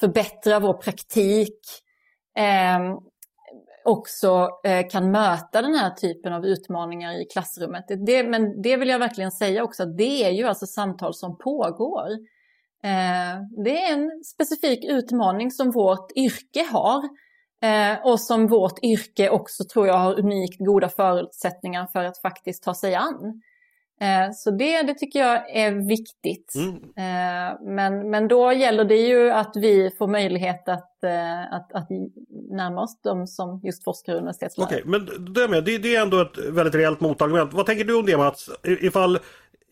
förbättra 0.00 0.60
vår 0.60 0.74
praktik 0.74 1.58
eh, 2.38 2.98
också 3.84 4.48
eh, 4.64 4.88
kan 4.90 5.10
möta 5.10 5.62
den 5.62 5.74
här 5.74 5.90
typen 5.90 6.32
av 6.32 6.46
utmaningar 6.46 7.20
i 7.22 7.24
klassrummet. 7.24 7.84
Det, 8.06 8.22
men 8.24 8.62
det 8.62 8.76
vill 8.76 8.88
jag 8.88 8.98
verkligen 8.98 9.30
säga 9.30 9.64
också, 9.64 9.82
att 9.82 9.96
det 9.96 10.24
är 10.24 10.30
ju 10.30 10.44
alltså 10.44 10.66
samtal 10.66 11.14
som 11.14 11.38
pågår. 11.38 12.08
Eh, 12.84 13.62
det 13.64 13.82
är 13.82 13.92
en 13.92 14.10
specifik 14.24 14.84
utmaning 14.84 15.50
som 15.50 15.70
vårt 15.70 16.12
yrke 16.16 16.66
har 16.72 17.02
eh, 17.62 18.06
och 18.06 18.20
som 18.20 18.46
vårt 18.46 18.84
yrke 18.84 19.30
också 19.30 19.64
tror 19.64 19.86
jag 19.86 19.98
har 19.98 20.18
unikt 20.18 20.58
goda 20.58 20.88
förutsättningar 20.88 21.86
för 21.92 22.04
att 22.04 22.20
faktiskt 22.20 22.62
ta 22.62 22.74
sig 22.74 22.94
an. 22.94 23.42
Eh, 24.00 24.32
så 24.32 24.50
det, 24.50 24.82
det 24.82 24.94
tycker 24.94 25.18
jag 25.18 25.56
är 25.56 25.88
viktigt. 25.88 26.54
Mm. 26.54 27.74
Men, 27.74 28.10
men 28.10 28.28
då 28.28 28.52
gäller 28.52 28.84
det 28.84 28.96
ju 28.96 29.30
att 29.30 29.52
vi 29.56 29.90
får 29.98 30.06
möjlighet 30.06 30.68
att, 30.68 31.04
att, 31.50 31.72
att 31.72 31.90
närma 32.50 32.82
oss 32.82 33.00
dem 33.02 33.26
som 33.26 33.60
just 33.64 33.84
forskar 33.84 34.12
och 34.12 34.18
universitetslärare. 34.18 34.82
Okej, 34.82 34.88
okay, 34.88 34.90
men 34.90 35.32
det, 35.34 35.48
med, 35.48 35.64
det, 35.64 35.78
det 35.78 35.96
är 35.96 36.02
ändå 36.02 36.20
ett 36.20 36.38
väldigt 36.38 36.74
reellt 36.74 37.00
motargument. 37.00 37.52
Vad 37.52 37.66
tänker 37.66 37.84
du 37.84 37.98
om 37.98 38.06
det 38.06 38.16
Mats? 38.16 38.50
Ifall 38.62 39.18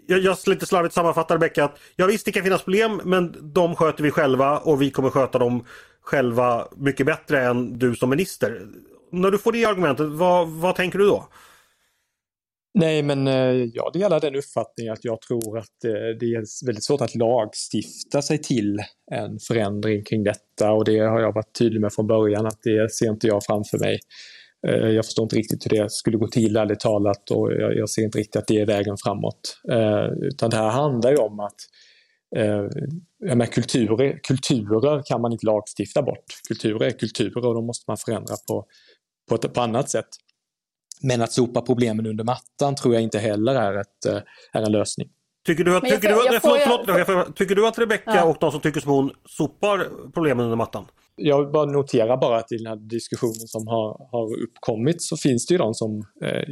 jag, 0.09 0.21
jag 0.21 0.37
lite 0.47 0.67
slarvigt 0.67 0.95
sammanfattar 0.95 1.35
Rebecka 1.35 1.65
att 1.65 1.79
ja 1.97 2.07
visst 2.07 2.25
det 2.25 2.33
kan 2.33 2.43
finnas 2.43 2.63
problem 2.63 3.01
men 3.05 3.53
de 3.55 3.77
sköter 3.77 4.03
vi 4.03 4.11
själva 4.11 4.59
och 4.59 4.83
vi 4.83 4.91
kommer 4.91 5.11
sköta 5.11 5.39
dem 5.39 5.65
själva 6.01 6.69
mycket 6.77 7.07
bättre 7.07 7.41
än 7.45 7.79
du 7.79 7.95
som 7.95 8.11
minister. 8.11 8.67
När 9.13 9.31
du 9.31 9.39
får 9.39 9.53
det 9.53 9.65
argumentet, 9.65 10.07
vad, 10.07 10.49
vad 10.49 10.77
tänker 10.77 10.99
du 10.99 11.07
då? 11.07 11.29
Nej, 12.75 13.03
men 13.03 13.27
eh, 13.27 13.69
jag 13.75 13.93
delar 13.93 14.21
den 14.21 14.35
uppfattningen 14.35 14.93
att 14.93 15.05
jag 15.05 15.21
tror 15.21 15.59
att 15.59 15.85
eh, 15.85 16.19
det 16.21 16.27
är 16.27 16.67
väldigt 16.67 16.85
svårt 16.85 17.01
att 17.01 17.15
lagstifta 17.15 18.23
sig 18.23 18.39
till 18.39 18.79
en 19.11 19.39
förändring 19.39 20.05
kring 20.05 20.25
detta 20.25 20.73
och 20.73 20.85
det 20.85 20.99
har 20.99 21.21
jag 21.21 21.35
varit 21.35 21.59
tydlig 21.59 21.81
med 21.81 21.93
från 21.93 22.07
början 22.07 22.47
att 22.47 22.63
det 22.63 22.93
ser 22.93 23.11
inte 23.11 23.27
jag 23.27 23.45
framför 23.45 23.79
mig. 23.79 23.99
Eh, 24.67 24.89
jag 24.89 25.05
förstår 25.05 25.23
inte 25.23 25.37
riktigt 25.37 25.65
hur 25.67 25.71
det 25.79 25.91
skulle 25.93 26.19
gå 26.19 26.27
till 26.29 26.57
ärligt 26.57 26.81
talat 26.81 27.31
och 27.31 27.53
jag, 27.53 27.89
ser 27.91 28.03
inte 28.03 28.19
riktigt 28.19 28.37
att 28.37 28.47
det 28.47 28.61
är 28.61 28.67
vägen 28.67 28.97
framåt. 29.05 29.61
Eh, 29.73 30.07
utan 30.23 30.51
det 30.51 30.57
här 30.57 30.69
handlar 30.71 31.11
ju 31.11 31.17
om 31.17 31.41
att 31.41 31.55
eh, 32.37 33.35
med 33.37 33.53
kulturer, 33.53 34.21
kulturer 34.23 35.03
kan 35.07 35.21
man 35.21 35.33
inte 35.33 35.47
lagstifta 35.47 36.03
bort. 36.03 36.25
Kulturer 36.49 36.87
är 36.87 36.91
kulturer 36.91 37.47
och 37.47 37.55
de 37.55 37.67
måste 37.67 37.85
man 37.89 37.97
förändra 37.97 38.35
på, 38.49 38.65
på 39.29 39.35
ett 39.35 39.53
på 39.55 39.61
annat 39.61 39.91
sätt. 39.91 40.09
Men 41.03 41.23
att 41.23 41.33
sopa 41.33 41.61
problemen 41.61 42.07
under 42.07 42.25
mattan 42.25 42.75
tror 42.75 42.95
jag 42.95 43.03
inte 43.03 43.19
heller 43.19 43.55
är, 43.55 43.81
ett, 43.81 44.07
eh, 44.07 44.17
är 44.53 44.63
en 44.63 44.73
lösning. 44.73 45.09
Tycker 45.47 45.65
du 45.65 45.73
jag 45.73 45.83
tycker 45.85 45.97
får- 46.15 46.23
du 46.23 46.29
att, 46.29 46.33
jag 46.35 46.43
får- 46.43 46.59
förlåt, 46.59 46.81
förlåt, 46.87 46.99
jag 46.99 47.07
får- 47.07 47.33
tycker 47.33 47.55
du 47.55 47.67
att 47.67 47.79
Rebecca 47.79 48.03
Ja. 48.17 48.25
och 48.25 48.37
de 48.41 48.53
som 48.53 48.61
tycker 48.61 48.81
som 48.81 48.93
hon 48.93 49.11
sopar 49.29 49.87
problemen 50.15 50.45
under 50.45 50.57
mattan? 50.57 50.87
Jag 51.19 51.53
bara 51.53 51.65
notera 51.65 52.17
bara 52.17 52.39
att 52.39 52.53
i 52.53 52.57
den 52.57 52.67
här 52.67 52.77
diskussionen 52.77 53.35
som 53.35 53.67
har, 53.67 54.09
har 54.11 54.43
uppkommit 54.43 55.03
så 55.03 55.17
finns 55.17 55.47
det 55.47 55.55
ju 55.55 55.59
de 55.59 55.75
som 55.75 56.05
eh, 56.23 56.43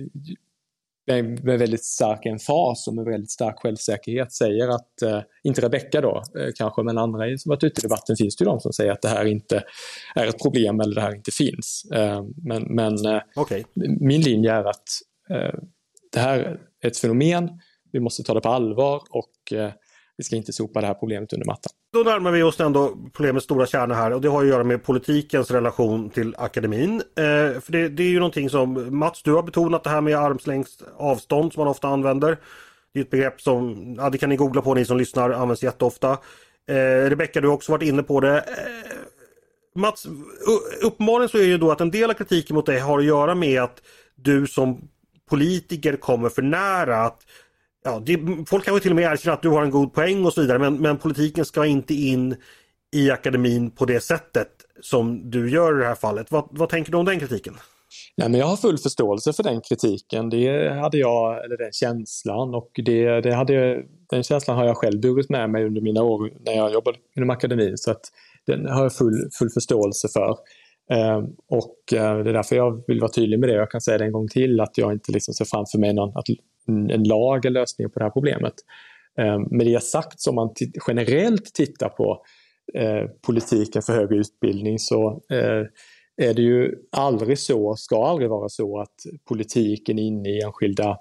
med, 1.06 1.44
med 1.44 1.58
väldigt 1.58 1.84
stark 1.84 2.26
emfas 2.26 2.88
och 2.88 2.94
med 2.94 3.04
väldigt 3.04 3.30
stark 3.30 3.58
självsäkerhet 3.58 4.32
säger 4.32 4.68
att, 4.68 5.02
eh, 5.02 5.20
inte 5.42 5.60
Rebecka 5.60 6.00
då 6.00 6.22
eh, 6.38 6.48
kanske, 6.54 6.82
men 6.82 6.98
andra 6.98 7.38
som 7.38 7.50
varit 7.50 7.64
ute 7.64 7.80
i 7.80 7.82
debatten 7.82 8.16
finns 8.16 8.36
det 8.36 8.44
ju 8.44 8.46
de 8.46 8.60
som 8.60 8.72
säger 8.72 8.92
att 8.92 9.02
det 9.02 9.08
här 9.08 9.24
inte 9.24 9.64
är 10.14 10.26
ett 10.26 10.42
problem 10.42 10.80
eller 10.80 10.94
det 10.94 11.00
här 11.00 11.14
inte 11.14 11.30
finns. 11.30 11.86
Eh, 11.94 12.24
men 12.36 12.62
men 12.62 13.06
eh, 13.06 13.20
Okej. 13.36 13.64
min 14.00 14.20
linje 14.20 14.52
är 14.52 14.64
att 14.64 14.88
eh, 15.30 15.60
det 16.12 16.20
här 16.20 16.38
är 16.38 16.88
ett 16.88 16.98
fenomen, 16.98 17.50
vi 17.92 18.00
måste 18.00 18.22
ta 18.22 18.34
det 18.34 18.40
på 18.40 18.48
allvar 18.48 19.02
och 19.10 19.52
eh, 19.52 19.72
vi 20.16 20.24
ska 20.24 20.36
inte 20.36 20.52
sopa 20.52 20.80
det 20.80 20.86
här 20.86 20.94
problemet 20.94 21.32
under 21.32 21.46
mattan. 21.46 21.72
Då 21.92 21.98
närmar 21.98 22.30
vi 22.30 22.42
oss 22.42 22.60
ändå 22.60 22.96
problemets 23.12 23.44
stora 23.44 23.66
kärna 23.66 23.94
här 23.94 24.12
och 24.12 24.20
det 24.20 24.28
har 24.28 24.42
att 24.42 24.48
göra 24.48 24.64
med 24.64 24.84
politikens 24.84 25.50
relation 25.50 26.10
till 26.10 26.34
akademin. 26.38 26.94
Eh, 26.94 27.60
för 27.60 27.72
det, 27.72 27.88
det 27.88 28.02
är 28.02 28.08
ju 28.08 28.18
någonting 28.18 28.50
som 28.50 28.98
Mats, 28.98 29.22
du 29.22 29.32
har 29.32 29.42
betonat 29.42 29.84
det 29.84 29.90
här 29.90 30.00
med 30.00 30.16
armslängds 30.16 30.82
avstånd 30.96 31.52
som 31.52 31.60
man 31.60 31.70
ofta 31.70 31.88
använder. 31.88 32.38
Det 32.94 33.00
är 33.00 33.04
ett 33.04 33.10
begrepp 33.10 33.40
som, 33.40 33.94
ja, 33.98 34.10
det 34.10 34.18
kan 34.18 34.28
ni 34.28 34.36
googla 34.36 34.62
på 34.62 34.74
ni 34.74 34.84
som 34.84 34.96
lyssnar, 34.96 35.30
används 35.30 35.62
jätteofta. 35.62 36.10
Eh, 36.68 37.10
Rebecka, 37.10 37.40
du 37.40 37.48
har 37.48 37.54
också 37.54 37.72
varit 37.72 37.88
inne 37.88 38.02
på 38.02 38.20
det. 38.20 38.36
Eh, 38.36 38.96
Mats, 39.74 40.06
uppenbarligen 40.82 41.28
så 41.28 41.38
är 41.38 41.42
ju 41.42 41.58
då 41.58 41.70
att 41.70 41.80
en 41.80 41.90
del 41.90 42.10
av 42.10 42.14
kritiken 42.14 42.56
mot 42.56 42.66
dig 42.66 42.78
har 42.78 42.98
att 42.98 43.04
göra 43.04 43.34
med 43.34 43.62
att 43.62 43.82
du 44.14 44.46
som 44.46 44.88
politiker 45.30 45.96
kommer 45.96 46.28
för 46.28 46.42
nära. 46.42 47.02
att 47.02 47.22
ja, 47.87 48.03
det, 48.07 48.47
Folk 48.47 48.64
kanske 48.64 48.82
till 48.82 48.93
och 48.93 48.97
med 48.97 49.12
erkänner 49.12 49.34
att 49.34 49.43
du 49.43 49.49
har 49.49 49.62
en 49.62 49.70
god 49.70 49.95
poäng 49.95 50.24
och 50.24 50.32
så 50.32 50.41
vidare 50.41 50.59
men, 50.59 50.76
men 50.76 50.99
politiken 50.99 51.45
ska 51.45 51.66
inte 51.66 51.95
in 51.95 52.37
i 52.97 53.11
akademin 53.11 53.70
på 53.70 53.84
det 53.84 54.01
sättet 54.01 54.49
som 54.80 55.30
du 55.30 55.51
gör 55.51 55.76
i 55.76 55.80
det 55.80 55.87
här 55.87 55.95
fallet. 55.95 56.30
Vad, 56.30 56.49
vad 56.51 56.68
tänker 56.68 56.93
du 56.93 56.99
om 56.99 57.05
den 57.05 57.20
kritiken? 57.20 57.55
Nej, 58.16 58.28
men 58.28 58.41
jag 58.41 58.47
har 58.47 58.57
full 58.57 58.78
förståelse 58.78 59.32
för 59.32 59.43
den 59.43 59.61
kritiken. 59.61 60.30
Det 60.30 60.68
hade 60.68 60.99
jag, 60.99 61.45
eller 61.45 61.57
den 61.57 61.72
känslan 61.72 62.55
och 62.55 62.70
det, 62.74 63.20
det 63.20 63.34
hade, 63.34 63.82
den 64.11 64.22
känslan 64.22 64.57
har 64.57 64.64
jag 64.64 64.76
själv 64.76 65.01
burit 65.01 65.30
med 65.30 65.51
mig 65.51 65.64
under 65.64 65.80
mina 65.80 66.03
år 66.03 66.32
när 66.47 66.53
jag 66.53 66.72
jobbade 66.72 66.99
inom 67.16 67.30
akademin. 67.30 67.78
Så 67.78 67.91
att 67.91 68.01
den 68.47 68.66
har 68.68 68.82
jag 68.82 68.93
full, 68.93 69.28
full 69.39 69.51
förståelse 69.51 70.09
för. 70.09 70.37
Ehm, 70.91 71.24
och 71.49 71.93
eh, 71.93 72.18
det 72.18 72.30
är 72.30 72.34
därför 72.34 72.57
jag 72.57 72.82
vill 72.87 73.01
vara 73.01 73.12
tydlig 73.12 73.41
med 73.41 73.49
det. 73.49 73.55
Jag 73.55 73.70
kan 73.70 73.80
säga 73.80 73.99
det 73.99 74.05
en 74.05 74.12
gång 74.12 74.28
till 74.28 74.61
att 74.61 74.78
jag 74.78 74.93
inte 74.93 75.12
liksom 75.12 75.34
ser 75.34 75.45
framför 75.45 75.78
mig 75.78 75.95
någon, 75.95 76.16
att 76.16 76.26
en, 76.68 77.04
lag 77.04 77.44
är 77.44 77.50
lösningen 77.50 77.90
på 77.90 77.98
det 77.98 78.04
här 78.04 78.10
problemet. 78.10 78.54
Ehm, 79.18 79.42
med 79.42 79.66
det 79.66 79.82
sagt, 79.82 80.20
så 80.20 80.30
om 80.30 80.36
man 80.36 80.54
generellt 80.88 81.54
tittar 81.54 81.88
på 81.88 82.24
eh, 82.74 83.10
politiken 83.26 83.82
för 83.82 83.92
högre 83.92 84.16
utbildning 84.16 84.78
så 84.78 85.22
eh, 85.30 85.62
är 86.16 86.34
det 86.34 86.42
ju 86.42 86.74
aldrig 86.92 87.38
så, 87.38 87.76
ska 87.76 88.06
aldrig 88.06 88.30
vara 88.30 88.48
så 88.48 88.80
att 88.80 88.94
politiken 89.28 89.98
är 89.98 90.02
inne 90.02 90.28
i 90.28 90.40
enskilda 90.40 90.98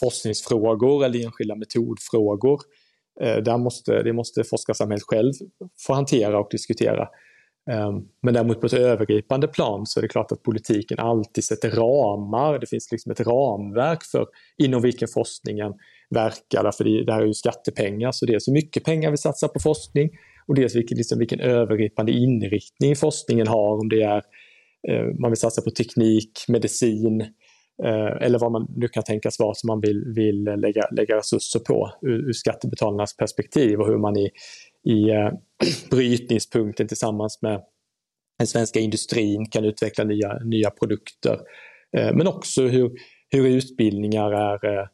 forskningsfrågor 0.00 1.04
eller 1.04 1.24
enskilda 1.24 1.54
metodfrågor. 1.54 2.60
Eh, 3.20 3.36
där 3.36 3.58
måste, 3.58 4.02
det 4.02 4.12
måste 4.12 4.44
forskarsamhället 4.44 5.02
själv 5.02 5.32
få 5.86 5.92
hantera 5.92 6.38
och 6.38 6.48
diskutera. 6.50 7.08
Ehm, 7.70 8.08
men 8.22 8.34
däremot 8.34 8.60
på 8.60 8.66
ett 8.66 8.72
övergripande 8.72 9.48
plan 9.48 9.86
så 9.86 10.00
är 10.00 10.02
det 10.02 10.08
klart 10.08 10.32
att 10.32 10.42
politiken 10.42 10.98
alltid 10.98 11.44
sätter 11.44 11.70
ramar. 11.70 12.58
Det 12.58 12.66
finns 12.66 12.92
liksom 12.92 13.12
ett 13.12 13.20
ramverk 13.20 14.02
för 14.02 14.26
inom 14.58 14.82
vilken 14.82 15.08
forskningen 15.08 15.72
verkar. 16.10 16.62
Därför 16.62 16.84
det, 16.84 17.04
det 17.04 17.12
här 17.12 17.22
är 17.22 17.26
ju 17.26 17.34
skattepengar 17.34 18.12
så 18.12 18.26
det 18.26 18.34
är 18.34 18.38
så 18.38 18.52
mycket 18.52 18.84
pengar 18.84 19.10
vi 19.10 19.16
satsar 19.16 19.48
på 19.48 19.60
forskning 19.60 20.10
och 20.46 20.54
dels 20.54 20.76
vilken, 20.76 20.96
liksom, 20.96 21.18
vilken 21.18 21.40
övergripande 21.40 22.12
inriktning 22.12 22.96
forskningen 22.96 23.46
har. 23.46 23.80
Om 23.80 23.88
det 23.88 24.02
är 24.02 24.22
eh, 24.88 25.04
man 25.18 25.30
vill 25.30 25.38
satsa 25.38 25.62
på 25.62 25.70
teknik, 25.70 26.44
medicin 26.48 27.20
eh, 27.84 28.26
eller 28.26 28.38
vad 28.38 28.52
man 28.52 28.66
nu 28.76 28.88
kan 28.88 29.02
tänkas 29.02 29.38
vara 29.38 29.54
som 29.54 29.66
man 29.66 29.80
vill, 29.80 30.04
vill 30.14 30.44
lägga, 30.44 30.82
lägga 30.90 31.16
resurser 31.16 31.60
på 31.60 31.90
ur, 32.02 32.28
ur 32.28 32.32
skattebetalarnas 32.32 33.16
perspektiv 33.16 33.80
och 33.80 33.86
hur 33.86 33.98
man 33.98 34.16
i, 34.16 34.30
i 34.84 35.10
eh, 35.10 35.30
brytningspunkten 35.90 36.88
tillsammans 36.88 37.42
med 37.42 37.62
den 38.38 38.46
svenska 38.46 38.80
industrin 38.80 39.46
kan 39.46 39.64
utveckla 39.64 40.04
nya, 40.04 40.38
nya 40.44 40.70
produkter. 40.70 41.40
Eh, 41.96 42.14
men 42.14 42.26
också 42.26 42.62
hur, 42.62 42.92
hur 43.30 43.46
utbildningar 43.46 44.32
är, 44.32 44.78
eh, 44.78 44.86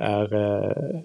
är 0.00 0.34
eh, 0.34 1.00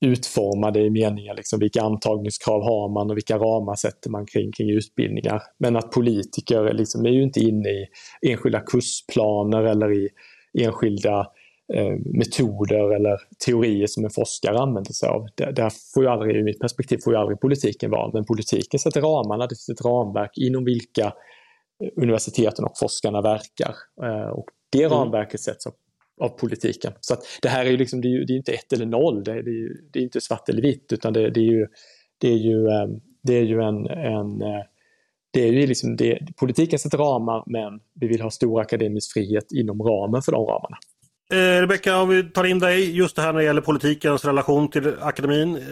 utformade 0.00 0.80
i 0.80 0.90
meningen 0.90 1.36
liksom 1.36 1.58
vilka 1.58 1.82
antagningskrav 1.82 2.62
har 2.62 2.88
man 2.88 3.10
och 3.10 3.16
vilka 3.16 3.38
ramar 3.38 3.74
sätter 3.74 4.10
man 4.10 4.26
kring, 4.26 4.52
kring 4.52 4.70
utbildningar. 4.70 5.42
Men 5.58 5.76
att 5.76 5.90
politiker 5.90 6.72
liksom 6.72 7.06
är 7.06 7.10
ju 7.10 7.22
inte 7.22 7.40
inne 7.40 7.68
i 7.68 7.86
enskilda 8.22 8.60
kursplaner 8.60 9.62
eller 9.62 9.92
i 9.92 10.08
enskilda 10.58 11.20
eh, 11.20 11.26
metoder 12.18 12.94
eller 12.94 13.16
teorier 13.46 13.86
som 13.86 14.04
en 14.04 14.10
forskare 14.10 14.58
använder 14.58 14.92
sig 14.92 15.08
av. 15.08 15.26
Där, 15.34 15.52
där 15.52 15.72
får 15.94 16.02
ju 16.02 16.08
aldrig, 16.08 16.36
ur 16.36 16.44
mitt 16.44 16.60
perspektiv, 16.60 16.98
får 17.04 17.12
ju 17.12 17.18
aldrig 17.18 17.40
politiken 17.40 17.90
vara. 17.90 18.10
Men 18.12 18.24
politiken 18.24 18.80
sätter 18.80 19.00
ramarna, 19.00 19.46
det 19.46 19.54
finns 19.54 19.68
ett 19.68 19.84
ramverk 19.84 20.30
inom 20.38 20.64
vilka 20.64 21.04
eh, 21.84 21.90
universiteten 21.96 22.64
och 22.64 22.78
forskarna 22.78 23.20
verkar. 23.22 23.74
Eh, 24.02 24.28
och 24.28 24.44
det 24.72 24.86
ramverket 24.88 25.40
sätts 25.40 25.66
av 25.66 25.72
av 26.20 26.28
politiken. 26.28 26.92
Så 27.00 27.14
att 27.14 27.20
det 27.42 27.48
här 27.48 27.66
är 27.66 27.70
ju 27.70 27.76
liksom, 27.76 28.00
det 28.00 28.08
är, 28.08 28.10
ju, 28.10 28.24
det 28.24 28.32
är 28.32 28.36
inte 28.36 28.52
ett 28.52 28.72
eller 28.72 28.86
noll, 28.86 29.24
det 29.24 29.30
är, 29.32 29.42
det 29.42 29.50
är, 29.50 29.54
ju- 29.54 29.88
det 29.92 29.98
är 29.98 30.02
inte 30.02 30.20
svart 30.20 30.48
eller 30.48 30.62
vitt 30.62 30.92
utan 30.92 31.12
det, 31.12 31.30
det 31.30 31.40
är 31.40 31.44
ju, 31.44 31.66
det 32.20 32.28
är 32.28 32.36
ju, 32.36 32.66
eh, 32.68 32.86
det 33.22 33.34
är 33.34 33.42
ju 33.42 33.60
en, 33.62 33.86
en 33.86 34.42
eh, 34.42 34.62
det 35.30 35.40
är 35.48 35.52
ju 35.52 35.66
liksom 35.66 35.96
det, 35.96 36.18
politiken 36.40 36.78
sätter 36.78 36.98
ramar 36.98 37.42
men 37.46 37.80
vi 38.00 38.08
vill 38.08 38.20
ha 38.20 38.30
stor 38.30 38.60
akademisk 38.60 39.12
frihet 39.12 39.52
inom 39.52 39.82
ramen 39.82 40.22
för 40.22 40.32
de 40.32 40.46
ramarna. 40.46 40.76
Eh, 41.32 41.60
Rebecka, 41.60 42.00
om 42.00 42.08
vi 42.08 42.30
tar 42.30 42.44
in 42.44 42.58
dig 42.58 42.96
just 42.96 43.16
det 43.16 43.22
här 43.22 43.32
när 43.32 43.40
det 43.40 43.44
gäller 43.44 43.60
politikens 43.60 44.24
relation 44.24 44.70
till 44.70 44.94
akademin. 45.00 45.56
Eh, 45.56 45.62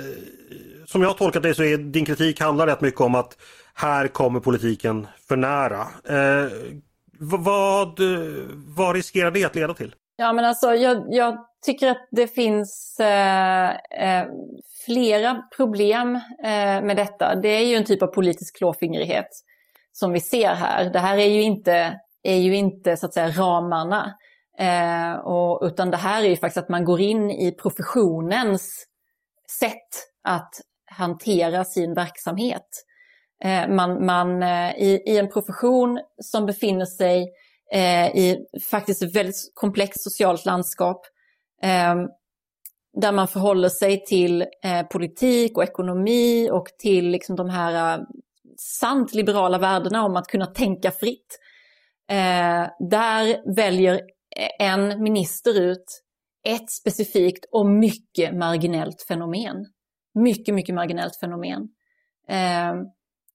som 0.86 1.02
jag 1.02 1.09
har 1.09 1.14
tolkat 1.14 1.42
dig 1.42 1.54
så 1.54 1.62
är 1.62 1.78
din 1.78 2.04
kritik 2.04 2.40
handlar 2.40 2.66
rätt 2.66 2.80
mycket 2.80 3.00
om 3.00 3.14
att 3.14 3.36
här 3.74 4.09
kommer 4.09 4.40
politiken 4.40 5.07
för 5.28 5.36
nära. 5.36 5.80
Eh, 6.09 6.50
vad, 7.18 8.00
vad 8.76 8.94
riskerar 8.94 9.30
det 9.30 9.44
att 9.44 9.54
leda 9.54 9.74
till? 9.74 9.94
Ja, 10.16 10.32
men 10.32 10.44
alltså 10.44 10.74
jag, 10.74 11.07
jag 11.11 11.38
tycker 11.66 11.90
att 11.90 12.09
det 12.11 12.26
finns 12.26 13.00
eh, 13.00 13.70
eh, 13.70 14.26
flera 14.86 15.42
problem 15.57 16.14
eh, 16.44 16.82
med 16.82 16.96
detta. 16.96 17.34
Det 17.34 17.48
är 17.48 17.64
ju 17.64 17.74
en 17.74 17.84
typ 17.84 18.02
av 18.02 18.07
politisk 18.07 18.57
klåfingrighet 18.57 19.28
som 19.92 20.12
vi 20.12 20.20
ser 20.20 20.54
här. 20.54 20.90
Det 20.90 20.98
här 20.98 21.18
är 21.18 21.26
ju 21.26 21.42
inte, 21.42 22.00
är 22.22 22.36
ju 22.36 22.57
inte 22.57 22.96
så 22.96 23.07
att 23.07 23.14
säga 23.14 23.30
ramarna. 23.30 24.14
Eh, 24.59 25.14
och, 25.14 25.66
utan 25.66 25.90
det 25.90 25.96
här 25.96 26.22
är 26.22 26.28
ju 26.28 26.36
faktiskt 26.36 26.64
att 26.64 26.68
man 26.68 26.84
går 26.84 27.00
in 27.00 27.30
i 27.30 27.52
professionens 27.52 28.86
sätt 29.61 30.09
att 30.24 30.54
hantera 30.90 31.64
sin 31.64 31.94
verksamhet. 31.94 32.66
Eh, 33.44 33.68
man, 33.68 34.07
man, 34.07 34.42
eh, 34.42 34.76
i, 34.76 35.02
I 35.07 35.18
en 35.18 35.28
profession 35.28 36.00
som 36.22 36.46
befinner 36.46 36.84
sig 36.84 37.32
eh, 37.72 38.07
i 38.07 38.46
faktiskt 38.70 39.02
ett 39.02 39.16
väldigt 39.16 39.52
komplext 39.54 40.02
socialt 40.02 40.44
landskap 40.44 41.07
eh, 41.62 41.94
där 43.00 43.12
man 43.12 43.28
förhåller 43.28 43.68
sig 43.68 44.04
till 44.04 44.42
eh, 44.64 44.82
politik 44.82 45.57
och 45.57 45.64
ekonomi 45.64 46.50
och 46.52 46.66
till 46.78 47.09
liksom 47.09 47.36
de 47.36 47.50
här 47.50 47.98
eh, 47.98 48.04
sant 48.59 49.14
liberala 49.14 49.59
värdena 49.59 50.04
om 50.04 50.16
att 50.16 50.26
kunna 50.26 50.46
tänka 50.46 50.90
fritt. 50.90 51.38
Eh, 52.11 52.66
där 52.78 53.54
väljer 53.57 54.00
en 54.59 55.03
minister 55.03 55.61
ut 55.61 56.03
ett 56.47 56.70
specifikt 56.70 57.45
och 57.53 57.66
mycket 57.66 58.34
marginellt 58.34 59.03
fenomen. 59.09 59.66
Mycket, 60.14 60.55
mycket 60.55 60.74
marginellt 60.74 61.16
fenomen. 61.20 61.68
Eh, 62.28 62.74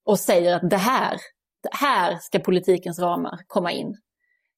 och 0.04 0.18
säger 0.18 0.56
att 0.56 0.70
det 0.70 0.76
här, 0.76 1.16
det 1.62 1.76
här 1.76 2.18
ska 2.20 2.38
politikens 2.38 2.98
ramar 2.98 3.38
komma 3.46 3.72
in. 3.72 3.96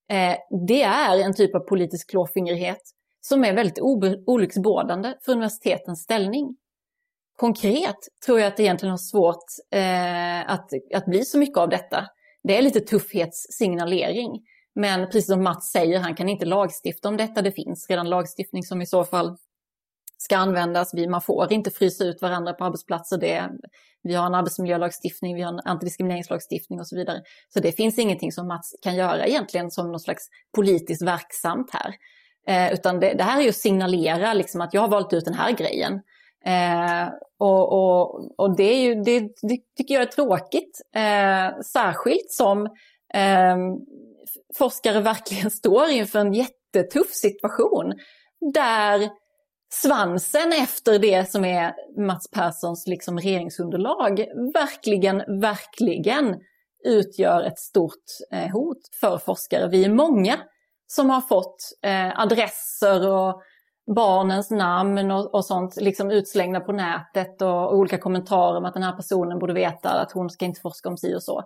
Eh, 0.09 0.35
det 0.67 0.83
är 0.83 1.19
en 1.19 1.33
typ 1.33 1.55
av 1.55 1.59
politisk 1.59 2.09
klåfingrighet 2.09 2.81
som 3.21 3.43
är 3.43 3.53
väldigt 3.53 3.79
olycksbådande 4.27 5.13
för 5.25 5.31
universitetens 5.31 6.03
ställning. 6.03 6.57
Konkret 7.37 7.97
tror 8.25 8.39
jag 8.39 8.47
att 8.47 8.57
det 8.57 8.63
egentligen 8.63 8.91
har 8.91 8.97
svårt 8.97 9.45
eh, 9.71 10.51
att, 10.51 10.69
att 10.93 11.05
bli 11.05 11.25
så 11.25 11.37
mycket 11.37 11.57
av 11.57 11.69
detta. 11.69 12.07
Det 12.43 12.57
är 12.57 12.61
lite 12.61 12.79
tuffhetssignalering. 12.79 14.31
Men 14.75 15.05
precis 15.05 15.27
som 15.27 15.43
Mats 15.43 15.71
säger, 15.71 15.99
han 15.99 16.15
kan 16.15 16.29
inte 16.29 16.45
lagstifta 16.45 17.09
om 17.09 17.17
detta. 17.17 17.41
Det 17.41 17.51
finns 17.51 17.89
redan 17.89 18.09
lagstiftning 18.09 18.63
som 18.63 18.81
i 18.81 18.85
så 18.85 19.03
fall 19.03 19.37
ska 20.17 20.37
användas. 20.37 20.93
Man 20.93 21.21
får 21.21 21.53
inte 21.53 21.71
frysa 21.71 22.03
ut 22.03 22.21
varandra 22.21 22.53
på 22.53 22.65
arbetsplatser. 22.65 23.17
Det, 23.17 23.49
vi 24.03 24.13
har 24.13 24.25
en 24.25 24.35
arbetsmiljölagstiftning, 24.35 25.35
vi 25.35 25.41
har 25.41 25.53
en 25.53 25.59
antidiskrimineringslagstiftning 25.59 26.79
och 26.79 26.87
så 26.87 26.95
vidare. 26.95 27.21
Så 27.53 27.59
det 27.59 27.71
finns 27.71 27.99
ingenting 27.99 28.31
som 28.31 28.47
Mats 28.47 28.75
kan 28.81 28.95
göra 28.95 29.27
egentligen 29.27 29.71
som 29.71 29.91
något 29.91 30.01
slags 30.01 30.23
politiskt 30.55 31.01
verksamt 31.01 31.71
här. 31.73 31.95
Eh, 32.47 32.73
utan 32.73 32.99
det, 32.99 33.13
det, 33.13 33.23
här 33.23 33.39
är 33.39 33.43
ju 33.43 33.49
att 33.49 33.55
signalera 33.55 34.33
liksom 34.33 34.61
att 34.61 34.73
jag 34.73 34.81
har 34.81 34.87
valt 34.87 35.13
ut 35.13 35.25
den 35.25 35.33
här 35.33 35.51
grejen. 35.51 35.93
Eh, 36.45 37.09
och, 37.39 37.73
och, 37.73 38.39
och 38.39 38.55
det, 38.55 38.63
är 38.63 38.81
ju, 38.81 38.95
det, 38.95 39.19
det, 39.19 39.57
tycker 39.77 39.93
jag 39.93 40.03
är 40.03 40.07
tråkigt, 40.07 40.81
eh, 40.95 41.61
särskilt 41.61 42.31
som 42.31 42.69
eh, 43.15 43.57
forskare 44.57 45.01
verkligen 45.01 45.51
står 45.61 45.89
inför 45.89 46.19
en 46.19 46.33
jättetuff 46.33 47.11
situation 47.11 47.93
där 48.53 49.09
svansen 49.73 50.53
efter 50.53 50.99
det 50.99 51.31
som 51.31 51.45
är 51.45 51.73
Mats 52.05 52.31
Perssons 52.31 52.87
liksom 52.87 53.19
regeringsunderlag 53.19 54.25
verkligen, 54.53 55.41
verkligen 55.41 56.35
utgör 56.85 57.43
ett 57.43 57.59
stort 57.59 58.03
eh, 58.31 58.51
hot 58.51 58.77
för 58.99 59.17
forskare. 59.17 59.67
Vi 59.67 59.85
är 59.85 59.89
många 59.89 60.37
som 60.87 61.09
har 61.09 61.21
fått 61.21 61.57
eh, 61.81 62.19
adresser 62.19 63.09
och 63.09 63.41
barnens 63.95 64.51
namn 64.51 65.11
och, 65.11 65.35
och, 65.35 65.45
sånt 65.45 65.75
liksom 65.75 66.11
utslängda 66.11 66.59
på 66.59 66.71
nätet 66.71 67.41
och, 67.41 67.63
och, 67.63 67.77
olika 67.77 67.97
kommentarer 67.97 68.57
om 68.57 68.65
att 68.65 68.73
den 68.73 68.83
här 68.83 68.95
personen 68.95 69.39
borde 69.39 69.53
veta 69.53 69.89
att 69.89 70.11
hon 70.11 70.29
ska 70.29 70.45
inte 70.45 70.61
forska 70.61 70.89
om 70.89 70.97
si 70.97 71.15
och 71.15 71.23
så. 71.23 71.43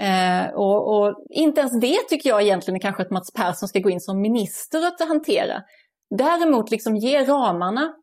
Eh, 0.00 0.54
och, 0.54 0.96
och, 0.96 1.14
inte 1.30 1.60
ens 1.60 1.80
det 1.80 1.98
tycker 2.08 2.28
jag 2.30 2.42
egentligen 2.42 2.76
är 2.76 2.80
kanske 2.80 3.02
att 3.02 3.10
Mats 3.10 3.32
Persson 3.32 3.68
ska 3.68 3.78
gå 3.78 3.90
in 3.90 4.00
som 4.00 4.20
minister 4.20 4.86
att 4.86 5.08
hantera. 5.08 5.62
Däremot 6.10 6.70
liksom 6.70 6.96
ge 6.96 7.24
ramarna 7.24 7.94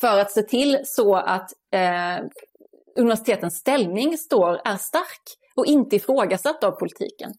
för 0.00 0.18
att 0.18 0.30
se 0.30 0.42
till 0.42 0.80
så 0.84 1.16
att 1.16 1.50
eh, 1.74 2.24
universitetens 2.98 3.56
ställning 3.56 4.18
står, 4.18 4.60
är 4.64 4.76
stark 4.76 5.22
och 5.56 5.66
inte 5.66 5.96
ifrågasatt 5.96 6.64
av 6.64 6.70
politiken. 6.70 7.30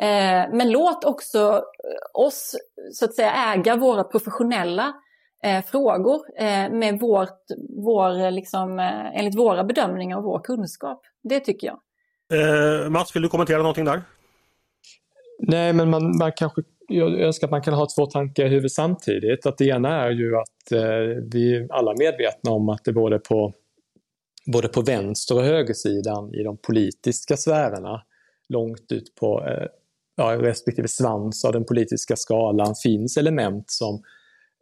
Eh, 0.00 0.52
men 0.52 0.70
låt 0.70 1.04
också 1.04 1.62
oss 2.14 2.56
så 2.92 3.04
att 3.04 3.14
säga 3.14 3.52
äga 3.54 3.76
våra 3.76 4.04
professionella 4.04 4.92
eh, 5.44 5.64
frågor 5.64 6.20
eh, 6.38 6.70
med 6.70 7.00
vårt, 7.00 7.40
vår, 7.84 8.30
liksom, 8.30 8.78
eh, 8.78 9.18
enligt 9.18 9.38
våra 9.38 9.64
bedömningar 9.64 10.16
och 10.16 10.24
vår 10.24 10.40
kunskap. 10.40 11.00
Det 11.22 11.40
tycker 11.40 11.66
jag. 11.66 11.80
Eh, 12.32 12.90
Mats, 12.90 13.16
vill 13.16 13.22
du 13.22 13.28
kommentera 13.28 13.58
någonting 13.58 13.84
där? 13.84 14.02
Nej, 15.38 15.72
men 15.72 15.90
man, 15.90 16.18
man 16.18 16.32
kanske 16.32 16.62
jag 16.88 17.20
önskar 17.20 17.46
att 17.46 17.50
man 17.50 17.62
kan 17.62 17.74
ha 17.74 17.86
två 17.96 18.06
tankar 18.06 18.44
i 18.44 18.48
huvudet 18.48 18.72
samtidigt. 18.72 19.46
Att 19.46 19.58
det 19.58 19.64
ena 19.64 20.04
är 20.04 20.10
ju 20.10 20.36
att 20.36 20.72
eh, 20.72 21.22
vi 21.32 21.56
är 21.56 21.66
alla 21.72 21.94
medvetna 21.98 22.50
om 22.50 22.68
att 22.68 22.84
det 22.84 22.92
både 22.92 23.18
på, 23.18 23.52
både 24.46 24.68
på 24.68 24.82
vänster 24.82 25.34
och 25.34 25.42
högersidan 25.42 26.34
i 26.34 26.42
de 26.42 26.56
politiska 26.56 27.36
sfärerna, 27.36 28.02
långt 28.48 28.92
ut 28.92 29.14
på 29.14 29.46
eh, 29.46 29.66
ja, 30.16 30.36
respektive 30.36 30.88
svans 30.88 31.44
av 31.44 31.52
den 31.52 31.64
politiska 31.64 32.16
skalan 32.16 32.74
finns 32.82 33.16
element 33.16 33.70
som 33.70 34.02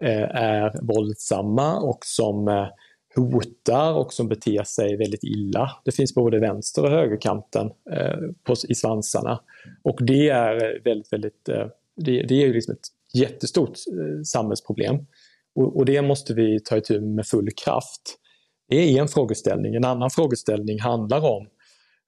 eh, 0.02 0.36
är 0.36 0.72
våldsamma 0.82 1.80
och 1.80 1.98
som 2.04 2.48
eh, 2.48 2.68
hotar 3.16 3.92
och 3.92 4.12
som 4.12 4.28
beter 4.28 4.64
sig 4.64 4.96
väldigt 4.96 5.24
illa. 5.24 5.70
Det 5.84 5.92
finns 5.92 6.14
både 6.14 6.40
vänster 6.40 6.84
och 6.84 6.90
högerkanten 6.90 7.66
eh, 7.92 8.18
på, 8.44 8.54
i 8.68 8.74
svansarna. 8.74 9.40
Och 9.82 9.98
det 10.06 10.28
är 10.28 10.84
väldigt, 10.84 11.12
väldigt 11.12 11.48
eh, 11.48 11.66
det, 11.96 12.22
det 12.22 12.34
är 12.34 12.46
ju 12.46 12.52
liksom 12.52 12.74
ett 12.74 12.88
jättestort 13.20 13.70
eh, 13.70 14.22
samhällsproblem. 14.22 14.96
Och, 15.54 15.76
och, 15.76 15.84
det 15.84 16.02
måste 16.02 16.34
vi 16.34 16.60
ta 16.60 16.76
itu 16.76 17.00
med 17.00 17.14
med 17.14 17.26
full 17.26 17.48
kraft. 17.64 18.18
Det 18.68 18.76
är 18.76 19.00
en 19.00 19.08
frågeställning. 19.08 19.74
En 19.74 19.84
annan 19.84 20.10
frågeställning 20.10 20.80
handlar 20.80 21.24
om 21.24 21.48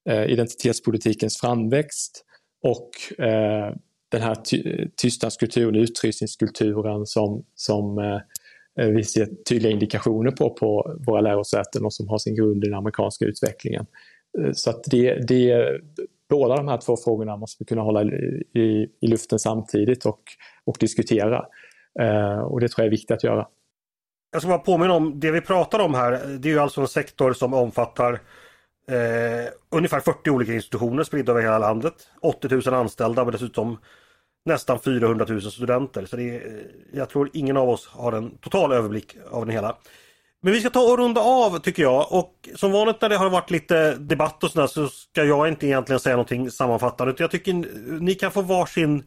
eh, 0.09 0.25
identitetspolitikens 0.25 1.41
framväxt 1.41 2.25
och 2.63 3.21
eh, 3.25 3.75
den 4.11 4.23
här 4.23 4.35
ty 4.35 4.89
tystnadskulturen, 4.97 5.75
utrysningskulturen 5.75 7.07
som, 7.07 7.45
som 7.55 7.99
eh, 7.99 8.21
Eh, 8.79 8.89
vi 8.89 9.05
ser 9.05 9.29
tydliga 9.49 9.73
indikationer 9.73 10.31
på 10.31 10.51
på 10.51 10.97
våra 11.07 11.21
lärosäten 11.21 11.85
och 11.85 11.95
som 11.95 12.09
har 12.09 12.19
sin 12.19 12.35
grund 12.35 12.65
i 12.65 12.67
den 12.67 12.79
amerikanska 12.79 13.25
utvecklingen. 13.25 13.87
Eh, 14.39 14.53
så 14.53 14.71
att 14.71 14.85
det, 14.85 15.29
det, 15.29 15.81
båda 16.31 16.57
de 16.57 16.69
här 16.69 16.79
två 16.79 16.97
frågorna 16.97 17.37
måste 17.37 17.57
vi 17.65 17.67
kunna 17.67 17.83
hålla 17.83 18.03
i, 18.03 18.89
i, 19.01 19.07
luften 19.07 19.39
samtidigt 19.39 20.07
och, 20.07 20.21
och 20.65 20.77
diskutera. 20.81 21.47
Eh, 22.01 22.39
och 22.39 22.61
det 22.61 22.69
tror 22.69 22.83
jag 22.83 22.87
är 22.87 22.91
viktigt 22.91 23.11
att 23.11 23.25
göra. 23.25 23.47
Jag 24.33 24.43
ska 24.43 24.49
bara 24.49 24.59
påminna 24.59 24.95
om, 24.95 25.21
det 25.21 25.31
vi 25.31 25.41
pratar 25.41 25.79
om 25.79 25.95
här, 25.95 26.11
det 26.39 26.49
är 26.49 26.53
ju 26.53 26.59
alltså 26.59 26.81
en 26.81 26.89
sektor 26.89 27.33
som 27.33 27.55
omfattar 27.55 28.13
eh, 28.91 29.49
ungefär 29.71 30.01
40 30.01 30.31
olika 30.31 30.55
institutioner 30.55 31.03
spridda 31.03 31.33
över 31.33 31.43
hela 31.43 31.59
landet. 31.59 31.95
80 32.23 32.49
000 32.49 32.75
anställda 32.75 33.25
men 33.25 33.33
dessutom 33.33 33.79
nästan 34.49 34.81
400 34.81 35.27
000 35.29 35.43
studenter. 35.43 36.07
Så 36.07 36.17
det 36.17 36.23
är, 36.23 36.35
eh, 36.35 36.53
jag 36.93 37.09
tror 37.09 37.31
ingen 37.33 37.57
av 37.57 37.69
oss 37.69 37.87
har 37.87 38.13
en 38.13 38.39
total 38.39 38.73
överblick 38.73 39.17
av 39.31 39.47
det 39.47 39.53
hela. 39.53 39.77
Men 40.43 40.53
vi 40.53 40.61
ska 40.61 40.71
ta 40.71 40.81
och 40.81 40.99
runda 40.99 41.21
av 41.21 41.59
tycker 41.59 41.83
jag 41.83 42.13
och 42.13 42.49
som 42.57 42.73
vanligt 42.73 43.01
när 43.01 43.09
det 43.09 43.17
har 43.17 43.31
varit 43.31 43.51
lite 43.51 43.95
debatt 43.95 44.45
och 44.45 44.51
sådär 44.51 44.67
så 44.67 44.89
ska 44.89 45.25
jag 45.25 45.49
inte 45.49 45.67
egentligen 45.67 46.01
säga 46.01 46.17
någonting 46.17 46.51
sammanfattande. 46.51 47.15
Jag 47.19 47.31
tycker 47.31 47.53
ni 48.01 48.15
kan 48.15 48.33
få 48.33 48.43
varsin 48.43 49.03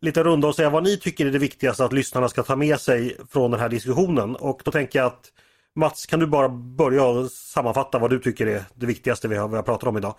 lite 0.00 0.22
runda 0.22 0.48
och 0.48 0.54
säga 0.54 0.70
vad 0.70 0.84
ni 0.84 0.96
tycker 0.96 1.26
är 1.26 1.30
det 1.30 1.38
viktigaste 1.38 1.84
att 1.84 1.92
lyssnarna 1.92 2.28
ska 2.28 2.42
ta 2.42 2.56
med 2.56 2.80
sig 2.80 3.16
från 3.30 3.50
den 3.50 3.60
här 3.60 3.68
diskussionen. 3.68 4.36
Och 4.36 4.60
då 4.64 4.70
tänker 4.70 4.98
jag 4.98 5.06
att 5.06 5.32
Mats, 5.76 6.06
kan 6.06 6.20
du 6.20 6.26
bara 6.26 6.48
börja 6.48 7.28
sammanfatta 7.28 7.98
vad 7.98 8.10
du 8.10 8.18
tycker 8.18 8.46
är 8.46 8.62
det 8.74 8.86
viktigaste 8.86 9.28
vi 9.28 9.36
har, 9.36 9.48
vi 9.48 9.56
har 9.56 9.62
pratat 9.62 9.88
om 9.88 9.96
idag? 9.96 10.14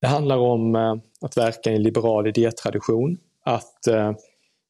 Det 0.00 0.06
handlar 0.06 0.36
om 0.36 0.74
eh, 0.74 0.94
att 1.20 1.36
verka 1.36 1.70
i 1.70 1.74
en 1.74 1.82
liberal 1.82 2.26
idétradition. 2.26 3.18
Att 3.44 3.86
eh, 3.86 4.12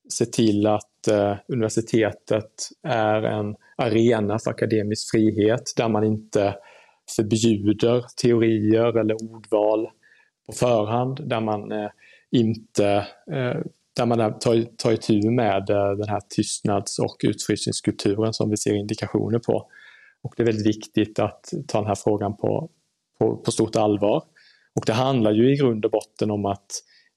se 0.08 0.26
till 0.26 0.66
att 0.66 1.08
eh, 1.08 1.36
universitetet 1.48 2.68
är 2.82 3.22
en 3.22 3.56
arena 3.76 4.38
för 4.38 4.50
akademisk 4.50 5.10
frihet 5.10 5.62
där 5.76 5.88
man 5.88 6.04
inte 6.04 6.54
förbjuder 7.16 8.04
teorier 8.22 8.98
eller 8.98 9.14
ordval 9.14 9.88
på 10.46 10.52
förhand, 10.52 11.28
där 11.28 11.40
man 11.40 11.72
eh, 11.72 11.90
inte 12.30 13.06
eh, 13.30 13.60
där 13.96 14.06
man 14.06 14.38
tar, 14.38 14.76
tar 14.76 14.92
itu 14.92 15.30
med 15.30 15.70
eh, 15.70 15.90
den 15.90 16.08
här 16.08 16.20
tystnads 16.28 16.98
och 16.98 17.16
utfrysningskulturen 17.24 18.32
som 18.32 18.50
vi 18.50 18.56
ser 18.56 18.74
indikationer 18.74 19.38
på. 19.38 19.66
Och 20.22 20.34
det 20.36 20.42
är 20.42 20.46
väldigt 20.46 20.66
viktigt 20.66 21.18
att 21.18 21.52
ta 21.68 21.78
den 21.78 21.86
här 21.86 21.94
frågan 21.94 22.36
på, 22.36 22.70
på, 23.18 23.36
på 23.36 23.50
stort 23.50 23.76
allvar. 23.76 24.22
Och 24.74 24.84
det 24.86 24.92
handlar 24.92 25.32
ju 25.32 25.52
i 25.52 25.56
grund 25.56 25.84
och 25.84 25.90
botten 25.90 26.30
om 26.30 26.46
att 26.46 26.66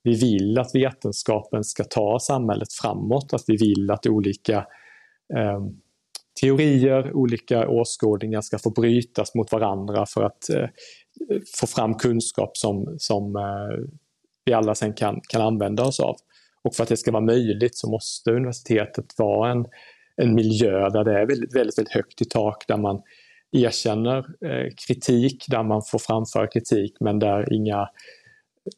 vi 0.06 0.16
vill 0.16 0.60
att 0.60 0.76
vetenskapen 0.76 1.64
ska 1.64 1.84
ta 1.84 2.20
samhället 2.20 2.74
framåt, 2.74 3.34
att 3.34 3.44
vi 3.48 3.58
vill 3.58 3.92
att 3.92 4.08
olika 4.08 4.58
eh, 5.36 5.60
teorier, 6.42 7.14
olika 7.14 7.68
åskådningar 7.68 8.42
ska 8.42 8.60
få 8.60 8.70
brytas 8.70 9.36
mot 9.36 9.52
varandra 9.52 10.06
för 10.06 10.24
att 10.24 10.50
eh, 10.50 10.68
få 11.60 11.68
fram 11.68 11.94
kunskap 11.94 12.58
som, 12.58 12.96
som 12.98 13.36
eh, 13.36 13.88
vi 14.46 14.54
alla 14.54 14.76
sen 14.76 14.94
kan, 14.94 15.22
kan 15.28 15.42
använda 15.42 15.84
oss 15.84 16.00
av. 16.00 16.16
Och 16.64 16.76
för 16.76 16.84
att 16.84 16.90
det 16.90 16.98
ska 16.98 17.12
vara 17.12 17.24
möjligt 17.24 17.78
så 17.78 17.90
måste 17.90 18.32
universitetet 18.32 19.06
vara 19.18 19.52
en, 19.52 19.66
en 20.16 20.36
miljö 20.36 20.90
där 20.90 21.04
det 21.04 21.20
är 21.20 21.26
väldigt, 21.26 21.56
väldigt, 21.56 21.78
väldigt 21.78 21.94
högt 21.94 22.22
i 22.22 22.26
tak, 22.26 22.68
där 22.68 22.78
man 22.78 23.02
erkänner 23.52 24.18
eh, 24.18 24.74
kritik, 24.88 25.46
där 25.48 25.64
man 25.64 25.82
får 25.82 26.00
framföra 26.00 26.48
kritik 26.48 26.98
men 27.00 27.20
där 27.20 27.54
inga 27.54 27.90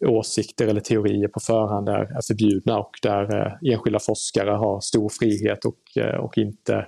åsikter 0.05 0.67
eller 0.67 0.81
teorier 0.81 1.27
på 1.27 1.39
förhand 1.39 1.89
är, 1.89 2.17
är 2.17 2.27
förbjudna 2.27 2.79
och 2.79 2.99
där 3.01 3.35
eh, 3.35 3.73
enskilda 3.73 3.99
forskare 3.99 4.51
har 4.51 4.81
stor 4.81 5.09
frihet 5.09 5.65
och, 5.65 6.03
eh, 6.03 6.15
och 6.15 6.37
inte, 6.37 6.87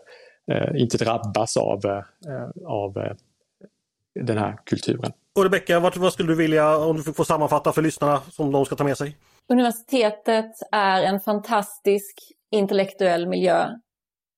eh, 0.52 0.82
inte 0.82 0.97
drabbas 0.97 1.58
av, 1.58 1.86
eh, 1.86 2.04
av 2.66 2.97
eh, 2.97 3.14
den 4.26 4.38
här 4.38 4.58
kulturen. 4.66 5.12
Och 5.38 5.43
Rebecka, 5.43 5.80
vad, 5.80 5.97
vad 5.97 6.14
skulle 6.14 6.30
du 6.30 6.36
vilja, 6.36 6.78
om 6.78 6.97
du 6.97 7.04
fick 7.04 7.16
få 7.16 7.26
sammanfatta 7.26 7.72
för 7.72 7.82
lyssnarna, 7.82 8.22
som 8.32 8.52
de 8.52 8.66
ska 8.66 8.76
ta 8.76 8.84
med 8.84 8.97
sig? 8.97 9.18
Universitetet 9.50 10.52
är 10.72 11.04
en 11.04 11.20
fantastisk 11.20 12.16
intellektuell 12.52 13.28
miljö 13.28 13.68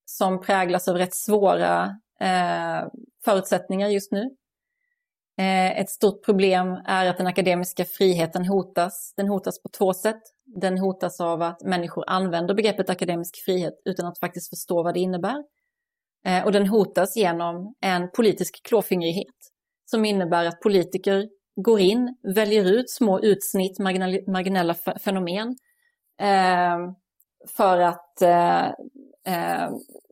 som 0.05 0.41
präglas 0.41 0.87
av 0.87 0.97
rätt 0.97 1.15
svåra 1.15 1.83
eh, 2.19 2.87
förutsättningar 3.25 3.87
just 3.87 4.11
nu. 4.11 4.29
Eh, 5.37 5.79
ett 5.79 5.89
stort 5.89 6.25
problem 6.25 6.67
är 6.85 7.05
att 7.05 7.17
den 7.17 7.27
akademiska 7.27 7.85
friheten 7.85 8.45
hotas. 8.45 9.13
Den 9.17 9.27
hotas 9.27 9.61
på 9.61 9.69
två 9.69 9.93
sätt. 9.93 10.21
Den 10.45 10.77
hotas 10.77 11.21
av 11.21 11.41
att 11.41 11.61
människor 11.63 12.03
använder 12.07 12.53
begreppet 12.53 12.89
akademisk 12.89 13.45
frihet 13.45 13.73
utan 13.85 14.05
att 14.05 14.19
faktiskt 14.19 14.49
förstå 14.49 14.83
vad 14.83 14.93
det 14.93 14.99
innebär. 14.99 15.43
Eh, 16.25 16.45
och 16.45 16.51
den 16.51 16.67
hotas 16.67 17.17
genom 17.17 17.75
en 17.81 18.11
politisk 18.11 18.63
klåfingrighet 18.63 19.35
som 19.85 20.05
innebär 20.05 20.45
att 20.45 20.61
politiker 20.61 21.29
går 21.55 21.79
in, 21.79 22.15
väljer 22.35 22.65
ut 22.65 22.89
små 22.89 23.19
utsnitt, 23.19 23.79
marginella 24.27 24.75
fenomen 25.03 25.55
eh, 26.21 26.77
för 27.57 27.79
att 27.79 28.21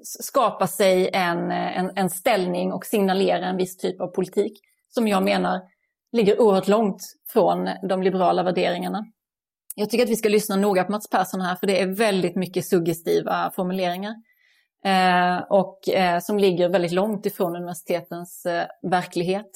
skapa 0.04 0.68
sig 0.68 1.10
en, 1.14 1.52
en, 1.52 1.92
en 1.96 2.10
ställning 2.10 2.74
och 2.74 2.86
signalera 2.86 3.46
en 3.46 3.58
viss 3.58 3.78
typ 3.78 4.02
av 4.02 4.08
politik 4.08 4.60
som 4.90 5.08
jag 5.08 5.24
menar 5.24 5.62
ligger 6.12 6.42
oerhört 6.42 6.68
långt 6.68 7.02
från 7.34 7.70
de 7.90 8.04
liberala 8.04 8.44
värderingarna. 8.44 9.06
Jag 9.76 9.90
tycker 9.90 10.04
att 10.04 10.10
vi 10.10 10.16
ska 10.16 10.30
lyssna 10.30 10.56
noga 10.56 10.84
på 10.84 10.92
Mats 10.92 11.10
Persson 11.10 11.42
här 11.42 11.56
för 11.56 11.68
det 11.68 11.82
är 11.82 11.88
väldigt 11.88 12.36
mycket 12.36 12.66
suggestiva 12.66 13.52
formuleringar. 13.56 14.16
Eh, 14.86 15.38
och 15.50 15.90
eh, 15.90 16.20
som 16.20 16.40
ligger 16.40 16.70
väldigt 16.70 16.92
långt 16.92 17.26
ifrån 17.26 17.56
universitetens 17.56 18.46
eh, 18.46 18.68
verklighet. 18.82 19.52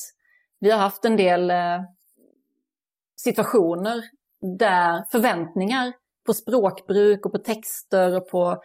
Vi 0.59 0.71
har 0.71 0.79
haft 0.79 1.05
en 1.05 1.15
del 1.15 1.51
eh, 1.51 1.81
situationer 3.15 4.03
där 4.59 5.03
förväntningar 5.11 5.93
på 6.25 6.33
språkbruk 6.33 7.25
och 7.25 7.31
på 7.31 7.37
texter 7.37 8.15
och 8.15 8.29
på, 8.29 8.61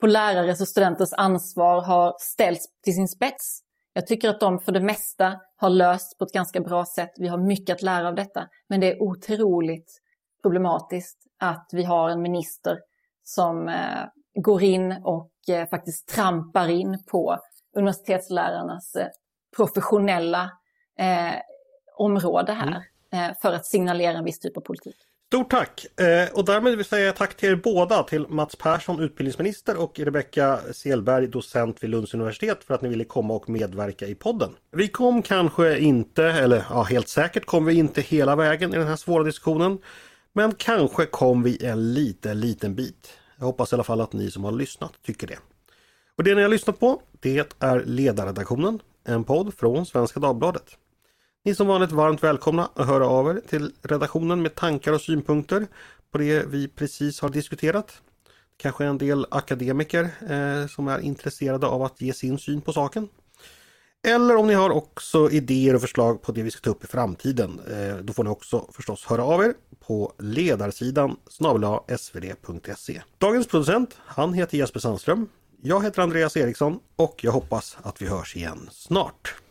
på 0.00 0.06
lärares 0.06 0.60
och 0.60 0.68
studenters 0.68 1.12
ansvar 1.12 1.82
har 1.82 2.14
ställts 2.18 2.66
till 2.84 2.94
sin 2.94 3.08
spets. 3.08 3.60
Jag 3.92 4.06
tycker 4.06 4.28
att 4.28 4.40
de 4.40 4.58
för 4.58 4.72
det 4.72 4.80
mesta 4.80 5.40
har 5.56 5.70
lösts 5.70 6.18
på 6.18 6.24
ett 6.24 6.32
ganska 6.32 6.60
bra 6.60 6.84
sätt. 6.84 7.10
Vi 7.16 7.28
har 7.28 7.38
mycket 7.38 7.74
att 7.74 7.82
lära 7.82 8.08
av 8.08 8.14
detta. 8.14 8.48
Men 8.68 8.80
det 8.80 8.92
är 8.92 9.02
otroligt 9.02 10.00
problematiskt 10.42 11.18
att 11.38 11.68
vi 11.72 11.84
har 11.84 12.10
en 12.10 12.22
minister 12.22 12.78
som 13.24 13.68
eh, 13.68 14.04
går 14.34 14.62
in 14.62 14.92
och 15.04 15.30
eh, 15.48 15.68
faktiskt 15.68 16.08
trampar 16.08 16.68
in 16.68 17.04
på 17.10 17.38
universitetslärarnas 17.76 18.94
eh, 18.96 19.08
professionella 19.56 20.50
eh, 20.98 21.40
område 21.96 22.52
här 22.52 22.68
mm. 22.68 22.82
Eh, 23.14 23.30
för 23.42 23.52
att 23.52 23.66
signalera 23.66 24.18
en 24.18 24.24
viss 24.24 24.38
typ 24.38 24.56
av 24.56 24.60
politik. 24.60 24.96
Stort 25.32 25.50
tack! 25.50 25.86
Eh, 26.00 26.32
och 26.32 26.44
därmed 26.44 26.70
vill 26.70 26.78
jag 26.78 26.86
säga 26.86 27.12
tack 27.12 27.34
till 27.34 27.48
er 27.48 27.56
båda, 27.56 28.02
till 28.02 28.26
Mats 28.28 28.56
Persson, 28.56 29.00
utbildningsminister 29.00 29.76
och 29.76 29.98
Rebecka 29.98 30.60
Selberg, 30.72 31.26
docent 31.26 31.82
vid 31.82 31.90
Lunds 31.90 32.14
universitet 32.14 32.64
för 32.64 32.74
att 32.74 32.82
ni 32.82 32.88
ville 32.88 33.04
komma 33.04 33.34
och 33.34 33.48
medverka 33.48 34.06
i 34.06 34.14
podden. 34.14 34.50
Vi 34.72 34.88
kom 34.88 35.22
kanske 35.22 35.78
inte, 35.78 36.24
eller 36.24 36.64
ja, 36.70 36.82
helt 36.82 37.08
säkert 37.08 37.46
kom 37.46 37.64
vi 37.64 37.74
inte 37.74 38.00
hela 38.00 38.36
vägen 38.36 38.74
i 38.74 38.78
den 38.78 38.86
här 38.86 38.96
svåra 38.96 39.24
diskussionen. 39.24 39.78
Men 40.32 40.54
kanske 40.54 41.06
kom 41.06 41.42
vi 41.42 41.64
en 41.64 41.94
liten, 41.94 42.40
liten 42.40 42.74
bit. 42.74 43.12
Jag 43.38 43.46
hoppas 43.46 43.72
i 43.72 43.76
alla 43.76 43.84
fall 43.84 44.00
att 44.00 44.12
ni 44.12 44.30
som 44.30 44.44
har 44.44 44.52
lyssnat 44.52 44.92
tycker 45.06 45.26
det. 45.26 45.38
Och 46.16 46.24
det 46.24 46.34
ni 46.34 46.42
har 46.42 46.48
lyssnat 46.48 46.80
på, 46.80 47.02
det 47.20 47.54
är 47.58 47.84
Ledarredaktionen, 47.84 48.80
en 49.04 49.24
podd 49.24 49.54
från 49.54 49.86
Svenska 49.86 50.20
Dagbladet. 50.20 50.76
Ni 51.44 51.50
är 51.50 51.54
som 51.54 51.66
vanligt 51.66 51.92
varmt 51.92 52.22
välkomna 52.22 52.70
att 52.74 52.86
höra 52.86 53.06
av 53.06 53.30
er 53.30 53.40
till 53.48 53.72
redaktionen 53.82 54.42
med 54.42 54.54
tankar 54.54 54.92
och 54.92 55.00
synpunkter 55.00 55.66
på 56.12 56.18
det 56.18 56.46
vi 56.46 56.68
precis 56.68 57.20
har 57.20 57.28
diskuterat. 57.28 58.02
Kanske 58.56 58.84
en 58.84 58.98
del 58.98 59.26
akademiker 59.30 60.02
eh, 60.30 60.66
som 60.66 60.88
är 60.88 60.98
intresserade 60.98 61.66
av 61.66 61.82
att 61.82 62.00
ge 62.00 62.12
sin 62.12 62.38
syn 62.38 62.60
på 62.60 62.72
saken. 62.72 63.08
Eller 64.06 64.36
om 64.36 64.46
ni 64.46 64.54
har 64.54 64.70
också 64.70 65.30
idéer 65.30 65.74
och 65.74 65.80
förslag 65.80 66.22
på 66.22 66.32
det 66.32 66.42
vi 66.42 66.50
ska 66.50 66.60
ta 66.60 66.70
upp 66.70 66.84
i 66.84 66.86
framtiden. 66.86 67.60
Eh, 67.70 67.96
då 67.96 68.12
får 68.12 68.24
ni 68.24 68.30
också 68.30 68.66
förstås 68.72 69.04
höra 69.04 69.24
av 69.24 69.44
er 69.44 69.54
på 69.86 70.12
ledarsidan 70.18 71.16
svd.se. 71.98 73.02
Dagens 73.18 73.46
producent, 73.46 73.96
han 73.98 74.34
heter 74.34 74.58
Jesper 74.58 74.80
Sandström. 74.80 75.28
Jag 75.62 75.84
heter 75.84 76.02
Andreas 76.02 76.36
Eriksson 76.36 76.78
och 76.96 77.24
jag 77.24 77.32
hoppas 77.32 77.76
att 77.82 78.02
vi 78.02 78.06
hörs 78.06 78.36
igen 78.36 78.68
snart. 78.72 79.41